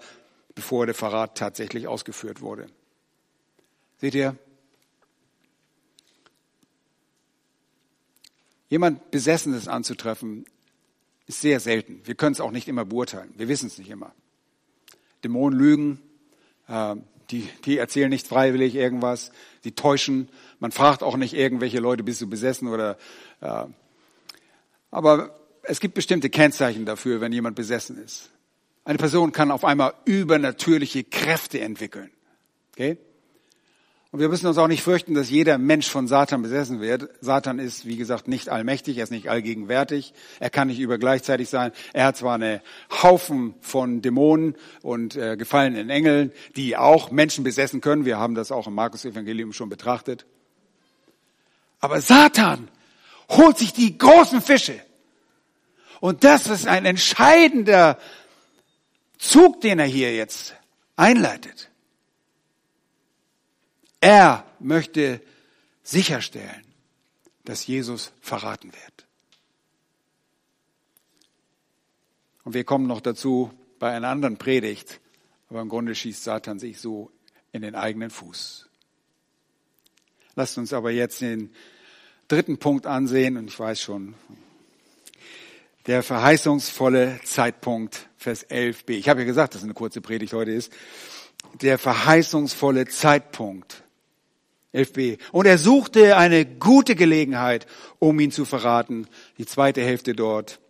bevor 0.54 0.86
der 0.86 0.94
Verrat 0.94 1.36
tatsächlich 1.36 1.86
ausgeführt 1.86 2.40
wurde. 2.40 2.66
Seht 3.98 4.14
ihr? 4.14 4.36
Jemand 8.68 9.10
Besessenes 9.10 9.68
anzutreffen, 9.68 10.44
ist 11.26 11.40
sehr 11.40 11.60
selten. 11.60 12.00
Wir 12.04 12.14
können 12.14 12.32
es 12.32 12.40
auch 12.40 12.50
nicht 12.50 12.68
immer 12.68 12.84
beurteilen. 12.84 13.32
Wir 13.36 13.48
wissen 13.48 13.66
es 13.66 13.78
nicht 13.78 13.90
immer. 13.90 14.14
Dämonen 15.22 15.58
lügen, 15.58 16.02
äh, 16.68 16.96
die, 17.30 17.48
die 17.64 17.78
erzählen 17.78 18.08
nicht 18.10 18.26
freiwillig 18.26 18.74
irgendwas, 18.74 19.32
die 19.64 19.72
täuschen. 19.72 20.28
Man 20.58 20.72
fragt 20.72 21.02
auch 21.02 21.16
nicht 21.16 21.34
irgendwelche 21.34 21.80
Leute, 21.80 22.02
bist 22.02 22.20
du 22.20 22.28
besessen 22.28 22.68
oder. 22.68 22.96
Äh, 23.40 23.64
aber 24.90 25.38
es 25.62 25.80
gibt 25.80 25.94
bestimmte 25.94 26.30
Kennzeichen 26.30 26.86
dafür, 26.86 27.20
wenn 27.20 27.32
jemand 27.32 27.56
besessen 27.56 27.98
ist. 28.02 28.30
Eine 28.84 28.98
Person 28.98 29.32
kann 29.32 29.50
auf 29.50 29.64
einmal 29.64 29.94
übernatürliche 30.04 31.02
Kräfte 31.02 31.60
entwickeln. 31.60 32.10
Okay? 32.72 32.98
Und 34.16 34.20
wir 34.20 34.30
müssen 34.30 34.46
uns 34.46 34.56
auch 34.56 34.66
nicht 34.66 34.82
fürchten, 34.82 35.12
dass 35.12 35.28
jeder 35.28 35.58
Mensch 35.58 35.90
von 35.90 36.08
Satan 36.08 36.40
besessen 36.40 36.80
wird. 36.80 37.10
Satan 37.20 37.58
ist, 37.58 37.84
wie 37.84 37.98
gesagt, 37.98 38.28
nicht 38.28 38.48
allmächtig, 38.48 38.96
er 38.96 39.04
ist 39.04 39.10
nicht 39.10 39.28
allgegenwärtig, 39.28 40.14
er 40.40 40.48
kann 40.48 40.68
nicht 40.68 40.80
über 40.80 40.96
gleichzeitig 40.96 41.50
sein. 41.50 41.70
Er 41.92 42.06
hat 42.06 42.16
zwar 42.16 42.36
eine 42.36 42.62
Haufen 43.02 43.54
von 43.60 44.00
Dämonen 44.00 44.56
und 44.80 45.16
äh, 45.16 45.36
gefallenen 45.36 45.90
Engeln, 45.90 46.32
die 46.56 46.78
auch 46.78 47.10
Menschen 47.10 47.44
besessen 47.44 47.82
können. 47.82 48.06
Wir 48.06 48.18
haben 48.18 48.34
das 48.34 48.52
auch 48.52 48.66
im 48.66 48.72
Markus-Evangelium 48.72 49.52
schon 49.52 49.68
betrachtet. 49.68 50.24
Aber 51.80 52.00
Satan 52.00 52.68
holt 53.28 53.58
sich 53.58 53.74
die 53.74 53.98
großen 53.98 54.40
Fische. 54.40 54.80
Und 56.00 56.24
das 56.24 56.46
ist 56.46 56.66
ein 56.66 56.86
entscheidender 56.86 57.98
Zug, 59.18 59.60
den 59.60 59.78
er 59.78 59.84
hier 59.84 60.16
jetzt 60.16 60.54
einleitet. 60.96 61.68
Er 64.06 64.46
möchte 64.60 65.20
sicherstellen, 65.82 66.62
dass 67.44 67.66
Jesus 67.66 68.12
verraten 68.20 68.72
wird. 68.72 69.06
Und 72.44 72.54
wir 72.54 72.62
kommen 72.62 72.86
noch 72.86 73.00
dazu 73.00 73.52
bei 73.80 73.90
einer 73.90 74.06
anderen 74.06 74.36
Predigt, 74.36 75.00
aber 75.50 75.60
im 75.60 75.68
Grunde 75.68 75.92
schießt 75.92 76.22
Satan 76.22 76.60
sich 76.60 76.80
so 76.80 77.10
in 77.50 77.62
den 77.62 77.74
eigenen 77.74 78.10
Fuß. 78.10 78.68
Lasst 80.36 80.56
uns 80.56 80.72
aber 80.72 80.92
jetzt 80.92 81.20
den 81.20 81.52
dritten 82.28 82.58
Punkt 82.58 82.86
ansehen, 82.86 83.36
und 83.36 83.48
ich 83.48 83.58
weiß 83.58 83.80
schon, 83.80 84.14
der 85.86 86.04
verheißungsvolle 86.04 87.18
Zeitpunkt, 87.24 88.08
Vers 88.18 88.48
11b. 88.48 88.90
Ich 88.90 89.08
habe 89.08 89.22
ja 89.22 89.26
gesagt, 89.26 89.54
dass 89.54 89.62
es 89.62 89.64
eine 89.64 89.74
kurze 89.74 90.00
Predigt 90.00 90.32
heute 90.32 90.52
ist. 90.52 90.72
Der 91.60 91.76
verheißungsvolle 91.76 92.86
Zeitpunkt, 92.86 93.82
11b. 94.74 95.18
Und 95.32 95.46
er 95.46 95.58
suchte 95.58 96.16
eine 96.16 96.44
gute 96.44 96.94
Gelegenheit, 96.94 97.66
um 97.98 98.20
ihn 98.20 98.30
zu 98.30 98.44
verraten. 98.44 99.06
Die 99.38 99.46
zweite 99.46 99.82
Hälfte 99.82 100.14
dort. 100.14 100.60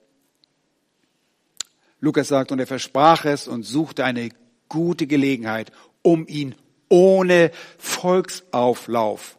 Lukas 2.00 2.28
sagt, 2.28 2.52
und 2.52 2.58
er 2.58 2.66
versprach 2.66 3.24
es 3.24 3.48
und 3.48 3.64
suchte 3.64 4.04
eine 4.04 4.28
gute 4.68 5.06
Gelegenheit, 5.06 5.72
um 6.02 6.26
ihn 6.26 6.54
ohne 6.88 7.50
Volksauflauf 7.78 9.36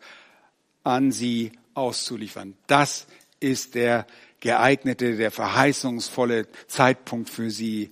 an 0.83 1.11
sie 1.11 1.51
auszuliefern. 1.73 2.55
Das 2.67 3.07
ist 3.39 3.75
der 3.75 4.07
geeignete, 4.39 5.17
der 5.17 5.31
verheißungsvolle 5.31 6.47
Zeitpunkt 6.67 7.29
für 7.29 7.51
sie. 7.51 7.91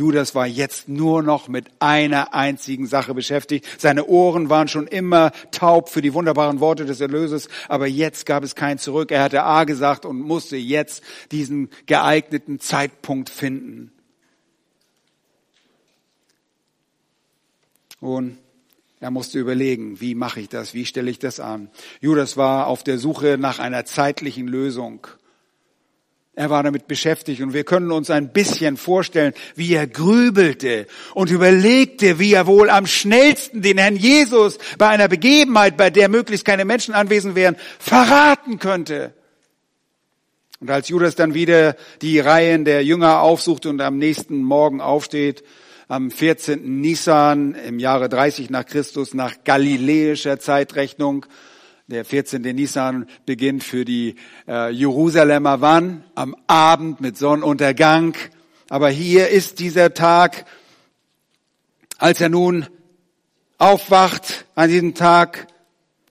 Judas 0.00 0.34
war 0.34 0.46
jetzt 0.46 0.88
nur 0.88 1.22
noch 1.22 1.48
mit 1.48 1.66
einer 1.78 2.32
einzigen 2.32 2.86
Sache 2.86 3.12
beschäftigt. 3.12 3.66
Seine 3.78 4.06
Ohren 4.06 4.48
waren 4.48 4.66
schon 4.66 4.86
immer 4.86 5.30
taub 5.50 5.90
für 5.90 6.00
die 6.00 6.14
wunderbaren 6.14 6.58
Worte 6.58 6.86
des 6.86 7.02
Erlösers, 7.02 7.48
aber 7.68 7.86
jetzt 7.86 8.24
gab 8.24 8.42
es 8.42 8.54
kein 8.54 8.78
Zurück. 8.78 9.10
Er 9.10 9.22
hatte 9.22 9.42
A 9.42 9.64
gesagt 9.64 10.06
und 10.06 10.18
musste 10.18 10.56
jetzt 10.56 11.02
diesen 11.32 11.68
geeigneten 11.84 12.60
Zeitpunkt 12.60 13.28
finden. 13.28 13.92
Und 18.00 18.38
er 19.00 19.10
musste 19.10 19.38
überlegen, 19.38 20.00
wie 20.00 20.14
mache 20.14 20.40
ich 20.40 20.48
das, 20.48 20.72
wie 20.72 20.86
stelle 20.86 21.10
ich 21.10 21.18
das 21.18 21.40
an. 21.40 21.68
Judas 22.00 22.38
war 22.38 22.68
auf 22.68 22.82
der 22.82 22.96
Suche 22.96 23.36
nach 23.38 23.58
einer 23.58 23.84
zeitlichen 23.84 24.48
Lösung. 24.48 25.06
Er 26.40 26.48
war 26.48 26.62
damit 26.62 26.86
beschäftigt 26.86 27.42
und 27.42 27.52
wir 27.52 27.64
können 27.64 27.92
uns 27.92 28.08
ein 28.08 28.32
bisschen 28.32 28.78
vorstellen, 28.78 29.34
wie 29.56 29.74
er 29.74 29.86
grübelte 29.86 30.86
und 31.12 31.30
überlegte, 31.30 32.18
wie 32.18 32.32
er 32.32 32.46
wohl 32.46 32.70
am 32.70 32.86
schnellsten 32.86 33.60
den 33.60 33.76
Herrn 33.76 33.94
Jesus 33.94 34.56
bei 34.78 34.88
einer 34.88 35.06
Begebenheit, 35.06 35.76
bei 35.76 35.90
der 35.90 36.08
möglichst 36.08 36.46
keine 36.46 36.64
Menschen 36.64 36.94
anwesend 36.94 37.34
wären, 37.34 37.56
verraten 37.78 38.58
könnte. 38.58 39.12
Und 40.60 40.70
als 40.70 40.88
Judas 40.88 41.14
dann 41.14 41.34
wieder 41.34 41.76
die 42.00 42.20
Reihen 42.20 42.64
der 42.64 42.84
Jünger 42.84 43.20
aufsuchte 43.20 43.68
und 43.68 43.82
am 43.82 43.98
nächsten 43.98 44.42
Morgen 44.42 44.80
aufsteht, 44.80 45.44
am 45.88 46.10
14. 46.10 46.80
Nisan 46.80 47.54
im 47.54 47.78
Jahre 47.78 48.08
30 48.08 48.48
nach 48.48 48.64
Christus 48.64 49.12
nach 49.12 49.44
galiläischer 49.44 50.38
Zeitrechnung, 50.38 51.26
der 51.90 52.04
14. 52.04 52.42
Nisan 52.42 53.06
beginnt 53.26 53.64
für 53.64 53.84
die 53.84 54.14
äh, 54.46 54.70
Jerusalemer 54.70 55.60
wann? 55.60 56.04
Am 56.14 56.36
Abend 56.46 57.00
mit 57.00 57.18
Sonnenuntergang. 57.18 58.14
Aber 58.68 58.90
hier 58.90 59.28
ist 59.28 59.58
dieser 59.58 59.92
Tag, 59.92 60.46
als 61.98 62.20
er 62.20 62.28
nun 62.28 62.66
aufwacht 63.58 64.46
an 64.54 64.70
diesem 64.70 64.94
Tag, 64.94 65.48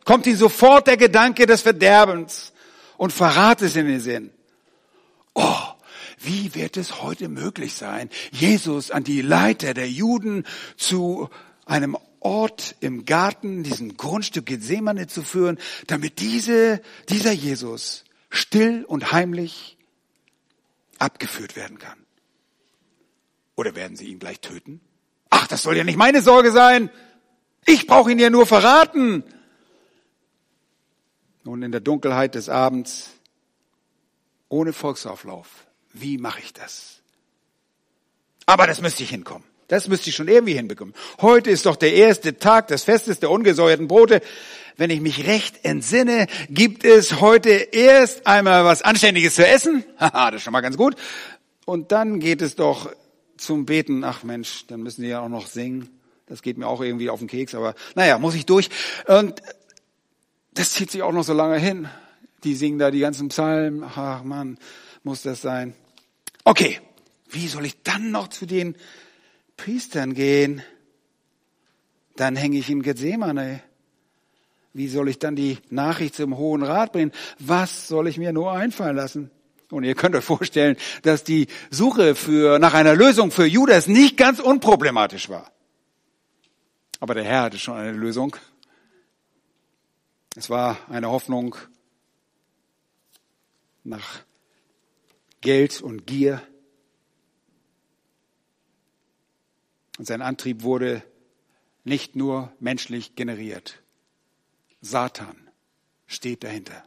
kommt 0.03 0.27
ihm 0.27 0.35
sofort 0.35 0.87
der 0.87 0.97
Gedanke 0.97 1.45
des 1.45 1.61
Verderbens 1.61 2.51
und 2.97 3.13
verrat 3.13 3.61
es 3.61 3.77
in 3.77 3.87
den 3.87 4.01
Sinn. 4.01 4.31
Oh, 5.33 5.55
wie 6.19 6.53
wird 6.55 6.75
es 6.75 7.01
heute 7.01 7.29
möglich 7.29 7.73
sein, 7.75 8.09
Jesus 8.31 8.91
an 8.91 9.05
die 9.05 9.21
Leiter 9.21 9.73
der 9.73 9.89
Juden 9.89 10.43
zu 10.75 11.29
einem 11.65 11.95
Ort 12.19 12.75
im 12.79 13.05
Garten, 13.05 13.63
diesem 13.63 13.97
Grundstück 13.97 14.45
Gethsemane 14.45 15.07
zu 15.07 15.23
führen, 15.23 15.57
damit 15.87 16.19
diese, 16.19 16.81
dieser 17.07 17.31
Jesus 17.31 18.03
still 18.29 18.83
und 18.85 19.11
heimlich 19.11 19.77
abgeführt 20.97 21.55
werden 21.55 21.79
kann. 21.79 21.97
Oder 23.55 23.75
werden 23.75 23.97
sie 23.97 24.07
ihn 24.07 24.19
gleich 24.19 24.39
töten? 24.39 24.81
Ach, 25.29 25.47
das 25.47 25.63
soll 25.63 25.77
ja 25.77 25.83
nicht 25.83 25.97
meine 25.97 26.21
Sorge 26.21 26.51
sein. 26.51 26.89
Ich 27.65 27.87
brauche 27.87 28.11
ihn 28.11 28.19
ja 28.19 28.29
nur 28.29 28.45
verraten. 28.45 29.23
Nun 31.43 31.63
in 31.63 31.71
der 31.71 31.81
Dunkelheit 31.81 32.35
des 32.35 32.49
Abends, 32.49 33.11
ohne 34.49 34.73
Volksauflauf, 34.73 35.67
wie 35.93 36.17
mache 36.17 36.39
ich 36.39 36.53
das? 36.53 37.01
Aber 38.45 38.67
das 38.67 38.81
müsste 38.81 39.03
ich 39.03 39.09
hinkommen. 39.09 39.48
Das 39.69 39.87
müsste 39.87 40.09
ich 40.09 40.15
schon 40.15 40.27
irgendwie 40.27 40.53
hinbekommen. 40.53 40.95
Heute 41.21 41.51
ist 41.51 41.67
doch 41.67 41.75
der 41.75 41.93
erste 41.93 42.37
Tag 42.37 42.67
des 42.67 42.83
Festes 42.83 43.19
der 43.19 43.29
ungesäuerten 43.29 43.87
Brote. 43.87 44.21
Wenn 44.77 44.89
ich 44.89 44.99
mich 44.99 45.27
recht 45.27 45.63
entsinne, 45.63 46.25
gibt 46.49 46.83
es 46.83 47.21
heute 47.21 47.49
erst 47.49 48.25
einmal 48.25 48.65
was 48.65 48.81
Anständiges 48.81 49.35
zu 49.35 49.47
essen. 49.47 49.85
Haha, 49.99 50.31
das 50.31 50.39
ist 50.39 50.43
schon 50.43 50.53
mal 50.53 50.61
ganz 50.61 50.75
gut. 50.75 50.95
Und 51.65 51.91
dann 51.91 52.19
geht 52.19 52.41
es 52.41 52.55
doch 52.55 52.91
zum 53.37 53.67
Beten. 53.67 54.03
Ach 54.03 54.23
Mensch, 54.23 54.65
dann 54.67 54.81
müssen 54.81 55.03
die 55.03 55.09
ja 55.09 55.21
auch 55.21 55.29
noch 55.29 55.45
singen. 55.45 55.87
Das 56.25 56.41
geht 56.41 56.57
mir 56.57 56.67
auch 56.67 56.81
irgendwie 56.81 57.11
auf 57.11 57.19
den 57.19 57.27
Keks, 57.27 57.53
aber 57.53 57.75
naja, 57.93 58.17
muss 58.17 58.33
ich 58.33 58.47
durch. 58.47 58.69
Und 59.05 59.39
das 60.53 60.71
zieht 60.71 60.89
sich 60.89 61.03
auch 61.03 61.13
noch 61.13 61.23
so 61.23 61.33
lange 61.33 61.59
hin. 61.59 61.87
Die 62.43 62.55
singen 62.55 62.79
da 62.79 62.89
die 62.89 63.01
ganzen 63.01 63.29
Psalmen. 63.29 63.83
Ach 63.83 64.23
man, 64.23 64.57
muss 65.03 65.21
das 65.21 65.43
sein. 65.43 65.75
Okay, 66.43 66.79
wie 67.29 67.47
soll 67.47 67.67
ich 67.67 67.83
dann 67.83 68.09
noch 68.09 68.29
zu 68.29 68.47
den 68.47 68.75
Priestern 69.63 70.13
gehen, 70.13 70.61
dann 72.15 72.37
hänge 72.37 72.57
ich 72.57 72.69
in 72.69 72.81
Gethsemane. 72.81 73.61
Wie 74.71 74.87
soll 74.87 75.09
ich 75.09 75.19
dann 75.19 75.35
die 75.35 75.57
Nachricht 75.69 76.15
zum 76.15 76.37
Hohen 76.37 76.63
Rat 76.63 76.93
bringen? 76.93 77.11
Was 77.39 77.89
soll 77.89 78.07
ich 78.07 78.17
mir 78.17 78.31
nur 78.31 78.53
einfallen 78.53 78.95
lassen? 78.95 79.31
Und 79.69 79.83
ihr 79.83 79.95
könnt 79.95 80.15
euch 80.15 80.23
vorstellen, 80.23 80.77
dass 81.01 81.25
die 81.25 81.47
Suche 81.69 82.15
für, 82.15 82.57
nach 82.59 82.73
einer 82.73 82.95
Lösung 82.95 83.31
für 83.31 83.45
Judas 83.45 83.87
nicht 83.87 84.15
ganz 84.15 84.39
unproblematisch 84.39 85.27
war. 85.27 85.51
Aber 87.01 87.13
der 87.13 87.25
Herr 87.25 87.43
hatte 87.43 87.59
schon 87.59 87.75
eine 87.75 87.91
Lösung. 87.91 88.35
Es 90.35 90.49
war 90.49 90.77
eine 90.89 91.09
Hoffnung 91.09 91.55
nach 93.83 94.21
Geld 95.41 95.81
und 95.81 96.07
Gier. 96.07 96.41
Und 99.99 100.05
sein 100.05 100.21
Antrieb 100.21 100.63
wurde 100.63 101.03
nicht 101.83 102.15
nur 102.15 102.53
menschlich 102.61 103.15
generiert. 103.15 103.81
Satan 104.79 105.35
steht 106.07 106.45
dahinter. 106.45 106.85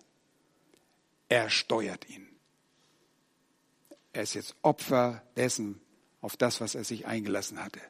Er 1.29 1.51
steuert 1.51 2.09
ihn. 2.09 2.27
Er 4.15 4.23
ist 4.23 4.33
jetzt 4.33 4.57
Opfer 4.63 5.23
dessen, 5.37 5.79
auf 6.23 6.39
das, 6.39 6.63
was 6.63 6.75
er 6.75 6.85
sich 6.85 7.07
eingelassen 7.07 7.63
hatte. 7.63 7.81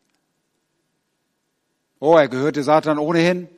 Oh, 2.00 2.16
er 2.16 2.28
gehörte 2.28 2.64
Satan 2.64 2.98
ohnehin, 2.98 3.48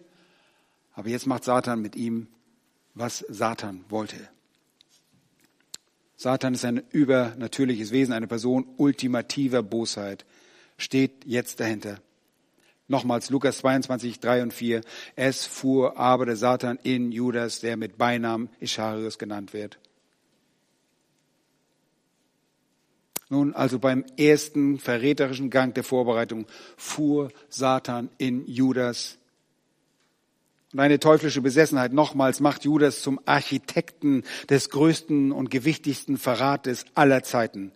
aber 0.92 1.08
jetzt 1.08 1.26
macht 1.26 1.44
Satan 1.44 1.80
mit 1.80 1.96
ihm, 1.96 2.28
was 2.92 3.20
Satan 3.20 3.86
wollte. 3.88 4.28
Satan 6.16 6.52
ist 6.52 6.66
ein 6.66 6.82
übernatürliches 6.90 7.90
Wesen, 7.90 8.12
eine 8.12 8.26
Person 8.26 8.66
ultimativer 8.76 9.62
Bosheit 9.62 10.26
steht 10.84 11.24
jetzt 11.24 11.58
dahinter. 11.60 11.98
Nochmals 12.86 13.30
Lukas 13.30 13.58
22, 13.58 14.20
3 14.20 14.42
und 14.42 14.52
4. 14.52 14.82
Es 15.16 15.46
fuhr 15.46 15.96
aber 15.96 16.26
der 16.26 16.36
Satan 16.36 16.78
in 16.82 17.12
Judas, 17.12 17.60
der 17.60 17.76
mit 17.76 17.96
Beinamen 17.96 18.50
Ischarius 18.60 19.18
genannt 19.18 19.54
wird. 19.54 19.78
Nun, 23.30 23.54
also 23.54 23.78
beim 23.78 24.04
ersten 24.18 24.78
verräterischen 24.78 25.48
Gang 25.48 25.74
der 25.74 25.82
Vorbereitung 25.82 26.46
fuhr 26.76 27.32
Satan 27.48 28.10
in 28.18 28.46
Judas. 28.46 29.16
Und 30.74 30.80
eine 30.80 31.00
teuflische 31.00 31.40
Besessenheit 31.40 31.92
nochmals 31.92 32.40
macht 32.40 32.64
Judas 32.64 33.00
zum 33.00 33.18
Architekten 33.24 34.24
des 34.50 34.68
größten 34.68 35.32
und 35.32 35.50
gewichtigsten 35.50 36.18
Verrates 36.18 36.84
aller 36.94 37.22
Zeiten. 37.22 37.72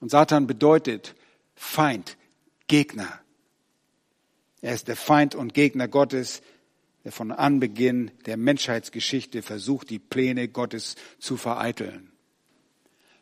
Und 0.00 0.10
Satan 0.10 0.46
bedeutet 0.46 1.14
Feind, 1.54 2.16
Gegner. 2.66 3.20
Er 4.60 4.74
ist 4.74 4.88
der 4.88 4.96
Feind 4.96 5.34
und 5.34 5.54
Gegner 5.54 5.88
Gottes, 5.88 6.42
der 7.04 7.12
von 7.12 7.32
Anbeginn 7.32 8.10
der 8.24 8.36
Menschheitsgeschichte 8.36 9.42
versucht, 9.42 9.90
die 9.90 9.98
Pläne 9.98 10.48
Gottes 10.48 10.96
zu 11.18 11.36
vereiteln. 11.36 12.10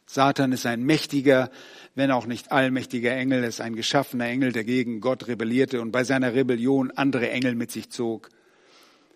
Satan 0.07 0.53
ist 0.53 0.67
ein 0.67 0.83
mächtiger, 0.83 1.51
wenn 1.95 2.11
auch 2.11 2.27
nicht 2.27 2.53
allmächtiger 2.53 3.13
Engel, 3.13 3.45
ist 3.45 3.61
ein 3.61 3.75
geschaffener 3.75 4.27
Engel, 4.27 4.53
der 4.53 4.65
gegen 4.65 5.01
Gott 5.01 5.27
rebellierte 5.27 5.81
und 5.81 5.91
bei 5.91 6.05
seiner 6.05 6.35
Rebellion 6.35 6.91
andere 6.91 7.31
Engel 7.31 7.55
mit 7.55 7.73
sich 7.73 7.91
zog. 7.91 8.29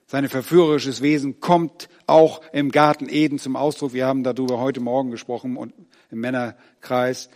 Sein 0.06 0.28
verführerisches 0.28 1.02
Wesen 1.02 1.40
kommt 1.40 1.88
auch 2.06 2.40
im 2.52 2.70
Garten 2.70 3.08
Eden 3.08 3.38
zum 3.38 3.56
Ausdruck. 3.56 3.92
Wir 3.92 4.06
haben 4.06 4.22
darüber 4.22 4.58
heute 4.58 4.80
Morgen 4.80 5.10
gesprochen 5.10 5.56
und 5.56 5.74
im 6.10 6.20
Männerkreis. 6.20 7.28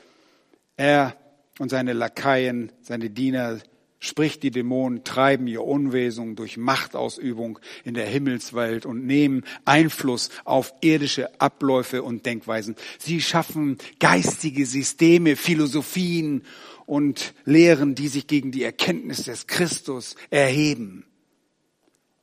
Er 0.77 1.17
und 1.61 1.69
seine 1.69 1.93
Lakaien, 1.93 2.73
seine 2.81 3.11
Diener 3.11 3.59
Sprich, 4.03 4.41
die 4.41 4.51
Dämonen 4.51 5.05
treiben 5.05 5.47
ihr 5.47 5.63
Unwesen 5.63 6.35
durch 6.35 6.57
Machtausübung 6.57 7.59
in 7.85 7.93
der 7.93 8.07
Himmelswelt 8.07 8.87
und 8.87 9.05
nehmen 9.05 9.45
Einfluss 9.67 10.31
auf 10.47 10.73
irdische 10.81 11.39
Abläufe 11.39 12.03
und 12.03 12.25
Denkweisen. 12.25 12.77
Sie 12.99 13.21
schaffen 13.21 13.77
geistige 13.99 14.65
Systeme, 14.65 15.37
Philosophien 15.37 16.45
und 16.87 17.35
Lehren, 17.45 17.95
die 17.95 18.09
sich 18.09 18.27
gegen 18.27 18.53
die 18.53 18.63
Erkenntnis 18.63 19.25
des 19.25 19.47
Christus 19.47 20.17
erheben. 20.31 21.05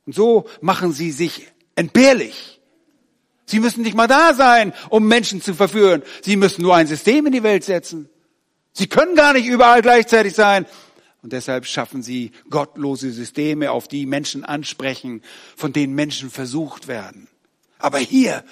Und 0.04 0.16
so 0.16 0.48
machen 0.60 0.92
sie 0.92 1.12
sich 1.12 1.46
entbehrlich. 1.76 2.60
Sie 3.46 3.60
müssen 3.60 3.82
nicht 3.82 3.96
mal 3.96 4.08
da 4.08 4.34
sein, 4.34 4.72
um 4.90 5.06
Menschen 5.06 5.40
zu 5.40 5.54
verführen. 5.54 6.02
Sie 6.22 6.34
müssen 6.34 6.62
nur 6.62 6.74
ein 6.74 6.88
System 6.88 7.26
in 7.26 7.32
die 7.32 7.44
Welt 7.44 7.62
setzen. 7.62 8.10
Sie 8.78 8.86
können 8.86 9.16
gar 9.16 9.32
nicht 9.32 9.46
überall 9.46 9.82
gleichzeitig 9.82 10.34
sein. 10.34 10.64
Und 11.20 11.32
deshalb 11.32 11.66
schaffen 11.66 12.04
sie 12.04 12.30
gottlose 12.48 13.10
Systeme, 13.10 13.72
auf 13.72 13.88
die 13.88 14.06
Menschen 14.06 14.44
ansprechen, 14.44 15.20
von 15.56 15.72
denen 15.72 15.96
Menschen 15.96 16.30
versucht 16.30 16.86
werden. 16.86 17.26
Aber 17.80 17.98
hier 17.98 18.44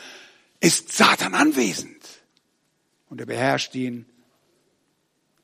ist 0.59 0.91
Satan 0.91 1.35
anwesend. 1.35 2.03
Und 3.09 3.21
er 3.21 3.27
beherrscht 3.27 3.73
ihn. 3.77 4.05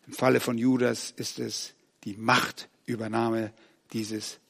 Im 0.08 0.14
Falle 0.14 0.40
von 0.40 0.58
Judas 0.58 1.12
ist 1.14 1.38
es 1.38 1.74
die 2.02 2.16
Machtübernahme 2.16 3.52
dieses 3.92 4.40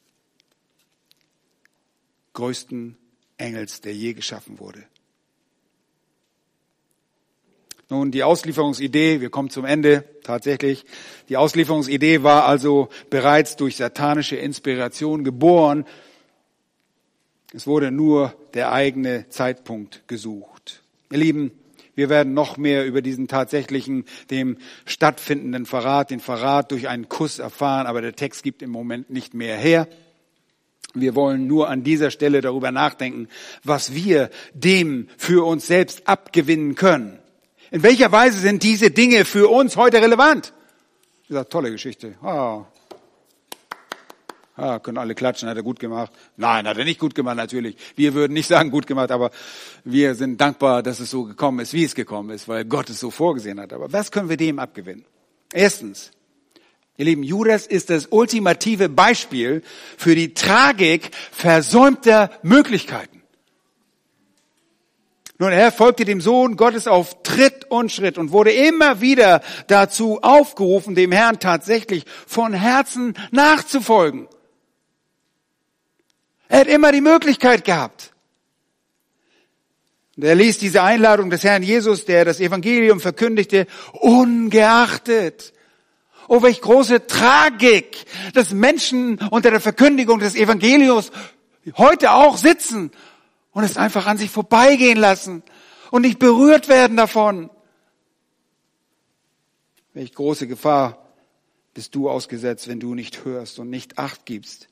größten 2.33 2.97
Engels, 3.37 3.83
der 3.83 3.95
je 3.95 4.15
geschaffen 4.15 4.59
wurde. 4.59 4.83
Nun, 7.93 8.11
die 8.11 8.23
Auslieferungsidee, 8.23 9.21
wir 9.21 9.29
kommen 9.29 9.51
zum 9.51 9.67
Ende 9.67 10.05
tatsächlich. 10.25 10.87
Die 11.29 11.37
Auslieferungsidee 11.37 12.23
war 12.23 12.47
also 12.47 12.89
bereits 13.11 13.57
durch 13.57 13.77
satanische 13.77 14.35
Inspiration 14.35 15.25
geboren. 15.25 15.85
Es 17.53 17.67
wurde 17.67 17.91
nur 17.91 18.35
der 18.55 18.73
eigene 18.73 19.29
Zeitpunkt 19.29 20.09
gesucht. 20.09 20.83
Ihr 21.11 21.19
Lieben, 21.19 21.51
wir 21.95 22.09
werden 22.09 22.33
noch 22.33 22.57
mehr 22.57 22.87
über 22.87 23.03
diesen 23.03 23.29
tatsächlichen, 23.29 24.07
dem 24.31 24.57
stattfindenden 24.87 25.67
Verrat, 25.67 26.11
den 26.11 26.21
Verrat 26.21 26.71
durch 26.71 26.89
einen 26.89 27.11
Kuss 27.11 27.41
erfahren, 27.41 27.87
aber 27.87 28.01
der 28.01 28.17
Text 28.17 28.43
gibt 28.43 28.63
im 28.63 28.71
Moment 28.71 29.11
nicht 29.11 29.35
mehr 29.35 29.59
her. 29.59 29.87
Wir 30.95 31.15
wollen 31.15 31.47
nur 31.47 31.69
an 31.69 31.85
dieser 31.85 32.11
Stelle 32.11 32.41
darüber 32.41 32.73
nachdenken, 32.73 33.29
was 33.65 33.95
wir 33.95 34.31
dem 34.55 35.09
für 35.19 35.47
uns 35.47 35.67
selbst 35.67 36.09
abgewinnen 36.09 36.75
können. 36.75 37.19
In 37.73 37.83
welcher 37.83 38.13
Weise 38.13 38.39
sind 38.39 38.63
diese 38.63 38.91
Dinge 38.91 39.25
für 39.25 39.49
uns 39.51 39.77
heute 39.79 39.97
relevant? 39.97 40.53
Dieser 41.27 41.49
tolle 41.49 41.71
Geschichte. 41.71 42.15
Ah. 42.23 42.67
Ah, 44.57 44.79
können 44.79 44.99
alle 44.99 45.15
klatschen, 45.15 45.49
hat 45.49 45.57
er 45.57 45.63
gut 45.63 45.81
gemacht. 45.81 46.13
Nein, 46.37 46.69
hat 46.69 46.77
er 46.77 46.85
nicht 46.85 47.01
gut 47.01 47.15
gemacht, 47.15 47.37
natürlich. 47.37 47.77
Wir 47.97 48.13
würden 48.13 48.35
nicht 48.35 48.47
sagen 48.47 48.71
gut 48.71 48.87
gemacht, 48.87 49.11
aber 49.11 49.31
wir 49.85 50.15
sind 50.15 50.39
dankbar, 50.39 50.83
dass 50.83 51.01
es 51.01 51.11
so 51.11 51.25
gekommen 51.25 51.61
ist, 51.61 51.73
wie 51.73 51.85
es 51.85 51.95
gekommen 51.95 52.29
ist, 52.29 52.47
weil 52.47 52.67
Gott 52.67 52.91
es 52.91 53.01
so 53.01 53.11
vorgesehen 53.11 53.59
hat. 53.59 53.73
Aber 53.73 53.91
was 53.91 54.13
können 54.13 54.29
wir 54.29 54.37
dem 54.37 54.59
abgewinnen? 54.59 55.07
Erstens, 55.51 56.11
ihr 56.99 57.07
Lieben, 57.07 57.23
Judas 57.23 57.67
ist 57.67 57.89
das 57.89 58.09
ultimative 58.11 58.91
Beispiel 58.91 59.63
für 59.97 60.15
die 60.15 60.35
Tragik 60.35 61.11
versäumter 61.15 62.31
Möglichkeiten. 62.43 63.22
Nun, 65.39 65.53
er 65.53 65.73
folgte 65.73 66.05
dem 66.05 66.21
Sohn 66.21 66.57
Gottes 66.57 66.87
auf 66.87 67.23
Tritt 67.23 67.71
und 67.71 67.91
Schritt 67.91 68.19
und 68.19 68.33
wurde 68.33 68.53
immer 68.53 69.01
wieder 69.01 69.41
dazu 69.67 70.21
aufgerufen, 70.23 70.95
dem 70.95 71.11
Herrn 71.11 71.41
tatsächlich 71.41 72.05
von 72.27 72.53
Herzen 72.53 73.15
nachzufolgen. 73.31 74.29
Er 76.49 76.61
hat 76.61 76.67
immer 76.69 76.93
die 76.93 77.01
Möglichkeit 77.01 77.65
gehabt. 77.65 78.13
Und 80.17 80.25
er 80.25 80.35
ließ 80.35 80.59
diese 80.59 80.83
Einladung 80.83 81.31
des 81.31 81.43
Herrn 81.43 81.63
Jesus, 81.63 82.05
der 82.05 82.27
das 82.27 82.39
Evangelium 82.39 83.01
verkündigte, 83.01 83.67
ungeachtet. 83.93 85.55
Oh, 86.29 86.43
welch 86.43 86.61
große 86.61 87.07
Tragik, 87.07 88.05
dass 88.35 88.53
Menschen 88.53 89.19
unter 89.31 89.51
der 89.51 89.61
Verkündigung 89.61 90.19
des 90.19 90.35
Evangeliums 90.35 91.11
heute 91.77 92.13
auch 92.13 92.37
sitzen 92.37 92.93
und 93.53 93.65
es 93.65 93.77
einfach 93.77 94.07
an 94.07 94.19
sich 94.19 94.31
vorbeigehen 94.31 94.99
lassen 94.99 95.43
und 95.91 96.03
nicht 96.03 96.19
berührt 96.19 96.69
werden 96.69 96.97
davon. 96.97 97.51
Welch 99.95 100.15
große 100.15 100.47
Gefahr 100.47 101.15
bist 101.75 101.95
du 101.95 102.09
ausgesetzt, 102.09 102.69
wenn 102.69 102.81
du 102.81 102.95
nicht 102.95 103.25
hörst 103.25 103.59
und 103.59 103.71
nicht 103.71 103.99
acht 103.99 104.27
gibst, 104.27 104.69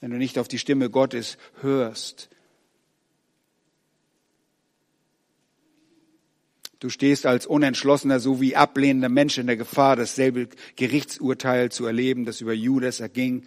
wenn 0.00 0.10
du 0.10 0.16
nicht 0.16 0.38
auf 0.38 0.48
die 0.48 0.58
Stimme 0.58 0.90
Gottes 0.90 1.36
hörst. 1.60 2.30
Du 6.80 6.90
stehst 6.90 7.24
als 7.24 7.46
unentschlossener 7.46 8.20
sowie 8.20 8.56
ablehnender 8.56 9.08
Mensch 9.08 9.38
in 9.38 9.46
der 9.46 9.56
Gefahr, 9.56 9.96
dasselbe 9.96 10.48
Gerichtsurteil 10.76 11.70
zu 11.70 11.86
erleben, 11.86 12.26
das 12.26 12.42
über 12.42 12.52
Judas 12.52 13.00
erging 13.00 13.46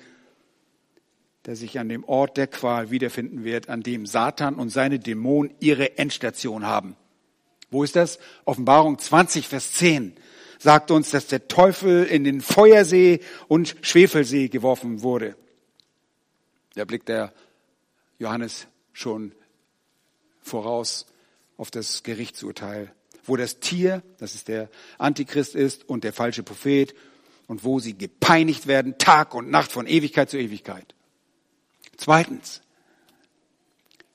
der 1.48 1.56
sich 1.56 1.80
an 1.80 1.88
dem 1.88 2.04
Ort 2.04 2.36
der 2.36 2.48
Qual 2.48 2.92
wiederfinden 2.92 3.46
wird, 3.46 3.70
an 3.70 3.82
dem 3.82 4.06
Satan 4.06 4.56
und 4.56 4.70
seine 4.70 5.00
Dämonen 5.00 5.54
ihre 5.62 5.98
Endstation 5.98 6.66
haben. 6.66 6.98
Wo 7.72 7.86
ist 7.86 7.96
das? 7.96 8.20
Offenbarung 8.44 9.00
20, 9.00 9.48
Vers 9.48 9.72
10 9.74 10.14
sagt 10.60 10.92
uns, 10.92 11.12
dass 11.12 11.28
der 11.28 11.48
Teufel 11.48 12.04
in 12.04 12.26
den 12.26 12.42
Feuersee 12.42 13.22
und 13.48 13.78
Schwefelsee 13.82 14.50
geworfen 14.50 15.04
wurde. 15.04 15.38
Da 16.76 16.84
blickt 16.84 17.08
der 17.08 17.34
Johannes 18.20 18.68
schon 18.92 19.34
voraus 20.42 21.06
auf 21.56 21.72
das 21.72 22.04
Gerichtsurteil, 22.04 22.92
wo 23.24 23.38
das 23.38 23.62
Tier, 23.62 24.04
das 24.18 24.36
ist 24.36 24.50
der 24.50 24.70
Antichrist 24.98 25.56
ist 25.56 25.88
und 25.88 26.04
der 26.04 26.12
falsche 26.12 26.44
Prophet 26.44 26.94
und 27.48 27.64
wo 27.64 27.80
sie 27.80 27.98
gepeinigt 27.98 28.68
werden, 28.68 28.98
Tag 28.98 29.34
und 29.34 29.50
Nacht 29.50 29.72
von 29.72 29.88
Ewigkeit 29.88 30.30
zu 30.30 30.38
Ewigkeit. 30.38 30.94
Zweitens, 31.98 32.62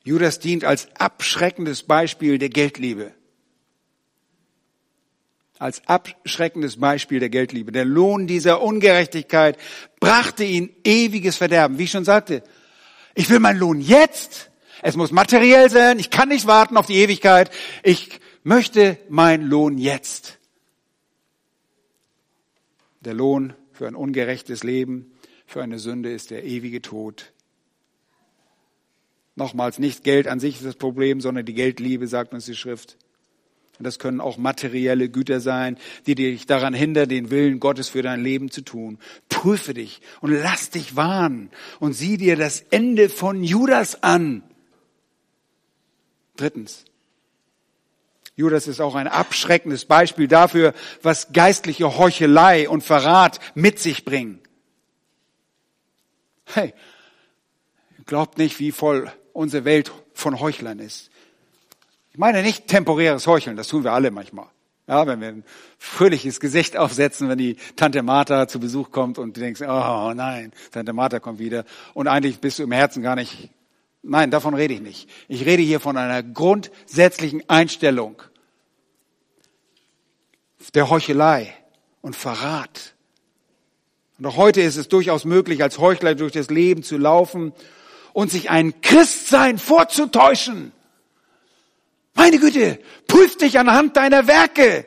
Judas 0.04 0.38
dient 0.38 0.64
als 0.64 0.88
abschreckendes 0.96 1.82
Beispiel 1.82 2.38
der 2.38 2.48
Geldliebe. 2.48 3.12
Als 5.58 5.86
abschreckendes 5.86 6.78
Beispiel 6.80 7.20
der 7.20 7.28
Geldliebe. 7.28 7.70
Der 7.70 7.84
Lohn 7.84 8.26
dieser 8.26 8.62
Ungerechtigkeit 8.62 9.58
brachte 10.00 10.42
ihn 10.42 10.74
ewiges 10.84 11.36
Verderben. 11.36 11.78
Wie 11.78 11.84
ich 11.84 11.90
schon 11.90 12.04
sagte, 12.04 12.42
ich 13.14 13.30
will 13.30 13.38
meinen 13.38 13.60
Lohn 13.60 13.80
jetzt. 13.80 14.50
Es 14.82 14.96
muss 14.96 15.12
materiell 15.12 15.70
sein. 15.70 16.00
Ich 16.00 16.10
kann 16.10 16.30
nicht 16.30 16.48
warten 16.48 16.76
auf 16.76 16.86
die 16.86 16.96
Ewigkeit. 16.96 17.50
Ich 17.84 18.18
möchte 18.42 18.98
meinen 19.08 19.44
Lohn 19.44 19.78
jetzt. 19.78 20.38
Der 23.00 23.14
Lohn 23.14 23.54
für 23.72 23.86
ein 23.86 23.94
ungerechtes 23.94 24.64
Leben, 24.64 25.12
für 25.46 25.62
eine 25.62 25.78
Sünde 25.78 26.12
ist 26.12 26.30
der 26.30 26.44
ewige 26.44 26.82
Tod 26.82 27.31
Nochmals, 29.34 29.78
nicht 29.78 30.04
Geld 30.04 30.28
an 30.28 30.40
sich 30.40 30.56
ist 30.56 30.64
das 30.66 30.76
Problem, 30.76 31.20
sondern 31.20 31.46
die 31.46 31.54
Geldliebe, 31.54 32.06
sagt 32.06 32.34
uns 32.34 32.44
die 32.44 32.54
Schrift. 32.54 32.98
Und 33.78 33.84
das 33.86 33.98
können 33.98 34.20
auch 34.20 34.36
materielle 34.36 35.08
Güter 35.08 35.40
sein, 35.40 35.78
die 36.06 36.14
dich 36.14 36.46
daran 36.46 36.74
hindern, 36.74 37.08
den 37.08 37.30
Willen 37.30 37.58
Gottes 37.58 37.88
für 37.88 38.02
dein 38.02 38.22
Leben 38.22 38.50
zu 38.50 38.60
tun. 38.60 38.98
Prüfe 39.28 39.72
dich 39.74 40.02
und 40.20 40.30
lass 40.30 40.70
dich 40.70 40.94
warnen 40.94 41.50
und 41.80 41.94
sieh 41.94 42.18
dir 42.18 42.36
das 42.36 42.60
Ende 42.60 43.08
von 43.08 43.42
Judas 43.42 44.02
an. 44.02 44.42
Drittens. 46.36 46.84
Judas 48.36 48.66
ist 48.66 48.80
auch 48.80 48.94
ein 48.94 49.08
abschreckendes 49.08 49.86
Beispiel 49.86 50.28
dafür, 50.28 50.74
was 51.02 51.32
geistliche 51.32 51.98
Heuchelei 51.98 52.68
und 52.68 52.82
Verrat 52.82 53.40
mit 53.54 53.78
sich 53.78 54.04
bringen. 54.04 54.40
Hey, 56.44 56.74
glaubt 58.06 58.38
nicht, 58.38 58.58
wie 58.58 58.72
voll 58.72 59.10
unsere 59.32 59.64
Welt 59.64 59.92
von 60.14 60.40
Heuchlern 60.40 60.78
ist. 60.78 61.10
Ich 62.12 62.18
meine 62.18 62.42
nicht 62.42 62.66
temporäres 62.66 63.26
Heucheln, 63.26 63.56
das 63.56 63.68
tun 63.68 63.84
wir 63.84 63.92
alle 63.92 64.10
manchmal. 64.10 64.46
Ja, 64.86 65.06
wenn 65.06 65.20
wir 65.20 65.28
ein 65.28 65.44
fröhliches 65.78 66.40
Gesicht 66.40 66.76
aufsetzen, 66.76 67.28
wenn 67.28 67.38
die 67.38 67.56
Tante 67.76 68.02
Martha 68.02 68.48
zu 68.48 68.58
Besuch 68.58 68.90
kommt 68.90 69.16
und 69.16 69.36
du 69.36 69.40
denkst, 69.40 69.62
oh 69.62 70.12
nein, 70.14 70.52
Tante 70.72 70.92
Martha 70.92 71.20
kommt 71.20 71.38
wieder. 71.38 71.64
Und 71.94 72.08
eigentlich 72.08 72.40
bist 72.40 72.58
du 72.58 72.64
im 72.64 72.72
Herzen 72.72 73.02
gar 73.02 73.14
nicht, 73.14 73.48
nein, 74.02 74.30
davon 74.30 74.54
rede 74.54 74.74
ich 74.74 74.80
nicht. 74.80 75.08
Ich 75.28 75.46
rede 75.46 75.62
hier 75.62 75.80
von 75.80 75.96
einer 75.96 76.22
grundsätzlichen 76.22 77.48
Einstellung 77.48 78.22
der 80.74 80.90
Heuchelei 80.90 81.54
und 82.00 82.16
Verrat. 82.16 82.94
Und 84.18 84.26
auch 84.26 84.36
heute 84.36 84.60
ist 84.60 84.76
es 84.76 84.88
durchaus 84.88 85.24
möglich, 85.24 85.62
als 85.62 85.78
Heuchler 85.78 86.14
durch 86.14 86.32
das 86.32 86.50
Leben 86.50 86.82
zu 86.82 86.96
laufen 86.96 87.52
und 88.12 88.30
sich 88.30 88.50
ein 88.50 88.80
Christsein 88.80 89.58
vorzutäuschen. 89.58 90.72
Meine 92.14 92.38
Güte, 92.38 92.78
prüf 93.06 93.36
dich 93.38 93.58
anhand 93.58 93.96
deiner 93.96 94.26
Werke. 94.26 94.86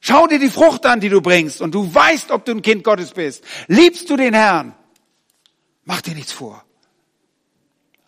Schau 0.00 0.26
dir 0.26 0.38
die 0.38 0.50
Frucht 0.50 0.86
an, 0.86 1.00
die 1.00 1.08
du 1.08 1.20
bringst 1.20 1.60
und 1.60 1.74
du 1.74 1.92
weißt, 1.92 2.30
ob 2.30 2.44
du 2.44 2.52
ein 2.52 2.62
Kind 2.62 2.84
Gottes 2.84 3.12
bist. 3.12 3.44
Liebst 3.66 4.08
du 4.08 4.16
den 4.16 4.34
Herrn? 4.34 4.74
Mach 5.84 6.00
dir 6.00 6.14
nichts 6.14 6.32
vor. 6.32 6.64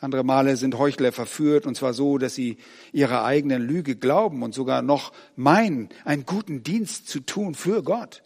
Andere 0.00 0.22
Male 0.22 0.56
sind 0.56 0.78
Heuchler 0.78 1.10
verführt 1.10 1.66
und 1.66 1.76
zwar 1.76 1.92
so, 1.92 2.18
dass 2.18 2.34
sie 2.34 2.58
ihrer 2.92 3.24
eigenen 3.24 3.62
Lüge 3.62 3.96
glauben 3.96 4.42
und 4.42 4.54
sogar 4.54 4.80
noch 4.80 5.12
meinen, 5.34 5.88
einen 6.04 6.24
guten 6.24 6.62
Dienst 6.62 7.08
zu 7.08 7.20
tun 7.20 7.54
für 7.54 7.82
Gott. 7.82 8.22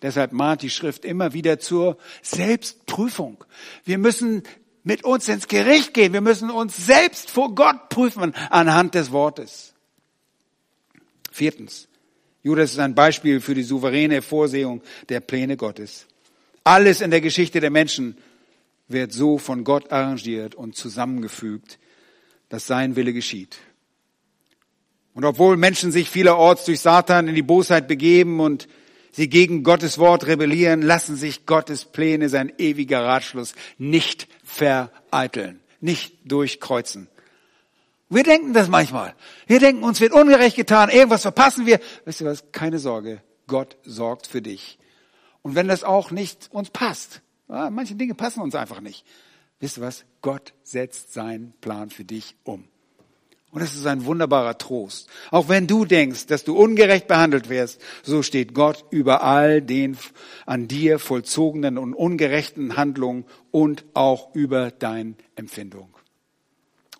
Deshalb 0.00 0.32
mahnt 0.32 0.62
die 0.62 0.70
Schrift 0.70 1.04
immer 1.04 1.34
wieder 1.34 1.58
zur 1.58 1.98
Selbstprüfung. 2.22 3.44
Wir 3.84 3.98
müssen 3.98 4.42
mit 4.84 5.02
uns 5.02 5.28
ins 5.28 5.48
Gericht 5.48 5.94
gehen. 5.94 6.12
Wir 6.12 6.20
müssen 6.20 6.50
uns 6.50 6.86
selbst 6.86 7.30
vor 7.30 7.54
Gott 7.54 7.88
prüfen 7.88 8.34
anhand 8.50 8.94
des 8.94 9.10
Wortes. 9.10 9.74
Viertens. 11.32 11.88
Judas 12.42 12.72
ist 12.72 12.78
ein 12.78 12.94
Beispiel 12.94 13.40
für 13.40 13.54
die 13.54 13.62
souveräne 13.62 14.20
Vorsehung 14.20 14.82
der 15.08 15.20
Pläne 15.20 15.56
Gottes. 15.56 16.06
Alles 16.62 17.00
in 17.00 17.10
der 17.10 17.22
Geschichte 17.22 17.60
der 17.60 17.70
Menschen 17.70 18.18
wird 18.86 19.12
so 19.12 19.38
von 19.38 19.64
Gott 19.64 19.90
arrangiert 19.90 20.54
und 20.54 20.76
zusammengefügt, 20.76 21.78
dass 22.50 22.66
sein 22.66 22.96
Wille 22.96 23.14
geschieht. 23.14 23.56
Und 25.14 25.24
obwohl 25.24 25.56
Menschen 25.56 25.90
sich 25.90 26.10
vielerorts 26.10 26.66
durch 26.66 26.80
Satan 26.80 27.28
in 27.28 27.34
die 27.34 27.42
Bosheit 27.42 27.88
begeben 27.88 28.40
und 28.40 28.68
sie 29.14 29.28
gegen 29.28 29.62
Gottes 29.62 29.98
Wort 29.98 30.26
rebellieren, 30.26 30.82
lassen 30.82 31.16
sich 31.16 31.46
Gottes 31.46 31.84
Pläne, 31.84 32.28
sein 32.28 32.52
ewiger 32.58 33.04
Ratschluss, 33.04 33.54
nicht 33.78 34.28
vereiteln, 34.42 35.60
nicht 35.80 36.14
durchkreuzen. 36.24 37.08
Wir 38.10 38.24
denken 38.24 38.52
das 38.52 38.68
manchmal. 38.68 39.14
Wir 39.46 39.60
denken, 39.60 39.82
uns 39.82 40.00
wird 40.00 40.12
ungerecht 40.12 40.56
getan, 40.56 40.90
irgendwas 40.90 41.22
verpassen 41.22 41.66
wir. 41.66 41.80
Wisst 42.04 42.20
ihr 42.20 42.26
was? 42.26 42.52
Keine 42.52 42.78
Sorge. 42.78 43.22
Gott 43.46 43.76
sorgt 43.84 44.26
für 44.26 44.42
dich. 44.42 44.78
Und 45.42 45.54
wenn 45.54 45.68
das 45.68 45.84
auch 45.84 46.10
nicht 46.10 46.48
uns 46.52 46.70
passt, 46.70 47.22
ja, 47.48 47.70
manche 47.70 47.94
Dinge 47.94 48.14
passen 48.14 48.40
uns 48.40 48.54
einfach 48.54 48.80
nicht. 48.80 49.04
Wisst 49.60 49.78
ihr 49.78 49.82
was? 49.82 50.04
Gott 50.22 50.54
setzt 50.62 51.12
seinen 51.12 51.52
Plan 51.60 51.90
für 51.90 52.04
dich 52.04 52.36
um. 52.44 52.68
Und 53.54 53.60
das 53.60 53.76
ist 53.76 53.86
ein 53.86 54.04
wunderbarer 54.04 54.58
Trost. 54.58 55.08
Auch 55.30 55.48
wenn 55.48 55.68
du 55.68 55.84
denkst, 55.84 56.26
dass 56.26 56.42
du 56.42 56.58
ungerecht 56.58 57.06
behandelt 57.06 57.48
wirst, 57.48 57.80
so 58.02 58.24
steht 58.24 58.52
Gott 58.52 58.84
über 58.90 59.22
all 59.22 59.62
den 59.62 59.96
an 60.44 60.66
dir 60.66 60.98
vollzogenen 60.98 61.78
und 61.78 61.94
ungerechten 61.94 62.76
Handlungen 62.76 63.24
und 63.52 63.84
auch 63.94 64.34
über 64.34 64.72
deine 64.72 65.14
Empfindung. 65.36 65.94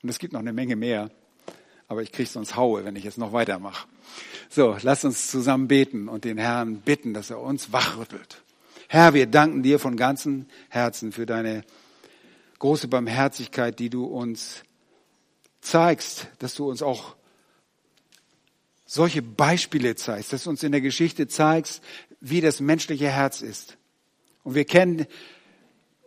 Und 0.00 0.08
es 0.10 0.20
gibt 0.20 0.32
noch 0.32 0.38
eine 0.38 0.52
Menge 0.52 0.76
mehr, 0.76 1.10
aber 1.88 2.02
ich 2.02 2.12
kriege 2.12 2.28
sonst 2.28 2.54
Haue, 2.54 2.84
wenn 2.84 2.94
ich 2.94 3.02
jetzt 3.02 3.18
noch 3.18 3.32
weitermache. 3.32 3.88
So, 4.48 4.76
lass 4.80 5.04
uns 5.04 5.32
zusammen 5.32 5.66
beten 5.66 6.06
und 6.06 6.22
den 6.22 6.38
Herrn 6.38 6.82
bitten, 6.82 7.14
dass 7.14 7.30
er 7.30 7.40
uns 7.40 7.72
wachrüttelt. 7.72 8.44
Herr, 8.86 9.12
wir 9.12 9.26
danken 9.26 9.64
dir 9.64 9.80
von 9.80 9.96
ganzem 9.96 10.46
Herzen 10.68 11.10
für 11.10 11.26
deine 11.26 11.64
große 12.60 12.86
Barmherzigkeit, 12.86 13.80
die 13.80 13.90
du 13.90 14.04
uns 14.04 14.62
zeigst, 15.64 16.28
dass 16.38 16.54
du 16.54 16.68
uns 16.68 16.82
auch 16.82 17.16
solche 18.86 19.22
Beispiele 19.22 19.96
zeigst, 19.96 20.32
dass 20.32 20.44
du 20.44 20.50
uns 20.50 20.62
in 20.62 20.72
der 20.72 20.80
Geschichte 20.80 21.26
zeigst, 21.26 21.82
wie 22.20 22.40
das 22.40 22.60
menschliche 22.60 23.08
Herz 23.08 23.42
ist. 23.42 23.76
Und 24.44 24.54
wir 24.54 24.64
kennen 24.64 25.06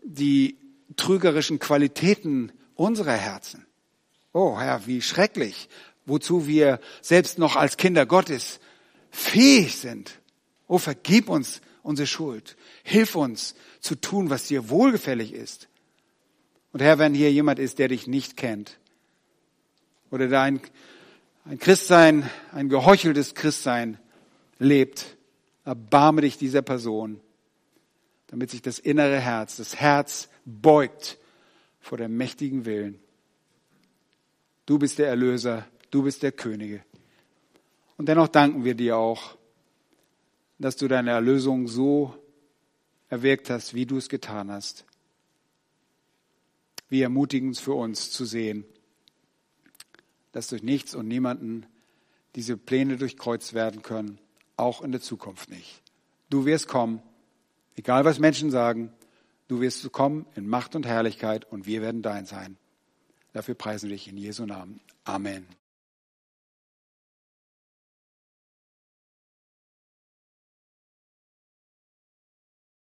die 0.03 0.57
trügerischen 0.95 1.59
Qualitäten 1.59 2.51
unserer 2.75 3.13
Herzen. 3.13 3.65
Oh 4.31 4.59
Herr, 4.59 4.85
wie 4.85 5.01
schrecklich, 5.01 5.69
wozu 6.05 6.47
wir 6.47 6.79
selbst 7.01 7.39
noch 7.39 7.55
als 7.55 7.77
Kinder 7.77 8.05
Gottes 8.05 8.59
fähig 9.09 9.77
sind. 9.77 10.19
Oh, 10.67 10.77
vergib 10.77 11.29
uns 11.29 11.61
unsere 11.81 12.07
Schuld. 12.07 12.55
Hilf 12.83 13.15
uns 13.15 13.55
zu 13.79 13.95
tun, 13.95 14.29
was 14.29 14.47
dir 14.47 14.69
wohlgefällig 14.69 15.33
ist. 15.33 15.67
Und 16.71 16.81
Herr, 16.81 16.99
wenn 16.99 17.13
hier 17.13 17.31
jemand 17.31 17.59
ist, 17.59 17.79
der 17.79 17.87
dich 17.87 18.07
nicht 18.07 18.37
kennt, 18.37 18.77
oder 20.11 20.27
da 20.27 20.43
ein, 20.43 20.61
ein 21.45 21.59
Christsein, 21.59 22.29
ein 22.51 22.69
geheucheltes 22.69 23.35
Christsein 23.35 23.97
lebt, 24.59 25.17
erbarme 25.65 26.21
dich 26.21 26.37
dieser 26.37 26.61
Person, 26.61 27.19
damit 28.27 28.51
sich 28.51 28.61
das 28.61 28.79
innere 28.79 29.19
Herz, 29.19 29.57
das 29.57 29.75
Herz 29.75 30.29
beugt 30.45 31.17
vor 31.79 31.97
dem 31.97 32.17
mächtigen 32.17 32.65
Willen. 32.65 32.99
Du 34.65 34.79
bist 34.79 34.99
der 34.99 35.07
Erlöser, 35.07 35.65
du 35.91 36.03
bist 36.03 36.23
der 36.23 36.31
Könige. 36.31 36.83
Und 37.97 38.07
dennoch 38.07 38.27
danken 38.27 38.63
wir 38.63 38.75
dir 38.75 38.97
auch, 38.97 39.37
dass 40.59 40.75
du 40.75 40.87
deine 40.87 41.11
Erlösung 41.11 41.67
so 41.67 42.13
erwirkt 43.09 43.49
hast, 43.49 43.73
wie 43.73 43.85
du 43.85 43.97
es 43.97 44.09
getan 44.09 44.51
hast. 44.51 44.85
Wie 46.89 47.01
ermutigend 47.01 47.57
für 47.57 47.73
uns 47.73 48.11
zu 48.11 48.25
sehen, 48.25 48.65
dass 50.37 50.49
durch 50.49 50.61
nichts 50.61 50.93
und 50.93 51.07
niemanden 51.07 51.65
diese 52.35 52.57
Pläne 52.57 52.97
durchkreuzt 52.97 53.55
werden 53.55 53.81
können, 53.81 54.19
auch 54.55 54.83
in 54.83 54.91
der 54.91 55.01
Zukunft 55.01 55.49
nicht. 55.49 55.81
Du 56.29 56.45
wirst 56.45 56.67
kommen, 56.67 57.01
egal 57.75 58.05
was 58.05 58.19
Menschen 58.19 58.51
sagen, 58.51 58.93
du 59.47 59.61
wirst 59.61 59.91
kommen 59.91 60.27
in 60.35 60.47
Macht 60.47 60.75
und 60.75 60.85
Herrlichkeit 60.85 61.51
und 61.51 61.65
wir 61.65 61.81
werden 61.81 62.03
dein 62.03 62.27
sein. 62.27 62.55
Dafür 63.33 63.55
preisen 63.55 63.89
wir 63.89 63.95
dich 63.95 64.09
in 64.09 64.17
Jesu 64.17 64.45
Namen. 64.45 64.79
Amen. 65.05 65.47